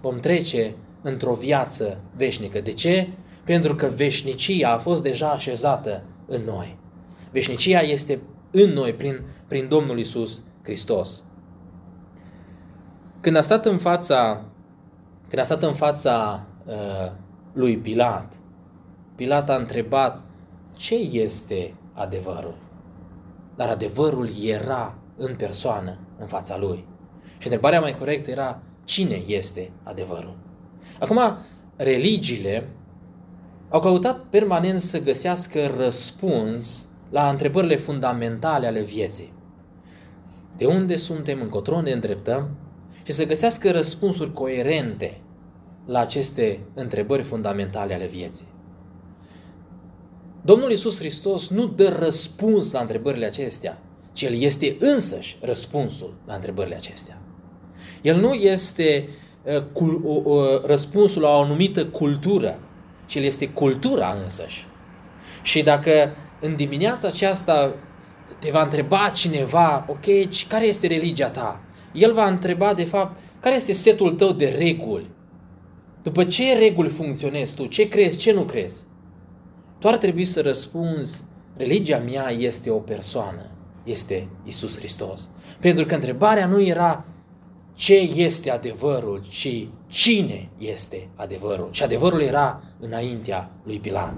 Vom 0.00 0.18
trece 0.18 0.74
într-o 1.02 1.34
viață 1.34 2.00
veșnică. 2.16 2.60
De 2.60 2.72
ce? 2.72 3.08
Pentru 3.44 3.74
că 3.74 3.92
veșnicia 3.96 4.72
a 4.72 4.78
fost 4.78 5.02
deja 5.02 5.28
așezată 5.28 6.04
în 6.26 6.42
noi. 6.44 6.78
Veșnicia 7.30 7.80
este 7.80 8.20
în 8.50 8.70
noi 8.70 8.92
prin, 8.92 9.20
prin 9.48 9.68
Domnul 9.68 9.98
Isus 9.98 10.42
Hristos. 10.62 11.24
Când 13.20 13.36
a 13.36 13.40
stat 13.40 13.66
în 13.66 13.78
fața, 13.78 14.44
când 15.28 15.42
a 15.42 15.44
stat 15.44 15.62
în 15.62 15.74
fața 15.74 16.46
uh, 16.66 17.12
lui 17.52 17.78
Pilat, 17.78 18.32
Pilat 19.14 19.50
a 19.50 19.54
întrebat 19.54 20.20
ce 20.72 20.94
este 20.94 21.74
adevărul. 21.92 22.54
Dar 23.56 23.68
adevărul 23.68 24.28
era 24.42 24.94
în 25.16 25.34
persoană 25.34 25.98
în 26.18 26.26
fața 26.26 26.58
lui. 26.58 26.84
Și 27.38 27.46
întrebarea 27.46 27.80
mai 27.80 27.96
corectă 27.96 28.30
era 28.30 28.62
cine 28.84 29.22
este 29.26 29.70
adevărul. 29.82 30.36
Acum, 31.00 31.20
religiile 31.76 32.68
au 33.68 33.80
căutat 33.80 34.24
permanent 34.30 34.80
să 34.80 35.02
găsească 35.02 35.66
răspuns 35.76 36.88
la 37.10 37.28
întrebările 37.28 37.76
fundamentale 37.76 38.66
ale 38.66 38.82
vieții. 38.82 39.32
De 40.56 40.66
unde 40.66 40.96
suntem, 40.96 41.40
încotro 41.40 41.80
ne 41.80 41.90
îndreptăm 41.90 42.48
și 43.06 43.12
să 43.12 43.26
găsească 43.26 43.70
răspunsuri 43.70 44.32
coerente 44.32 45.20
la 45.86 46.00
aceste 46.00 46.60
întrebări 46.74 47.22
fundamentale 47.22 47.94
ale 47.94 48.06
vieții. 48.06 48.46
Domnul 50.42 50.70
Iisus 50.70 50.98
Hristos 50.98 51.48
nu 51.48 51.66
dă 51.66 51.96
răspuns 51.98 52.72
la 52.72 52.80
întrebările 52.80 53.26
acestea, 53.26 53.82
ci 54.12 54.22
El 54.22 54.34
este 54.34 54.76
însăși 54.78 55.38
răspunsul 55.40 56.14
la 56.26 56.34
întrebările 56.34 56.74
acestea. 56.74 57.18
El 58.02 58.20
nu 58.20 58.32
este 58.32 59.08
uh, 59.42 60.62
răspunsul 60.64 61.22
la 61.22 61.28
o 61.28 61.40
anumită 61.40 61.86
cultură, 61.86 62.58
ci 63.06 63.14
El 63.14 63.22
este 63.22 63.48
cultura 63.48 64.16
însăși. 64.22 64.66
Și 65.42 65.62
dacă 65.62 66.16
în 66.40 66.56
dimineața 66.56 67.08
aceasta 67.08 67.74
te 68.38 68.50
va 68.50 68.62
întreba 68.62 69.10
cineva, 69.14 69.84
ok, 69.88 70.04
care 70.48 70.66
este 70.66 70.86
religia 70.86 71.30
ta? 71.30 71.65
El 71.96 72.12
va 72.12 72.28
întreba, 72.28 72.74
de 72.74 72.84
fapt, 72.84 73.16
care 73.40 73.54
este 73.54 73.72
setul 73.72 74.10
tău 74.10 74.32
de 74.32 74.54
reguli? 74.58 75.10
După 76.02 76.24
ce 76.24 76.58
reguli 76.58 76.88
funcționezi 76.88 77.54
tu? 77.54 77.66
Ce 77.66 77.88
crezi, 77.88 78.18
ce 78.18 78.32
nu 78.32 78.42
crezi? 78.42 78.82
Tu 79.78 79.88
ar 79.88 79.96
trebui 79.96 80.24
să 80.24 80.40
răspunzi, 80.40 81.22
religia 81.56 81.98
mea 81.98 82.30
este 82.30 82.70
o 82.70 82.78
persoană, 82.78 83.50
este 83.84 84.28
Isus 84.44 84.78
Hristos. 84.78 85.28
Pentru 85.60 85.84
că 85.84 85.94
întrebarea 85.94 86.46
nu 86.46 86.62
era 86.62 87.04
ce 87.74 87.94
este 87.96 88.50
adevărul, 88.50 89.22
ci 89.28 89.68
cine 89.86 90.48
este 90.58 91.08
adevărul. 91.14 91.68
Și 91.70 91.82
adevărul 91.82 92.20
era 92.20 92.62
înaintea 92.80 93.50
lui 93.62 93.80
Pilat. 93.80 94.14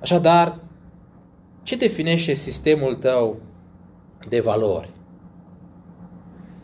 Așadar, 0.00 0.60
ce 1.62 1.76
definește 1.76 2.34
sistemul 2.34 2.94
tău 2.94 3.40
de 4.28 4.40
valori? 4.40 4.90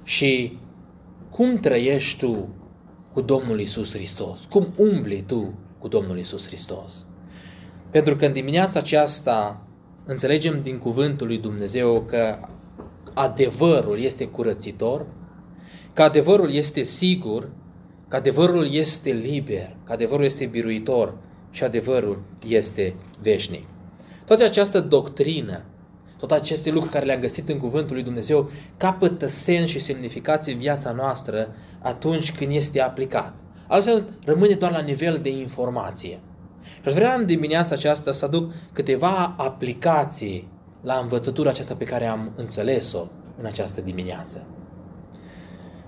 Și 0.07 0.59
cum 1.31 1.57
trăiești 1.57 2.19
tu 2.19 2.49
cu 3.13 3.21
Domnul 3.21 3.61
Isus 3.61 3.95
Hristos? 3.95 4.45
Cum 4.45 4.73
umbli 4.77 5.25
tu 5.27 5.55
cu 5.79 5.89
Domnul 5.89 6.19
Isus 6.19 6.47
Hristos? 6.47 7.07
Pentru 7.91 8.17
că 8.17 8.27
în 8.27 8.33
dimineața 8.33 8.79
aceasta 8.79 9.67
înțelegem 10.05 10.63
din 10.63 10.79
cuvântul 10.79 11.27
lui 11.27 11.39
Dumnezeu 11.39 12.03
că 12.03 12.39
adevărul 13.15 13.99
este 13.99 14.27
curățitor, 14.27 15.07
că 15.93 16.03
adevărul 16.03 16.53
este 16.53 16.83
sigur, 16.83 17.49
că 18.09 18.17
adevărul 18.17 18.73
este 18.73 19.11
liber, 19.11 19.77
că 19.85 19.93
adevărul 19.93 20.25
este 20.25 20.47
biruitor 20.47 21.17
și 21.51 21.65
adevărul 21.65 22.23
este 22.49 22.95
veșnic. 23.23 23.65
Toată 24.27 24.45
această 24.45 24.81
doctrină, 24.81 25.65
toate 26.19 26.35
aceste 26.35 26.71
lucruri 26.71 26.93
care 26.93 27.05
le-am 27.05 27.21
găsit 27.21 27.49
în 27.49 27.59
cuvântul 27.59 27.95
lui 27.95 28.05
Dumnezeu 28.05 28.51
capătă 28.77 29.27
sens 29.27 29.71
și 29.71 29.79
semnificație 29.79 30.53
în 30.53 30.59
viața 30.59 30.93
noastră 30.93 31.49
atunci 31.83 32.33
când 32.33 32.53
este 32.53 32.81
aplicat. 32.81 33.35
Altfel 33.69 34.09
rămâne 34.25 34.55
doar 34.55 34.73
la 34.73 34.81
nivel 34.81 35.19
de 35.23 35.31
informație. 35.31 36.21
Și 36.63 36.89
aș 36.89 36.93
vrea 36.93 37.15
în 37.15 37.27
dimineața 37.27 37.75
aceasta 37.75 38.13
să 38.13 38.25
aduc 38.25 38.53
câteva 38.73 39.35
aplicații 39.37 40.49
la 40.83 40.95
învățătura 40.95 41.51
aceasta 41.51 41.75
pe 41.75 41.85
care 41.85 42.07
am 42.07 42.33
înțeles-o 42.37 43.07
în 43.39 43.47
această 43.47 43.81
dimineață. 43.81 44.47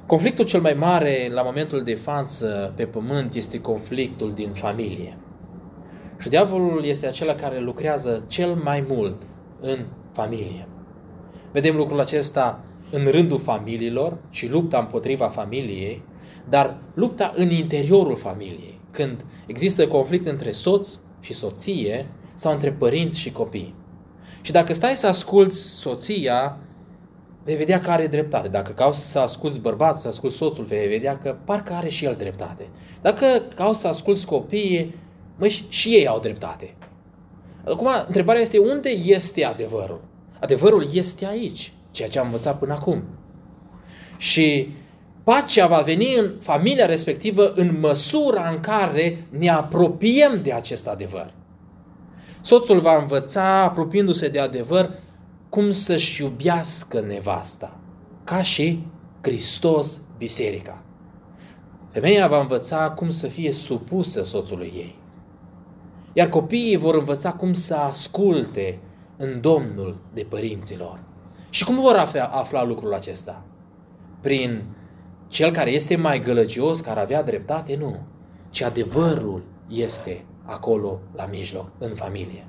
Conflictul 0.07 0.45
cel 0.45 0.61
mai 0.61 0.75
mare 0.75 1.29
la 1.33 1.43
momentul 1.43 1.83
de 1.83 1.95
față 1.95 2.73
pe 2.77 2.85
pământ 2.87 3.35
este 3.35 3.61
conflictul 3.61 4.33
din 4.33 4.53
familie. 4.53 5.19
Și 6.19 6.29
diavolul 6.29 6.85
este 6.85 7.07
acela 7.07 7.35
care 7.35 7.61
lucrează 7.61 8.25
cel 8.27 8.55
mai 8.55 8.85
mult 8.89 9.23
în 9.61 9.79
familie. 10.13 10.69
Vedem 11.53 11.77
lucrul 11.77 12.01
acesta 12.01 12.65
în 12.91 13.07
rândul 13.07 13.39
familiilor 13.39 14.17
și 14.31 14.49
lupta 14.49 14.79
împotriva 14.79 15.29
familiei, 15.29 16.03
dar 16.49 16.79
lupta 16.95 17.33
în 17.37 17.51
interiorul 17.51 18.17
familiei 18.17 18.79
când 18.91 19.25
există 19.47 19.87
conflict 19.87 20.27
între 20.27 20.53
soț 20.53 20.99
și 21.21 21.33
soție 21.33 22.07
sau 22.35 22.53
între 22.53 22.73
părinți 22.73 23.19
și 23.19 23.33
copii. 23.33 23.75
Și 24.41 24.53
dacă 24.53 24.73
stai 24.73 24.97
să 24.97 25.07
asculți 25.07 25.59
soția, 25.59 26.59
vei 27.45 27.57
vedea 27.57 27.81
că 27.81 27.91
are 27.91 28.07
dreptate. 28.07 28.49
Dacă 28.49 28.73
cauți 28.73 29.11
să 29.11 29.19
asculți 29.19 29.61
bărbatul, 29.61 30.01
să 30.01 30.09
asculți 30.09 30.37
soțul, 30.37 30.65
vei 30.65 30.89
vedea 30.89 31.19
că 31.19 31.37
parcă 31.45 31.73
are 31.73 31.89
și 31.89 32.05
el 32.05 32.15
dreptate. 32.19 32.69
Dacă 33.03 33.27
cauți 33.55 33.81
să 33.81 33.89
asculți 33.89 34.27
copiii, 34.27 34.95
măi, 35.39 35.67
și 35.69 35.89
ei 35.89 36.07
au 36.09 36.21
dreptate. 36.21 36.75
Acum, 37.73 37.89
întrebarea 38.07 38.41
este 38.41 38.59
unde 38.59 38.89
este 38.89 39.45
adevărul? 39.45 40.01
Adevărul 40.41 40.89
este 40.93 41.27
aici, 41.27 41.73
ceea 41.91 42.09
ce 42.09 42.19
am 42.19 42.27
învățat 42.27 42.59
până 42.59 42.73
acum. 42.73 43.03
Și 44.17 44.69
Pacea 45.25 45.67
va 45.67 45.81
veni 45.81 46.15
în 46.15 46.33
familia 46.41 46.87
respectivă 46.87 47.53
în 47.55 47.77
măsura 47.81 48.49
în 48.49 48.61
care 48.61 49.27
ne 49.31 49.49
apropiem 49.49 50.41
de 50.43 50.53
acest 50.53 50.87
adevăr. 50.87 51.35
Soțul 52.41 52.81
va 52.81 52.97
învăța, 52.97 53.63
apropiindu-se 53.63 54.29
de 54.29 54.39
adevăr, 54.39 54.91
cum 55.49 55.71
să-și 55.71 56.23
iubească 56.23 57.01
nevasta, 57.01 57.81
ca 58.25 58.43
și 58.43 58.87
Hristos 59.21 60.01
biserica. 60.19 60.83
Femeia 61.91 62.29
va 62.29 62.41
învăța 62.41 62.91
cum 62.91 63.11
să 63.11 63.27
fie 63.27 63.53
supusă 63.53 64.23
soțului 64.23 64.73
ei. 64.77 64.98
Iar 66.13 66.29
copiii 66.29 66.77
vor 66.77 66.95
învăța 66.95 67.33
cum 67.33 67.55
să 67.55 67.75
asculte 67.75 68.79
în 69.17 69.41
Domnul 69.41 69.99
de 70.15 70.27
părinților. 70.29 71.01
Și 71.51 71.65
cum 71.65 71.81
vor 71.81 71.95
afla, 71.95 72.25
afla 72.25 72.65
lucrul 72.65 72.95
acesta? 72.95 73.45
Prin 74.21 74.65
cel 75.29 75.51
care 75.53 75.71
este 75.71 75.97
mai 75.97 76.23
gălăgios, 76.23 76.81
care 76.81 77.01
avea 77.01 77.23
dreptate? 77.23 77.77
Nu. 77.77 77.97
Ci 78.51 78.61
adevărul 78.61 79.45
este 79.69 80.25
acolo 80.45 81.01
la 81.15 81.27
mijloc, 81.31 81.71
în 81.79 81.91
familie. 81.95 82.47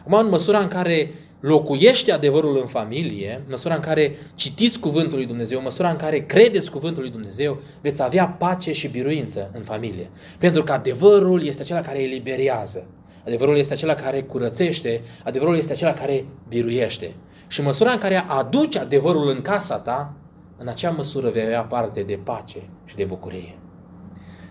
Acum, 0.00 0.18
în 0.18 0.28
măsura 0.28 0.58
în 0.58 0.68
care 0.68 1.10
locuiește 1.46 2.12
adevărul 2.12 2.58
în 2.60 2.66
familie, 2.66 3.34
în 3.44 3.50
măsura 3.50 3.74
în 3.74 3.80
care 3.80 4.16
citiți 4.34 4.80
cuvântul 4.80 5.16
lui 5.16 5.26
Dumnezeu, 5.26 5.58
în 5.58 5.64
măsura 5.64 5.90
în 5.90 5.96
care 5.96 6.20
credeți 6.20 6.70
cuvântul 6.70 7.02
lui 7.02 7.10
Dumnezeu, 7.10 7.60
veți 7.80 8.02
avea 8.02 8.26
pace 8.26 8.72
și 8.72 8.88
biruință 8.88 9.50
în 9.54 9.62
familie. 9.62 10.10
Pentru 10.38 10.62
că 10.62 10.72
adevărul 10.72 11.42
este 11.42 11.62
acela 11.62 11.80
care 11.80 12.02
eliberează. 12.02 12.86
Adevărul 13.26 13.56
este 13.56 13.72
acela 13.72 13.94
care 13.94 14.22
curățește, 14.22 15.02
adevărul 15.24 15.56
este 15.56 15.72
acela 15.72 15.92
care 15.92 16.26
biruiește. 16.48 17.14
Și 17.48 17.60
în 17.60 17.66
măsura 17.66 17.90
în 17.90 17.98
care 17.98 18.24
aduci 18.28 18.76
adevărul 18.76 19.28
în 19.28 19.42
casa 19.42 19.78
ta, 19.78 20.16
în 20.58 20.68
acea 20.68 20.90
măsură 20.90 21.30
vei 21.30 21.42
avea 21.44 21.62
parte 21.62 22.02
de 22.02 22.20
pace 22.24 22.68
și 22.84 22.94
de 22.94 23.04
bucurie. 23.04 23.58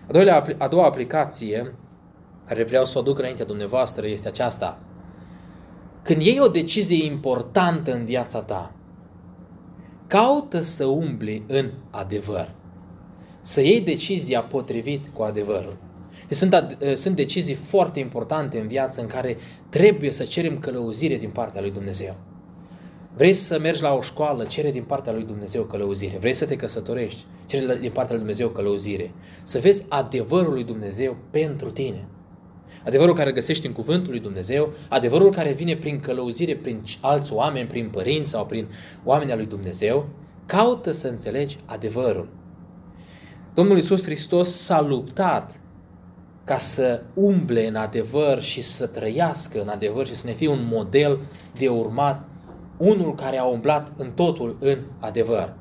A, 0.08 0.12
doilea, 0.12 0.44
a 0.58 0.68
doua 0.68 0.86
aplicație 0.86 1.74
care 2.46 2.64
vreau 2.64 2.84
să 2.84 2.98
o 2.98 3.00
aduc 3.00 3.18
înaintea 3.18 3.44
dumneavoastră 3.44 4.06
este 4.06 4.28
aceasta. 4.28 4.78
Când 6.04 6.22
iei 6.22 6.40
o 6.40 6.48
decizie 6.48 7.04
importantă 7.04 7.94
în 7.94 8.04
viața 8.04 8.40
ta, 8.40 8.74
caută 10.06 10.60
să 10.60 10.84
umbli 10.84 11.44
în 11.46 11.70
adevăr. 11.90 12.54
Să 13.40 13.60
iei 13.60 13.80
decizia 13.80 14.42
potrivit 14.42 15.06
cu 15.12 15.22
adevărul. 15.22 15.76
Deci 16.28 16.36
sunt, 16.36 16.78
sunt 16.94 17.16
decizii 17.16 17.54
foarte 17.54 18.00
importante 18.00 18.58
în 18.58 18.66
viață 18.66 19.00
în 19.00 19.06
care 19.06 19.36
trebuie 19.68 20.10
să 20.10 20.24
cerem 20.24 20.58
călăuzire 20.58 21.16
din 21.16 21.30
partea 21.30 21.60
lui 21.60 21.70
Dumnezeu. 21.70 22.16
Vrei 23.16 23.32
să 23.32 23.58
mergi 23.58 23.82
la 23.82 23.94
o 23.94 24.00
școală, 24.00 24.44
cere 24.44 24.70
din 24.70 24.82
partea 24.82 25.12
lui 25.12 25.24
Dumnezeu 25.24 25.62
călăuzire. 25.62 26.18
Vrei 26.18 26.34
să 26.34 26.46
te 26.46 26.56
căsătorești, 26.56 27.24
cere 27.46 27.76
din 27.76 27.90
partea 27.90 28.10
lui 28.10 28.18
Dumnezeu 28.18 28.48
călăuzire. 28.48 29.12
Să 29.42 29.58
vezi 29.58 29.84
adevărul 29.88 30.52
lui 30.52 30.64
Dumnezeu 30.64 31.16
pentru 31.30 31.70
tine. 31.70 32.08
Adevărul 32.84 33.14
care 33.14 33.32
găsești 33.32 33.66
în 33.66 33.72
cuvântul 33.72 34.10
lui 34.10 34.20
Dumnezeu, 34.20 34.72
adevărul 34.88 35.30
care 35.30 35.52
vine 35.52 35.76
prin 35.76 36.00
călăuzire, 36.00 36.56
prin 36.56 36.82
alți 37.00 37.32
oameni, 37.32 37.68
prin 37.68 37.88
părinți 37.88 38.30
sau 38.30 38.46
prin 38.46 38.66
oameni 39.04 39.30
al 39.30 39.36
lui 39.36 39.46
Dumnezeu, 39.46 40.08
caută 40.46 40.90
să 40.90 41.08
înțelegi 41.08 41.56
adevărul. 41.64 42.28
Domnul 43.54 43.76
Iisus 43.76 44.02
Hristos 44.02 44.50
s-a 44.50 44.80
luptat 44.80 45.60
ca 46.44 46.58
să 46.58 47.02
umble 47.14 47.66
în 47.66 47.74
adevăr 47.74 48.42
și 48.42 48.62
să 48.62 48.86
trăiască 48.86 49.60
în 49.60 49.68
adevăr 49.68 50.06
și 50.06 50.14
să 50.14 50.26
ne 50.26 50.32
fie 50.32 50.48
un 50.48 50.66
model 50.70 51.20
de 51.58 51.68
urmat, 51.68 52.28
unul 52.76 53.14
care 53.14 53.38
a 53.38 53.44
umblat 53.44 53.92
în 53.96 54.10
totul 54.10 54.56
în 54.60 54.78
adevăr. 54.98 55.54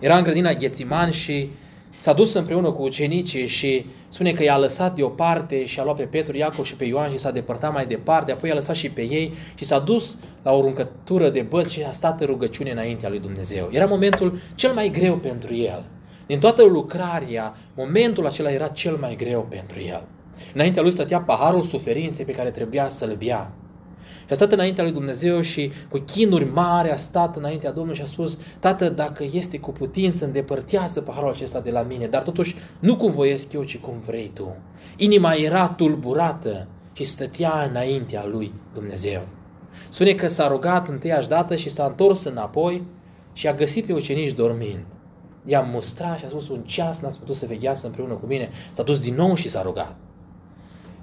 Era 0.00 0.16
în 0.16 0.22
grădina 0.22 0.52
Ghețiman 0.52 1.10
și 1.10 1.50
s-a 1.98 2.12
dus 2.12 2.32
împreună 2.32 2.70
cu 2.70 2.82
ucenicii 2.82 3.46
și 3.46 3.86
spune 4.08 4.32
că 4.32 4.42
i-a 4.42 4.58
lăsat 4.58 4.94
deoparte 4.94 5.66
și 5.66 5.80
a 5.80 5.84
luat 5.84 5.96
pe 5.96 6.04
Petru, 6.04 6.36
Iacov 6.36 6.64
și 6.64 6.76
pe 6.76 6.84
Ioan 6.84 7.10
și 7.10 7.18
s-a 7.18 7.30
depărtat 7.30 7.72
mai 7.72 7.86
departe, 7.86 8.32
apoi 8.32 8.48
i-a 8.48 8.54
lăsat 8.54 8.76
și 8.76 8.90
pe 8.90 9.02
ei 9.02 9.32
și 9.54 9.64
s-a 9.64 9.78
dus 9.78 10.16
la 10.42 10.52
o 10.52 10.60
runcătură 10.60 11.28
de 11.28 11.40
băți 11.40 11.72
și 11.72 11.82
a 11.88 11.92
stat 11.92 12.20
în 12.20 12.26
rugăciune 12.26 12.70
înaintea 12.70 13.08
lui 13.08 13.20
Dumnezeu. 13.20 13.68
Era 13.72 13.86
momentul 13.86 14.38
cel 14.54 14.72
mai 14.72 14.90
greu 14.90 15.16
pentru 15.16 15.54
el. 15.54 15.84
Din 16.26 16.38
toată 16.38 16.64
lucrarea, 16.64 17.54
momentul 17.76 18.26
acela 18.26 18.50
era 18.50 18.66
cel 18.66 18.96
mai 19.00 19.16
greu 19.16 19.46
pentru 19.50 19.80
el. 19.80 20.04
Înaintea 20.54 20.82
lui 20.82 20.92
stătea 20.92 21.20
paharul 21.20 21.62
suferinței 21.62 22.24
pe 22.24 22.32
care 22.32 22.50
trebuia 22.50 22.88
să-l 22.88 23.16
bea. 23.18 23.52
Și 24.26 24.32
a 24.32 24.34
stat 24.34 24.52
înaintea 24.52 24.82
lui 24.82 24.92
Dumnezeu 24.92 25.40
și 25.40 25.72
cu 25.90 25.98
chinuri 25.98 26.44
mari 26.44 26.90
a 26.90 26.96
stat 26.96 27.36
înaintea 27.36 27.72
Domnului 27.72 27.96
și 27.96 28.02
a 28.02 28.06
spus, 28.06 28.38
Tată, 28.58 28.88
dacă 28.88 29.24
este 29.32 29.58
cu 29.58 29.70
putință, 29.72 30.24
îndepărtează 30.24 31.00
paharul 31.00 31.28
acesta 31.28 31.60
de 31.60 31.70
la 31.70 31.82
mine, 31.82 32.06
dar 32.06 32.22
totuși 32.22 32.56
nu 32.78 32.96
cum 32.96 33.10
voiesc 33.10 33.52
eu, 33.52 33.62
ci 33.62 33.78
cum 33.78 34.00
vrei 34.06 34.30
tu. 34.34 34.56
Inima 34.96 35.32
era 35.32 35.68
tulburată 35.68 36.66
și 36.92 37.04
stătea 37.04 37.66
înaintea 37.68 38.26
lui 38.26 38.52
Dumnezeu. 38.74 39.26
Spune 39.88 40.12
că 40.12 40.28
s-a 40.28 40.48
rugat 40.48 40.88
întâiași 40.88 41.28
dată 41.28 41.56
și 41.56 41.70
s-a 41.70 41.84
întors 41.84 42.24
înapoi 42.24 42.82
și 43.32 43.48
a 43.48 43.54
găsit 43.54 43.86
pe 43.86 43.92
ucenici 43.92 44.32
dormind. 44.32 44.84
I-a 45.44 45.60
mustrat 45.60 46.18
și 46.18 46.24
a 46.24 46.28
spus 46.28 46.48
un 46.48 46.62
ceas 46.62 47.00
n-ați 47.00 47.18
putut 47.18 47.34
să 47.34 47.46
vegheați 47.46 47.84
împreună 47.84 48.14
cu 48.14 48.26
mine. 48.26 48.50
S-a 48.72 48.82
dus 48.82 49.00
din 49.00 49.14
nou 49.14 49.34
și 49.34 49.48
s-a 49.48 49.62
rugat. 49.62 49.96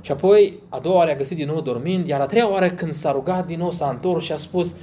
Și 0.04 0.12
apoi, 0.12 0.60
a 0.70 0.80
doua 0.80 0.96
oară 0.96 1.12
a 1.12 1.16
găsit 1.16 1.38
din 1.38 1.48
nou 1.48 1.62
dormind, 1.62 2.08
iar 2.08 2.22
a 2.22 2.26
treia 2.26 2.52
oară 2.52 2.70
când 2.70 2.94
s-a 2.94 3.12
rugat 3.12 3.46
din 3.48 3.60
nou 3.60 3.72
s-a 3.72 3.90
întors 3.90 4.26
și 4.26 4.32
a 4.32 4.38
spus 4.38 4.76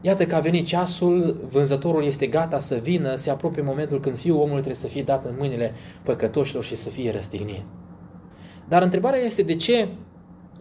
Iată 0.00 0.26
că 0.26 0.34
a 0.34 0.40
venit 0.40 0.66
ceasul, 0.66 1.46
vânzătorul 1.50 2.04
este 2.04 2.26
gata 2.26 2.58
să 2.58 2.74
vină, 2.74 3.14
se 3.14 3.30
apropie 3.30 3.62
momentul 3.62 4.00
când 4.00 4.16
fiul 4.16 4.36
omului 4.36 4.54
trebuie 4.54 4.74
să 4.74 4.86
fie 4.86 5.02
dat 5.02 5.24
în 5.24 5.34
mâinile 5.38 5.74
păcătoșilor 6.02 6.64
și 6.64 6.74
să 6.74 6.88
fie 6.88 7.12
răstignit. 7.12 7.62
Dar 8.68 8.82
întrebarea 8.82 9.20
este 9.20 9.42
de 9.42 9.54
ce 9.54 9.88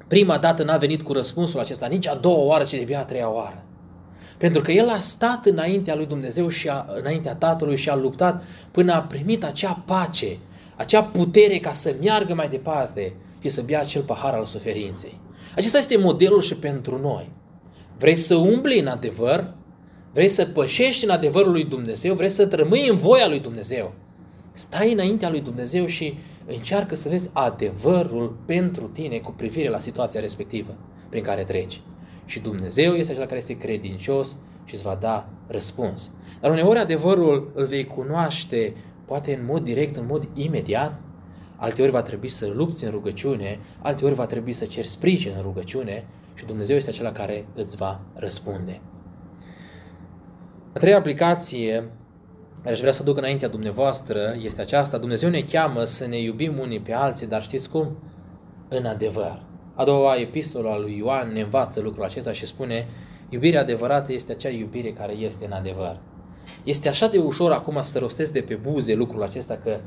prima 0.08 0.38
dată 0.38 0.64
n-a 0.64 0.78
venit 0.78 1.02
cu 1.02 1.14
răspunsul 1.14 1.60
acesta, 1.60 1.86
nici 1.86 2.08
a 2.08 2.16
doua 2.16 2.44
oară, 2.44 2.64
ci 2.64 2.84
de 2.84 2.96
a 2.96 3.04
treia 3.04 3.34
oară. 3.34 3.64
Pentru 4.38 4.62
că 4.62 4.72
el 4.72 4.90
a 4.90 5.00
stat 5.00 5.46
înaintea 5.46 5.96
lui 5.96 6.06
Dumnezeu 6.06 6.50
și 6.50 6.70
a, 6.70 6.86
înaintea 7.00 7.36
Tatălui 7.36 7.78
și 7.78 7.90
a 7.90 7.96
luptat 7.96 8.44
până 8.72 8.94
a 8.94 9.02
primit 9.02 9.44
acea 9.44 9.84
pace, 9.86 10.38
acea 10.76 11.04
putere 11.04 11.58
ca 11.58 11.72
să 11.72 11.96
meargă 12.02 12.34
mai 12.34 12.48
departe 12.48 13.14
și 13.44 13.50
să 13.50 13.62
bea 13.62 13.80
acel 13.80 14.02
pahar 14.02 14.34
al 14.34 14.46
suferinței. 14.46 15.20
Acesta 15.56 15.78
este 15.78 15.98
modelul 15.98 16.42
și 16.42 16.56
pentru 16.56 17.00
noi. 17.00 17.32
Vrei 17.98 18.16
să 18.16 18.36
umbli 18.36 18.80
în 18.80 18.88
adevăr? 18.88 19.54
Vrei 20.14 20.28
să 20.28 20.46
pășești 20.46 21.04
în 21.04 21.10
adevărul 21.10 21.52
lui 21.52 21.64
Dumnezeu? 21.64 22.16
Vrei 22.16 22.30
să 22.30 22.48
rămâi 22.52 22.88
în 22.90 22.98
voia 22.98 23.28
lui 23.28 23.40
Dumnezeu? 23.40 23.94
Stai 24.52 24.92
înaintea 24.92 25.30
lui 25.30 25.42
Dumnezeu 25.42 25.86
și 25.86 26.18
încearcă 26.46 26.96
să 26.96 27.10
vezi 27.10 27.30
adevărul 27.34 28.38
pentru 28.46 28.88
tine 28.88 29.18
cu 29.18 29.32
privire 29.32 29.70
la 29.70 29.80
situația 29.80 30.20
respectivă 30.20 30.76
prin 31.10 31.24
care 31.24 31.44
treci. 31.44 31.82
Și 32.26 32.40
Dumnezeu 32.40 32.94
este 32.94 33.12
acela 33.12 33.26
care 33.26 33.40
este 33.40 33.58
credincios 33.58 34.36
și 34.66 34.74
îți 34.74 34.84
va 34.84 34.98
da 35.02 35.30
răspuns. 35.48 36.12
Dar 36.42 36.52
uneori 36.52 36.80
adevărul 36.80 37.52
îl 37.56 37.66
vei 37.66 37.86
cunoaște 37.86 38.74
poate 39.06 39.36
în 39.36 39.46
mod 39.46 39.64
direct, 39.64 39.96
în 39.96 40.06
mod 40.08 40.30
imediat, 40.34 41.02
alteori 41.64 41.92
va 41.92 42.02
trebui 42.02 42.30
să 42.30 42.48
lupți 42.48 42.84
în 42.84 42.92
rugăciune, 42.92 43.60
alteori 43.82 44.16
va 44.16 44.26
trebui 44.26 44.54
să 44.54 44.66
ceri 44.66 44.88
sprijin 44.88 45.32
în 45.36 45.42
rugăciune 45.42 46.06
și 46.34 46.46
Dumnezeu 46.46 46.76
este 46.76 46.90
acela 46.90 47.12
care 47.12 47.46
îți 47.56 47.76
va 47.76 48.02
răspunde. 48.14 48.82
A 50.74 50.80
treia 50.80 50.98
aplicație 50.98 51.90
care 52.62 52.74
aș 52.74 52.80
vrea 52.80 52.92
să 52.92 53.02
aduc 53.02 53.18
înaintea 53.18 53.48
dumneavoastră 53.48 54.36
este 54.42 54.62
aceasta. 54.62 54.98
Dumnezeu 54.98 55.30
ne 55.30 55.42
cheamă 55.42 55.84
să 55.84 56.08
ne 56.08 56.22
iubim 56.22 56.60
unii 56.60 56.80
pe 56.80 56.94
alții, 56.94 57.28
dar 57.28 57.44
știți 57.44 57.70
cum? 57.70 57.98
În 58.68 58.86
adevăr. 58.86 59.44
A 59.76 59.84
doua 59.84 60.16
epistolă 60.16 60.70
a 60.70 60.78
lui 60.78 60.98
Ioan 60.98 61.32
ne 61.32 61.42
învață 61.42 61.80
lucrul 61.80 62.04
acesta 62.04 62.32
și 62.32 62.46
spune 62.46 62.88
iubirea 63.30 63.62
adevărată 63.62 64.14
este 64.14 64.32
acea 64.32 64.50
iubire 64.50 64.92
care 64.92 65.14
este 65.14 65.46
în 65.46 65.52
adevăr. 65.52 66.00
Este 66.64 66.90
așa 66.90 67.08
de 67.08 67.18
ușor 67.18 67.52
acum 67.52 67.82
să 67.82 68.00
rostesc 68.00 68.32
de 68.34 68.42
pe 68.42 68.56
buze 68.56 68.94
lucrul 68.94 69.24
acesta 69.24 69.60
că 69.64 69.80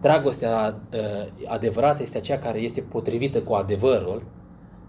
dragostea 0.00 0.80
uh, 0.92 1.46
adevărată 1.46 2.02
este 2.02 2.18
aceea 2.18 2.38
care 2.38 2.58
este 2.58 2.80
potrivită 2.80 3.42
cu 3.42 3.52
adevărul, 3.52 4.22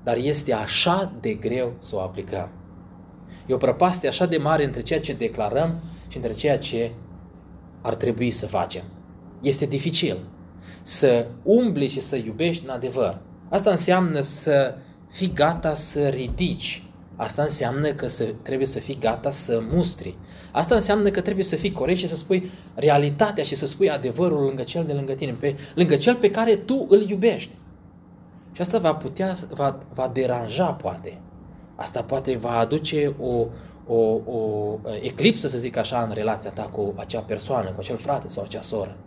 dar 0.04 0.18
este 0.18 0.54
așa 0.54 1.14
de 1.22 1.34
greu 1.34 1.74
să 1.80 1.96
o 1.96 2.00
aplicăm. 2.00 2.50
E 3.48 3.54
o 3.54 3.58
prăpastie 3.58 4.10
așa 4.10 4.26
de 4.26 4.38
mare 4.38 4.64
între 4.64 4.82
ceea 4.82 5.00
ce 5.00 5.14
declarăm 5.14 5.82
și 6.08 6.18
între 6.18 6.34
ceea 6.34 6.58
ce 6.58 6.92
ar 7.82 7.96
trebui 7.96 8.32
să 8.32 8.48
facem. 8.48 8.84
Este 9.42 9.66
dificil 9.66 10.18
să 10.84 11.28
umbli 11.44 11.88
și 11.88 12.00
să 12.00 12.16
iubești 12.16 12.64
în 12.64 12.70
adevăr. 12.70 13.22
Asta 13.50 13.70
înseamnă 13.70 14.20
să 14.20 14.76
fii 15.10 15.34
gata 15.34 15.74
să 15.74 16.08
ridici 16.08 16.84
Asta 17.22 17.42
înseamnă 17.42 17.94
că 17.94 18.08
să, 18.08 18.24
trebuie 18.42 18.68
să 18.68 18.80
fii 18.80 18.98
gata 19.00 19.30
să 19.30 19.64
mustri. 19.72 20.18
Asta 20.52 20.76
înseamnă 20.76 21.10
că 21.10 21.22
trebuie 21.22 21.44
să 21.44 21.56
fii 21.56 21.72
corect 21.72 22.00
și 22.00 22.08
să 22.08 22.16
spui 22.16 22.52
realitatea 22.76 23.44
și 23.44 23.56
să 23.56 23.66
spui 23.66 23.90
adevărul 23.90 24.44
lângă 24.44 24.64
cel 24.64 24.84
de 24.86 24.94
lângă 24.94 25.14
tine, 25.14 25.32
pe, 25.32 25.56
lângă 25.76 25.96
cel 25.96 26.16
pe 26.16 26.30
care 26.30 26.56
tu 26.56 26.86
îl 26.90 27.10
iubești. 27.10 27.56
Și 28.52 28.62
asta 28.62 28.80
va 28.80 28.96
putea, 28.96 29.36
va, 29.50 29.78
va 29.94 30.12
deranja 30.14 30.66
poate. 30.66 31.22
Asta 31.76 32.04
poate 32.04 32.38
va 32.38 32.58
aduce 32.58 33.16
o, 33.20 33.46
o, 33.88 34.20
o 34.32 34.78
eclipsă, 35.02 35.48
să 35.48 35.58
zic 35.58 35.78
așa, 35.78 36.02
în 36.02 36.12
relația 36.14 36.52
ta 36.52 36.64
cu 36.64 36.94
acea 36.98 37.22
persoană, 37.22 37.70
cu 37.70 37.80
acel 37.80 37.98
frate 37.98 38.28
sau 38.28 38.44
acea 38.44 38.62
soră. 38.62 38.98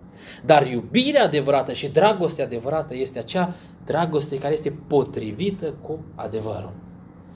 Dar 0.45 0.67
iubirea 0.67 1.25
adevărată 1.25 1.73
și 1.73 1.89
dragostea 1.89 2.45
adevărată 2.45 2.97
este 2.97 3.19
acea 3.19 3.55
dragoste 3.85 4.39
care 4.39 4.53
este 4.53 4.79
potrivită 4.89 5.75
cu 5.83 5.99
adevărul 6.15 6.83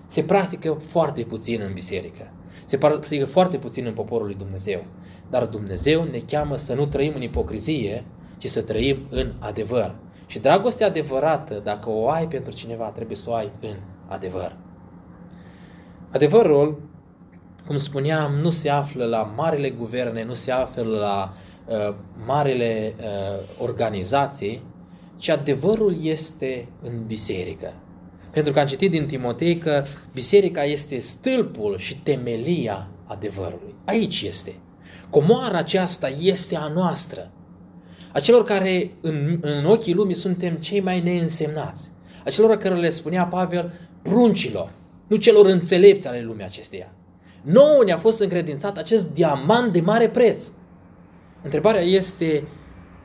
se 0.09 0.23
practică 0.23 0.81
foarte 0.87 1.23
puțin 1.23 1.61
în 1.67 1.73
biserică. 1.73 2.33
Se 2.65 2.79
practică 2.79 3.27
foarte 3.27 3.59
puțin 3.59 3.87
în 3.87 3.93
poporul 3.93 4.27
lui 4.27 4.35
Dumnezeu. 4.35 4.85
Dar 5.31 5.47
Dumnezeu 5.47 6.05
ne 6.05 6.19
cheamă 6.19 6.57
să 6.57 6.75
nu 6.75 6.87
trăim 6.87 7.13
în 7.15 7.23
ipocrizie, 7.23 8.05
ci 8.39 8.47
să 8.47 8.63
trăim 8.63 9.07
în 9.11 9.33
adevăr. 9.39 9.95
Și 10.27 10.39
dragostea 10.39 10.87
adevărată, 10.87 11.61
dacă 11.65 11.91
o 11.91 12.09
ai 12.09 12.29
pentru 12.29 12.53
cineva, 12.53 12.85
trebuie 12.85 13.17
să 13.17 13.31
o 13.31 13.35
ai 13.35 13.51
în 13.61 13.77
adevăr. 14.07 14.57
Adevărul, 16.11 16.83
cum 17.67 17.77
spuneam, 17.77 18.35
nu 18.35 18.51
se 18.51 18.71
află 18.71 19.05
la 19.05 19.33
marile 19.37 19.71
guverne, 19.71 20.25
nu 20.25 20.35
se 20.35 20.51
află 20.51 20.99
la 20.99 21.33
uh, 21.67 21.95
marile 22.27 22.95
uh, 22.99 23.65
organizații, 23.67 24.63
ci 25.17 25.29
adevărul 25.29 26.05
este 26.05 26.69
în 26.83 27.05
biserică. 27.07 27.73
Pentru 28.39 28.57
că 28.57 28.63
am 28.63 28.67
citit 28.67 28.91
din 28.91 29.07
Timotei 29.07 29.57
că 29.57 29.85
biserica 30.13 30.65
este 30.65 30.99
stâlpul 30.99 31.79
și 31.79 31.97
temelia 31.97 32.89
adevărului. 33.05 33.75
Aici 33.85 34.23
este. 34.23 34.55
Comoara 35.11 35.59
aceasta 35.59 36.09
este 36.21 36.57
a 36.57 36.69
noastră. 36.69 37.31
A 38.13 38.21
celor 38.21 38.45
care 38.45 38.91
în, 39.01 39.39
în 39.41 39.65
ochii 39.65 39.95
lumii 39.95 40.15
suntem 40.15 40.55
cei 40.55 40.81
mai 40.81 41.01
neînsemnați. 41.01 41.91
A 42.25 42.31
celor 42.31 42.57
care 42.57 42.75
le 42.75 42.91
spunea 42.91 43.27
Pavel 43.27 43.73
pruncilor, 44.03 44.73
nu 45.07 45.17
celor 45.17 45.47
înțelepți 45.47 46.09
ale 46.09 46.23
lumii 46.23 46.45
acesteia. 46.45 46.93
Nouă 47.43 47.85
ne-a 47.85 47.99
fost 47.99 48.21
încredințat 48.21 48.77
acest 48.77 49.09
diamant 49.09 49.73
de 49.73 49.81
mare 49.81 50.09
preț. 50.09 50.51
Întrebarea 51.43 51.83
este, 51.83 52.49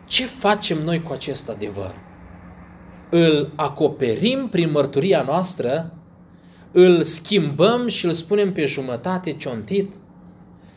ce 0.05 0.25
facem 0.25 0.77
noi 0.83 1.01
cu 1.01 1.13
acest 1.13 1.49
adevăr? 1.49 2.11
Îl 3.15 3.51
acoperim 3.55 4.47
prin 4.51 4.71
mărturia 4.71 5.21
noastră? 5.21 5.93
Îl 6.71 7.01
schimbăm 7.01 7.87
și 7.87 8.05
îl 8.05 8.11
spunem 8.11 8.51
pe 8.51 8.65
jumătate 8.65 9.31
ciontit? 9.31 9.89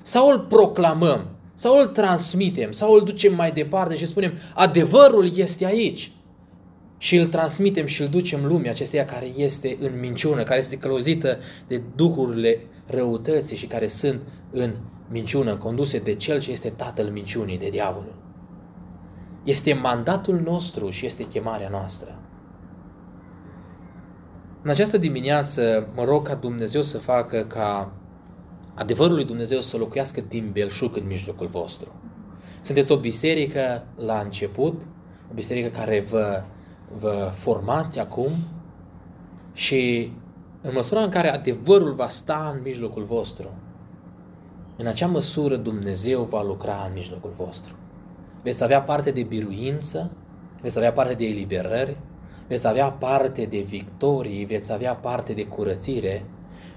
Sau 0.03 0.29
îl 0.29 0.39
proclamăm? 0.39 1.27
Sau 1.55 1.79
îl 1.79 1.87
transmitem? 1.87 2.73
Sau 2.73 2.93
îl 2.93 3.01
ducem 3.05 3.35
mai 3.35 3.51
departe 3.53 3.97
și 3.97 4.07
spunem 4.07 4.33
adevărul 4.55 5.31
este 5.37 5.67
aici? 5.67 6.11
și 6.99 7.17
îl 7.17 7.27
transmitem 7.27 7.87
și 7.87 8.03
îl 8.03 8.09
ducem 8.09 8.47
lumea 8.47 8.71
acesteia 8.71 9.05
care 9.05 9.27
este 9.37 9.77
în 9.81 9.99
minciună, 10.01 10.43
care 10.43 10.61
este 10.61 10.79
călăuzită 10.79 11.39
de 11.69 11.83
duhurile 11.97 12.61
răutății 12.87 13.57
și 13.57 13.67
care 13.67 13.89
sunt 13.89 14.21
în 14.51 14.75
minciună, 15.11 15.57
conduse 15.57 15.99
de 15.99 16.15
cel 16.15 16.41
ce 16.41 16.53
este 16.53 16.69
tatăl 16.69 17.09
minciunii, 17.09 17.59
de 17.59 17.69
diavolul. 17.69 18.15
Este 19.45 19.75
mandatul 19.75 20.41
nostru 20.45 20.91
și 20.91 21.07
este 21.07 21.27
chemarea 21.27 21.69
noastră. 21.69 22.21
În 24.67 24.73
această 24.73 24.99
dimineață 24.99 25.89
mă 25.95 26.05
rog 26.05 26.27
ca 26.27 26.35
Dumnezeu 26.35 26.83
să 26.83 26.99
facă 26.99 27.45
ca 27.45 27.93
adevărul 28.75 29.15
lui 29.15 29.25
Dumnezeu 29.25 29.61
să 29.61 29.77
locuiască 29.77 30.21
din 30.29 30.51
belșug 30.53 30.97
în 30.97 31.07
mijlocul 31.07 31.47
vostru. 31.47 31.93
Sunteți 32.61 32.93
o 32.93 32.97
biserică 32.97 33.87
la 33.97 34.19
început, 34.19 34.83
o 35.31 35.35
biserică 35.35 35.69
care 35.69 36.01
vă 36.01 36.43
vă 36.99 37.31
formați 37.35 37.99
acum 37.99 38.31
și 39.53 40.13
în 40.63 40.71
măsura 40.75 41.01
în 41.01 41.11
care 41.11 41.29
adevărul 41.29 41.95
va 41.95 42.09
sta 42.09 42.53
în 42.55 42.63
mijlocul 42.63 43.05
vostru, 43.05 43.53
în 44.77 44.87
acea 44.87 45.07
măsură 45.07 45.57
Dumnezeu 45.57 46.23
va 46.23 46.43
lucra 46.43 46.85
în 46.87 46.93
mijlocul 46.93 47.33
vostru. 47.37 47.75
Veți 48.43 48.65
avea 48.65 48.83
parte 48.83 49.11
de 49.11 49.23
biruință, 49.23 50.11
veți 50.63 50.79
avea 50.79 50.93
parte 50.93 51.15
de 51.15 51.25
eliberări, 51.25 51.97
veți 52.49 52.67
avea 52.67 52.91
parte 52.91 53.45
de 53.45 53.65
victorii, 53.67 54.45
veți 54.45 54.73
avea 54.73 54.95
parte 54.95 55.33
de 55.33 55.45
curățire, 55.45 56.25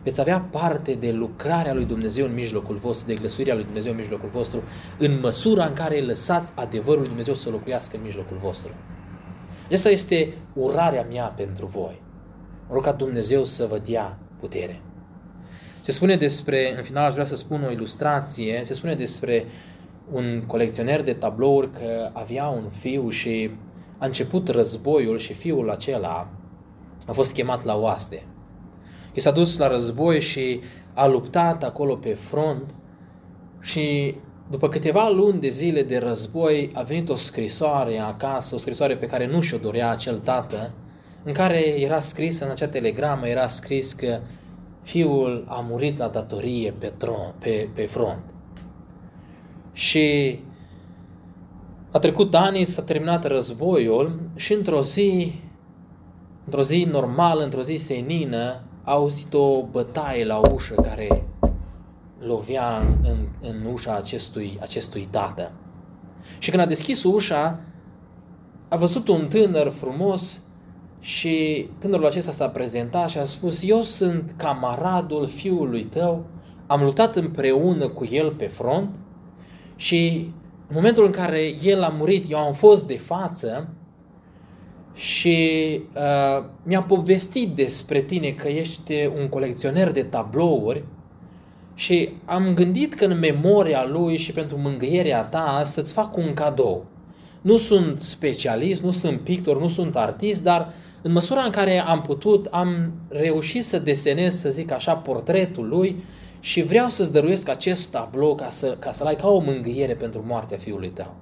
veți 0.03 0.19
avea 0.19 0.39
parte 0.39 0.93
de 0.93 1.11
lucrarea 1.11 1.73
lui 1.73 1.85
Dumnezeu 1.85 2.25
în 2.25 2.33
mijlocul 2.33 2.75
vostru, 2.75 3.07
de 3.07 3.13
glăsuirea 3.13 3.53
lui 3.53 3.63
Dumnezeu 3.63 3.91
în 3.91 3.97
mijlocul 3.97 4.29
vostru, 4.29 4.63
în 4.97 5.19
măsura 5.19 5.65
în 5.65 5.73
care 5.73 6.01
lăsați 6.01 6.51
adevărul 6.55 6.99
lui 6.99 7.07
Dumnezeu 7.07 7.33
să 7.33 7.49
locuiască 7.49 7.95
în 7.95 8.03
mijlocul 8.03 8.37
vostru. 8.41 8.73
Asta 9.71 9.89
este 9.89 10.33
urarea 10.53 11.07
mea 11.11 11.25
pentru 11.25 11.65
voi. 11.65 12.01
Mă 12.67 12.73
rog 12.73 12.83
ca 12.83 12.91
Dumnezeu 12.91 13.43
să 13.43 13.65
vă 13.65 13.81
dea 13.85 14.19
putere. 14.39 14.81
Se 15.81 15.91
spune 15.91 16.15
despre, 16.15 16.77
în 16.77 16.83
final 16.83 17.05
aș 17.05 17.13
vrea 17.13 17.25
să 17.25 17.35
spun 17.35 17.63
o 17.63 17.71
ilustrație, 17.71 18.61
se 18.63 18.73
spune 18.73 18.95
despre 18.95 19.45
un 20.11 20.43
colecționer 20.47 21.03
de 21.03 21.13
tablouri 21.13 21.71
că 21.71 22.09
avea 22.13 22.47
un 22.47 22.69
fiu 22.69 23.09
și 23.09 23.49
a 23.99 24.05
început 24.05 24.47
războiul 24.47 25.17
și 25.17 25.33
fiul 25.33 25.69
acela 25.69 26.29
a 27.07 27.11
fost 27.11 27.33
chemat 27.33 27.63
la 27.63 27.75
oaste. 27.75 28.25
I 29.13 29.19
s-a 29.19 29.31
dus 29.31 29.57
la 29.57 29.67
război 29.67 30.21
și 30.21 30.59
a 30.93 31.07
luptat 31.07 31.63
acolo 31.63 31.95
pe 31.95 32.13
front 32.13 32.73
și 33.61 34.15
după 34.49 34.69
câteva 34.69 35.09
luni 35.09 35.39
de 35.39 35.49
zile 35.49 35.83
de 35.83 35.97
război, 35.97 36.71
a 36.73 36.81
venit 36.81 37.09
o 37.09 37.15
scrisoare 37.15 37.97
acasă, 37.97 38.55
o 38.55 38.57
scrisoare 38.57 38.97
pe 38.97 39.05
care 39.05 39.27
nu 39.27 39.41
și-o 39.41 39.57
dorea 39.57 39.89
acel 39.89 40.19
tată, 40.19 40.73
în 41.23 41.33
care 41.33 41.59
era 41.81 41.99
scris 41.99 42.39
în 42.39 42.49
acea 42.49 42.67
telegramă, 42.67 43.27
era 43.27 43.47
scris 43.47 43.93
că 43.93 44.19
fiul 44.81 45.45
a 45.49 45.65
murit 45.69 45.97
la 45.97 46.07
datorie 46.07 46.71
pe, 46.71 46.93
tron, 46.97 47.33
pe, 47.39 47.69
pe 47.73 47.85
front. 47.85 48.23
Și 49.73 50.39
a 51.91 51.99
trecut 51.99 52.35
ani, 52.35 52.65
s-a 52.65 52.81
terminat 52.81 53.25
războiul 53.25 54.19
și 54.35 54.53
într-o 54.53 54.81
zi, 54.81 55.33
într-o 56.45 56.63
zi 56.63 56.87
normală, 56.91 57.43
într-o 57.43 57.61
zi 57.61 57.75
senină, 57.75 58.61
a 58.83 58.91
auzit 58.91 59.33
o 59.33 59.63
bătaie 59.63 60.25
la 60.25 60.41
ușă 60.53 60.75
care 60.75 61.27
lovea 62.19 62.77
în, 63.03 63.17
în 63.41 63.71
ușa 63.71 63.95
acestui, 63.95 64.57
acestui 64.61 65.07
tată. 65.11 65.51
Și 66.39 66.49
când 66.49 66.61
a 66.61 66.65
deschis 66.65 67.03
ușa, 67.03 67.59
a 68.67 68.75
văzut 68.75 69.07
un 69.07 69.27
tânăr 69.27 69.69
frumos 69.69 70.41
și 70.99 71.67
tânărul 71.79 72.05
acesta 72.05 72.31
s-a 72.31 72.49
prezentat 72.49 73.09
și 73.09 73.17
a 73.17 73.25
spus, 73.25 73.63
eu 73.63 73.81
sunt 73.81 74.33
camaradul 74.37 75.27
fiului 75.27 75.83
tău, 75.83 76.25
am 76.67 76.83
luptat 76.83 77.15
împreună 77.15 77.87
cu 77.87 78.05
el 78.11 78.31
pe 78.31 78.47
front 78.47 78.89
și 79.75 80.31
în 80.69 80.75
momentul 80.75 81.05
în 81.05 81.11
care 81.11 81.53
el 81.63 81.83
a 81.83 81.87
murit, 81.87 82.31
eu 82.31 82.37
am 82.37 82.53
fost 82.53 82.87
de 82.87 82.97
față 82.97 83.69
și 84.93 85.37
uh, 85.95 86.45
mi-a 86.63 86.81
povestit 86.81 87.55
despre 87.55 88.01
tine 88.01 88.29
că 88.29 88.47
ești 88.47 88.93
un 89.21 89.27
colecționer 89.29 89.91
de 89.91 90.03
tablouri 90.03 90.83
și 91.75 92.09
am 92.25 92.53
gândit 92.53 92.93
că 92.93 93.05
în 93.05 93.19
memoria 93.19 93.85
lui 93.85 94.17
și 94.17 94.31
pentru 94.31 94.57
mângâierea 94.57 95.23
ta 95.23 95.61
să-ți 95.65 95.93
fac 95.93 96.17
un 96.17 96.33
cadou. 96.33 96.85
Nu 97.41 97.57
sunt 97.57 97.99
specialist, 97.99 98.83
nu 98.83 98.91
sunt 98.91 99.19
pictor, 99.19 99.61
nu 99.61 99.67
sunt 99.67 99.95
artist, 99.95 100.43
dar 100.43 100.73
în 101.01 101.11
măsura 101.11 101.41
în 101.41 101.51
care 101.51 101.79
am 101.79 102.01
putut, 102.01 102.45
am 102.51 102.91
reușit 103.07 103.63
să 103.63 103.79
desenez, 103.79 104.39
să 104.39 104.49
zic 104.49 104.71
așa, 104.71 104.95
portretul 104.95 105.67
lui 105.67 106.03
și 106.39 106.61
vreau 106.61 106.89
să-ți 106.89 107.11
dăruiesc 107.11 107.49
acest 107.49 107.91
tablou 107.91 108.35
ca, 108.35 108.49
să, 108.49 108.75
ca 108.79 108.91
să-l 108.91 109.07
ai 109.07 109.15
ca 109.15 109.27
o 109.27 109.39
mângâiere 109.39 109.93
pentru 109.93 110.23
moartea 110.27 110.57
fiului 110.57 110.89
tău. 110.89 111.15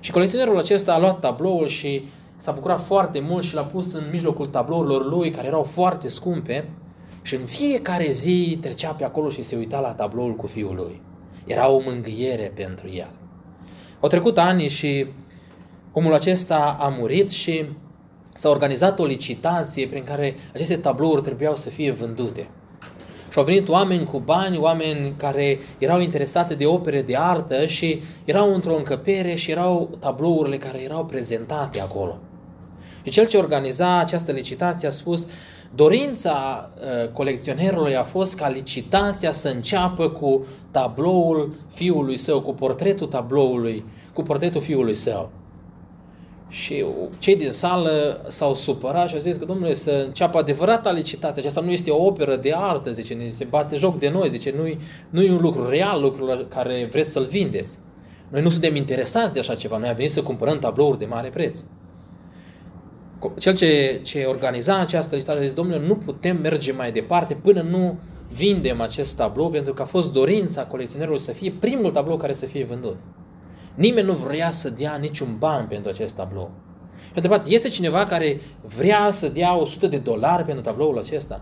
Și 0.00 0.10
colecționerul 0.10 0.58
acesta 0.58 0.94
a 0.94 0.98
luat 0.98 1.20
tabloul 1.20 1.66
și 1.66 2.08
s-a 2.36 2.52
bucurat 2.52 2.82
foarte 2.82 3.20
mult 3.20 3.44
și 3.44 3.54
l-a 3.54 3.64
pus 3.64 3.92
în 3.92 4.04
mijlocul 4.10 4.46
tablourilor 4.46 5.06
lui, 5.06 5.30
care 5.30 5.46
erau 5.46 5.62
foarte 5.62 6.08
scumpe, 6.08 6.68
și 7.22 7.34
în 7.34 7.44
fiecare 7.44 8.10
zi 8.10 8.58
trecea 8.60 8.90
pe 8.90 9.04
acolo 9.04 9.30
și 9.30 9.42
se 9.42 9.56
uita 9.56 9.80
la 9.80 9.92
tabloul 9.92 10.34
cu 10.34 10.46
fiul 10.46 10.74
lui. 10.74 11.02
Era 11.46 11.68
o 11.68 11.80
mângâiere 11.84 12.52
pentru 12.54 12.88
el. 12.88 13.10
Au 14.00 14.08
trecut 14.08 14.38
ani 14.38 14.68
și 14.68 15.06
omul 15.92 16.14
acesta 16.14 16.76
a 16.80 16.88
murit 16.88 17.30
și 17.30 17.64
s-a 18.34 18.48
organizat 18.48 18.98
o 18.98 19.04
licitație 19.04 19.86
prin 19.86 20.04
care 20.04 20.34
aceste 20.54 20.76
tablouri 20.76 21.22
trebuiau 21.22 21.56
să 21.56 21.70
fie 21.70 21.90
vândute. 21.90 22.48
Și 23.34 23.40
au 23.40 23.46
venit 23.46 23.68
oameni 23.68 24.04
cu 24.04 24.18
bani, 24.18 24.58
oameni 24.58 25.14
care 25.16 25.58
erau 25.78 26.00
interesate 26.00 26.54
de 26.54 26.66
opere 26.66 27.02
de 27.02 27.16
artă 27.16 27.66
și 27.66 28.02
erau 28.24 28.54
într-o 28.54 28.76
încăpere 28.76 29.34
și 29.34 29.50
erau 29.50 29.90
tablourile 29.98 30.56
care 30.56 30.82
erau 30.82 31.04
prezentate 31.04 31.80
acolo. 31.80 32.18
Și 33.02 33.10
cel 33.10 33.26
ce 33.26 33.36
organiza 33.36 33.98
această 33.98 34.32
licitație 34.32 34.88
a 34.88 34.90
spus, 34.90 35.26
Dorința 35.74 36.70
uh, 36.76 37.08
colecționerului 37.08 37.96
a 37.96 38.04
fost 38.04 38.36
ca 38.36 38.48
licitația 38.48 39.32
să 39.32 39.48
înceapă 39.48 40.08
cu 40.08 40.46
tabloul 40.70 41.54
fiului 41.72 42.16
său, 42.16 42.40
cu 42.40 42.54
portretul 42.54 43.06
tabloului, 43.06 43.84
cu 44.12 44.22
portretul 44.22 44.60
fiului 44.60 44.94
său. 44.94 45.30
Și 46.54 46.84
cei 47.18 47.36
din 47.36 47.50
sală 47.50 48.24
s-au 48.28 48.54
supărat 48.54 49.08
și 49.08 49.14
au 49.14 49.20
zis 49.20 49.36
că, 49.36 49.44
domnule, 49.44 49.74
să 49.74 50.02
înceapă 50.06 50.38
adevărata 50.38 50.92
licitație. 50.92 51.40
Aceasta 51.40 51.60
nu 51.60 51.70
este 51.70 51.90
o 51.90 52.04
operă 52.04 52.36
de 52.36 52.52
artă, 52.56 52.90
zice, 52.90 53.14
ne 53.14 53.28
se 53.28 53.44
bate 53.44 53.76
joc 53.76 53.98
de 53.98 54.08
noi, 54.08 54.28
zice, 54.28 54.54
nu 54.56 54.78
nu 55.10 55.22
e 55.22 55.30
un 55.30 55.40
lucru 55.40 55.68
real, 55.68 56.00
lucru 56.00 56.24
la 56.24 56.46
care 56.48 56.88
vreți 56.90 57.10
să-l 57.10 57.24
vindeți. 57.24 57.78
Noi 58.28 58.42
nu 58.42 58.50
suntem 58.50 58.76
interesați 58.76 59.32
de 59.32 59.38
așa 59.38 59.54
ceva, 59.54 59.76
noi 59.76 59.88
am 59.88 59.94
venit 59.94 60.10
să 60.10 60.22
cumpărăm 60.22 60.58
tablouri 60.58 60.98
de 60.98 61.06
mare 61.06 61.28
preț 61.28 61.58
cel 63.38 63.56
ce, 63.56 64.00
ce 64.02 64.24
organiza 64.24 64.78
această 64.78 65.14
licitație 65.14 65.42
a 65.42 65.44
zis, 65.44 65.54
domnule, 65.54 65.86
nu 65.86 65.96
putem 65.96 66.36
merge 66.36 66.72
mai 66.72 66.92
departe 66.92 67.34
până 67.34 67.60
nu 67.60 67.98
vindem 68.36 68.80
acest 68.80 69.16
tablou, 69.16 69.50
pentru 69.50 69.74
că 69.74 69.82
a 69.82 69.84
fost 69.84 70.12
dorința 70.12 70.66
colecționerului 70.66 71.20
să 71.20 71.32
fie 71.32 71.54
primul 71.60 71.90
tablou 71.90 72.16
care 72.16 72.32
să 72.32 72.46
fie 72.46 72.64
vândut. 72.64 72.96
Nimeni 73.74 74.06
nu 74.06 74.12
vrea 74.12 74.50
să 74.50 74.70
dea 74.70 74.96
niciun 74.96 75.36
ban 75.38 75.66
pentru 75.66 75.90
acest 75.90 76.14
tablou. 76.14 76.50
Și 76.96 77.10
a 77.10 77.12
întrebat, 77.14 77.46
este 77.48 77.68
cineva 77.68 78.04
care 78.04 78.40
vrea 78.76 79.10
să 79.10 79.28
dea 79.28 79.56
100 79.56 79.86
de 79.86 79.96
dolari 79.96 80.44
pentru 80.44 80.62
tabloul 80.62 80.98
acesta? 80.98 81.40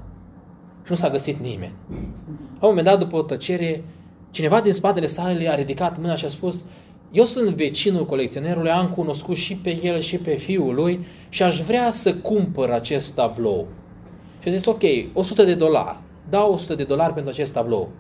Și 0.85 0.91
nu 0.91 0.97
s-a 0.97 1.11
găsit 1.11 1.39
nimeni. 1.39 1.75
La 2.61 2.69
un 2.69 2.75
moment 2.75 2.87
dat, 2.87 2.99
după 2.99 3.17
o 3.17 3.23
tăcere, 3.23 3.85
cineva 4.31 4.61
din 4.61 4.73
spatele 4.73 5.07
salei 5.07 5.49
a 5.49 5.55
ridicat 5.55 5.99
mâna 5.99 6.15
și 6.15 6.25
a 6.25 6.29
spus, 6.29 6.65
eu 7.13 7.25
sunt 7.25 7.57
vecinul 7.57 8.07
colecționerului, 8.07 8.71
am 8.71 8.89
cunoscut 8.89 9.37
și 9.37 9.57
pe 9.57 9.81
el 9.83 10.01
și 10.01 10.19
pe 10.19 10.35
fiul 10.35 10.75
lui 10.75 11.07
și 11.29 11.43
aș 11.43 11.61
vrea 11.61 11.91
să 11.91 12.15
cumpăr 12.15 12.71
acest 12.71 13.15
tablou. 13.15 13.67
Și 14.43 14.49
a 14.49 14.51
zis, 14.51 14.67
ok, 14.67 14.83
100 15.13 15.45
de 15.45 15.55
dolari. 15.55 15.99
Dau 16.29 16.53
100 16.53 16.75
de 16.75 16.85
dolari 16.85 17.13
pentru 17.13 17.31
acest 17.31 17.53
tablou. 17.53 17.91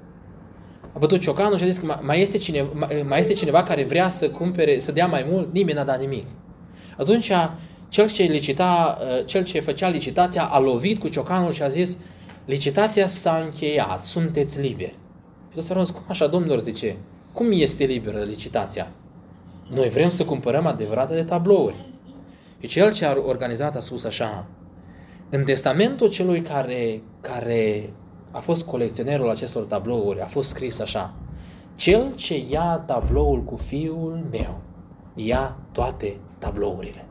A 0.93 0.99
bătut 0.99 1.21
ciocanul 1.21 1.57
și 1.57 1.63
a 1.63 1.67
zis 1.67 1.79
că 1.79 1.99
mai 2.01 2.21
este, 2.21 2.39
cineva, 2.39 2.89
mai 3.05 3.21
este 3.21 3.33
cineva 3.33 3.63
care 3.63 3.85
vrea 3.85 4.09
să 4.09 4.31
cumpere, 4.31 4.79
să 4.79 4.93
dea 4.93 5.07
mai 5.07 5.27
mult? 5.31 5.53
Nimeni 5.53 5.77
n-a 5.77 5.85
dat 5.85 6.01
nimic. 6.01 6.27
Atunci 6.99 7.33
cel 7.89 8.09
ce, 8.11 8.23
licita, 8.23 8.99
cel 9.25 9.45
ce 9.45 9.61
făcea 9.61 9.89
licitația 9.89 10.45
a 10.45 10.59
lovit 10.59 10.99
cu 10.99 11.09
ciocanul 11.09 11.53
și 11.53 11.63
a 11.63 11.69
zis 11.69 11.97
licitația 12.45 13.07
s-a 13.07 13.41
încheiat, 13.45 14.05
sunteți 14.05 14.61
liberi. 14.61 14.95
Și 15.49 15.57
toți 15.57 15.73
au 15.73 15.85
cum 15.85 16.03
așa, 16.07 16.27
domnilor, 16.27 16.61
zice, 16.61 16.97
cum 17.33 17.47
este 17.51 17.85
liberă 17.85 18.19
licitația? 18.19 18.91
Noi 19.71 19.89
vrem 19.89 20.09
să 20.09 20.25
cumpărăm 20.25 20.67
adevăratele 20.67 21.25
tablouri. 21.25 21.77
Și 22.61 22.69
cel 22.69 22.93
ce 22.93 23.05
a 23.05 23.17
organizat 23.27 23.77
a 23.77 23.81
spus 23.81 24.05
așa, 24.05 24.47
în 25.31 25.45
testamentul 25.45 26.11
celui 26.11 26.41
care, 26.41 27.03
care 27.21 27.93
a 28.33 28.39
fost 28.39 28.65
colecționerul 28.65 29.31
acestor 29.31 29.65
tablouri, 29.65 30.21
a 30.21 30.27
fost 30.27 30.49
scris 30.49 30.79
așa, 30.79 31.15
cel 31.75 32.15
ce 32.15 32.47
ia 32.49 32.83
tabloul 32.87 33.43
cu 33.43 33.57
fiul 33.57 34.27
meu, 34.31 34.61
ia 35.15 35.57
toate 35.73 36.17
tablourile. 36.39 37.07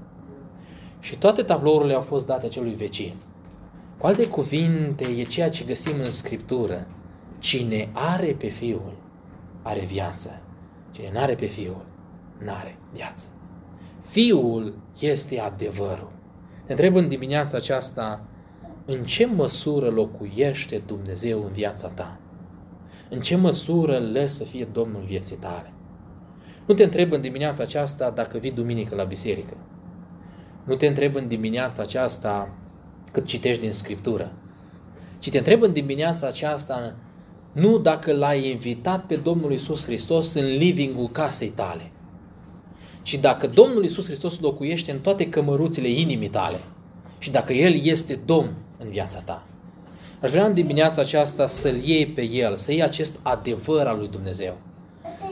Și 0.99 1.17
toate 1.17 1.43
tablourile 1.43 1.93
au 1.93 2.01
fost 2.01 2.25
date 2.25 2.45
acelui 2.45 2.73
vecin. 2.73 3.15
Cu 3.97 4.05
alte 4.05 4.27
cuvinte, 4.27 5.05
e 5.17 5.23
ceea 5.23 5.49
ce 5.49 5.63
găsim 5.63 5.93
în 6.03 6.11
Scriptură. 6.11 6.87
Cine 7.39 7.89
are 7.93 8.35
pe 8.37 8.47
Fiul, 8.47 8.93
are 9.61 9.79
viață. 9.79 10.41
Cine 10.91 11.09
nu 11.13 11.19
are 11.19 11.35
pe 11.35 11.45
Fiul, 11.45 11.85
nu 12.37 12.51
are 12.51 12.77
viață. 12.93 13.27
Fiul 14.01 14.73
este 14.99 15.39
adevărul. 15.39 16.11
Ne 16.65 16.73
întreb 16.73 16.95
în 16.95 17.07
dimineața 17.07 17.57
aceasta, 17.57 18.25
în 18.85 19.03
ce 19.03 19.25
măsură 19.25 19.89
locuiește 19.89 20.83
Dumnezeu 20.85 21.43
în 21.43 21.51
viața 21.51 21.87
ta? 21.87 22.19
În 23.09 23.19
ce 23.19 23.35
măsură 23.35 23.97
îl 23.97 24.27
să 24.27 24.43
fie 24.43 24.67
Domnul 24.71 25.03
vieții 25.07 25.35
tale? 25.35 25.73
Nu 26.65 26.73
te 26.73 26.83
întreb 26.83 27.11
în 27.11 27.21
dimineața 27.21 27.63
aceasta 27.63 28.09
dacă 28.09 28.37
vii 28.37 28.51
duminică 28.51 28.95
la 28.95 29.03
biserică. 29.03 29.57
Nu 30.63 30.75
te 30.75 30.87
întreb 30.87 31.15
în 31.15 31.27
dimineața 31.27 31.81
aceasta 31.81 32.53
cât 33.11 33.25
citești 33.25 33.61
din 33.61 33.71
Scriptură. 33.71 34.33
Ci 35.19 35.29
te 35.29 35.37
întreb 35.37 35.61
în 35.61 35.73
dimineața 35.73 36.27
aceasta 36.27 36.95
nu 37.51 37.77
dacă 37.77 38.13
l-ai 38.13 38.49
invitat 38.49 39.05
pe 39.05 39.15
Domnul 39.15 39.51
Isus 39.51 39.85
Hristos 39.85 40.33
în 40.33 40.45
living-ul 40.45 41.09
casei 41.09 41.49
tale, 41.49 41.91
ci 43.01 43.19
dacă 43.19 43.47
Domnul 43.47 43.83
Isus 43.83 44.05
Hristos 44.05 44.39
locuiește 44.39 44.91
în 44.91 44.99
toate 44.99 45.29
cămăruțile 45.29 45.87
inimii 45.87 46.29
tale 46.29 46.63
și 47.17 47.31
dacă 47.31 47.53
El 47.53 47.81
este 47.83 48.19
Domn 48.25 48.53
în 48.83 48.89
viața 48.89 49.19
ta. 49.19 49.43
Aș 50.21 50.31
vrea 50.31 50.45
în 50.45 50.53
dimineața 50.53 51.01
aceasta 51.01 51.47
să-L 51.47 51.75
iei 51.83 52.05
pe 52.05 52.21
El, 52.21 52.55
să 52.55 52.71
iei 52.71 52.83
acest 52.83 53.19
adevăr 53.21 53.87
al 53.87 53.97
lui 53.97 54.07
Dumnezeu, 54.07 54.57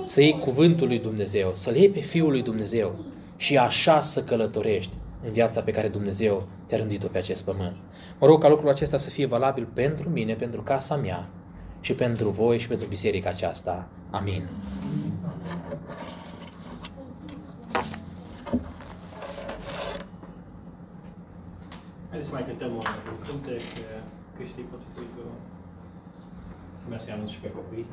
să 0.04 0.22
iei 0.22 0.40
cuvântul 0.40 0.88
lui 0.88 1.00
Dumnezeu, 1.00 1.52
să-L 1.56 1.76
iei 1.76 1.90
pe 1.90 2.00
Fiul 2.00 2.32
lui 2.32 2.42
Dumnezeu 2.42 2.96
și 3.38 3.58
așa 3.58 4.02
să 4.02 4.24
călătorești 4.24 4.94
în 5.26 5.32
viața 5.32 5.62
pe 5.62 5.72
care 5.72 5.88
Dumnezeu 5.88 6.48
ți-a 6.68 6.78
rândit-o 6.78 7.08
pe 7.08 7.18
acest 7.18 7.44
pământ. 7.44 7.76
Mă 8.20 8.28
rog 8.28 8.42
ca 8.42 8.50
lucrul 8.50 8.70
acesta 8.70 8.98
să 8.98 9.10
fie 9.10 9.26
valabil 9.26 9.68
pentru 9.74 10.10
mine, 10.10 10.34
pentru 10.34 10.62
casa 10.62 10.96
mea 10.96 11.30
și 11.82 11.94
pentru 11.94 12.30
voi 12.30 12.60
și 12.60 12.68
pentru 12.68 12.88
biserica 12.88 13.30
aceasta. 13.30 13.88
Amin. 14.10 14.48
Haideți 22.10 22.30
să 22.30 22.36
mai 22.36 22.46
cântăm 22.46 22.76
un 22.76 22.84
cântec, 23.26 23.62
Cristi, 24.36 24.62
poți 24.62 24.84
să 24.84 24.90
pui 24.94 25.04
tu 25.16 25.22
să 26.82 26.86
mergi 26.90 27.06
să 27.06 27.12
anunț 27.12 27.30
și 27.30 27.40
pe 27.40 27.52
copii. 27.52 27.86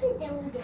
Câte 0.00 0.30
unde, 0.30 0.60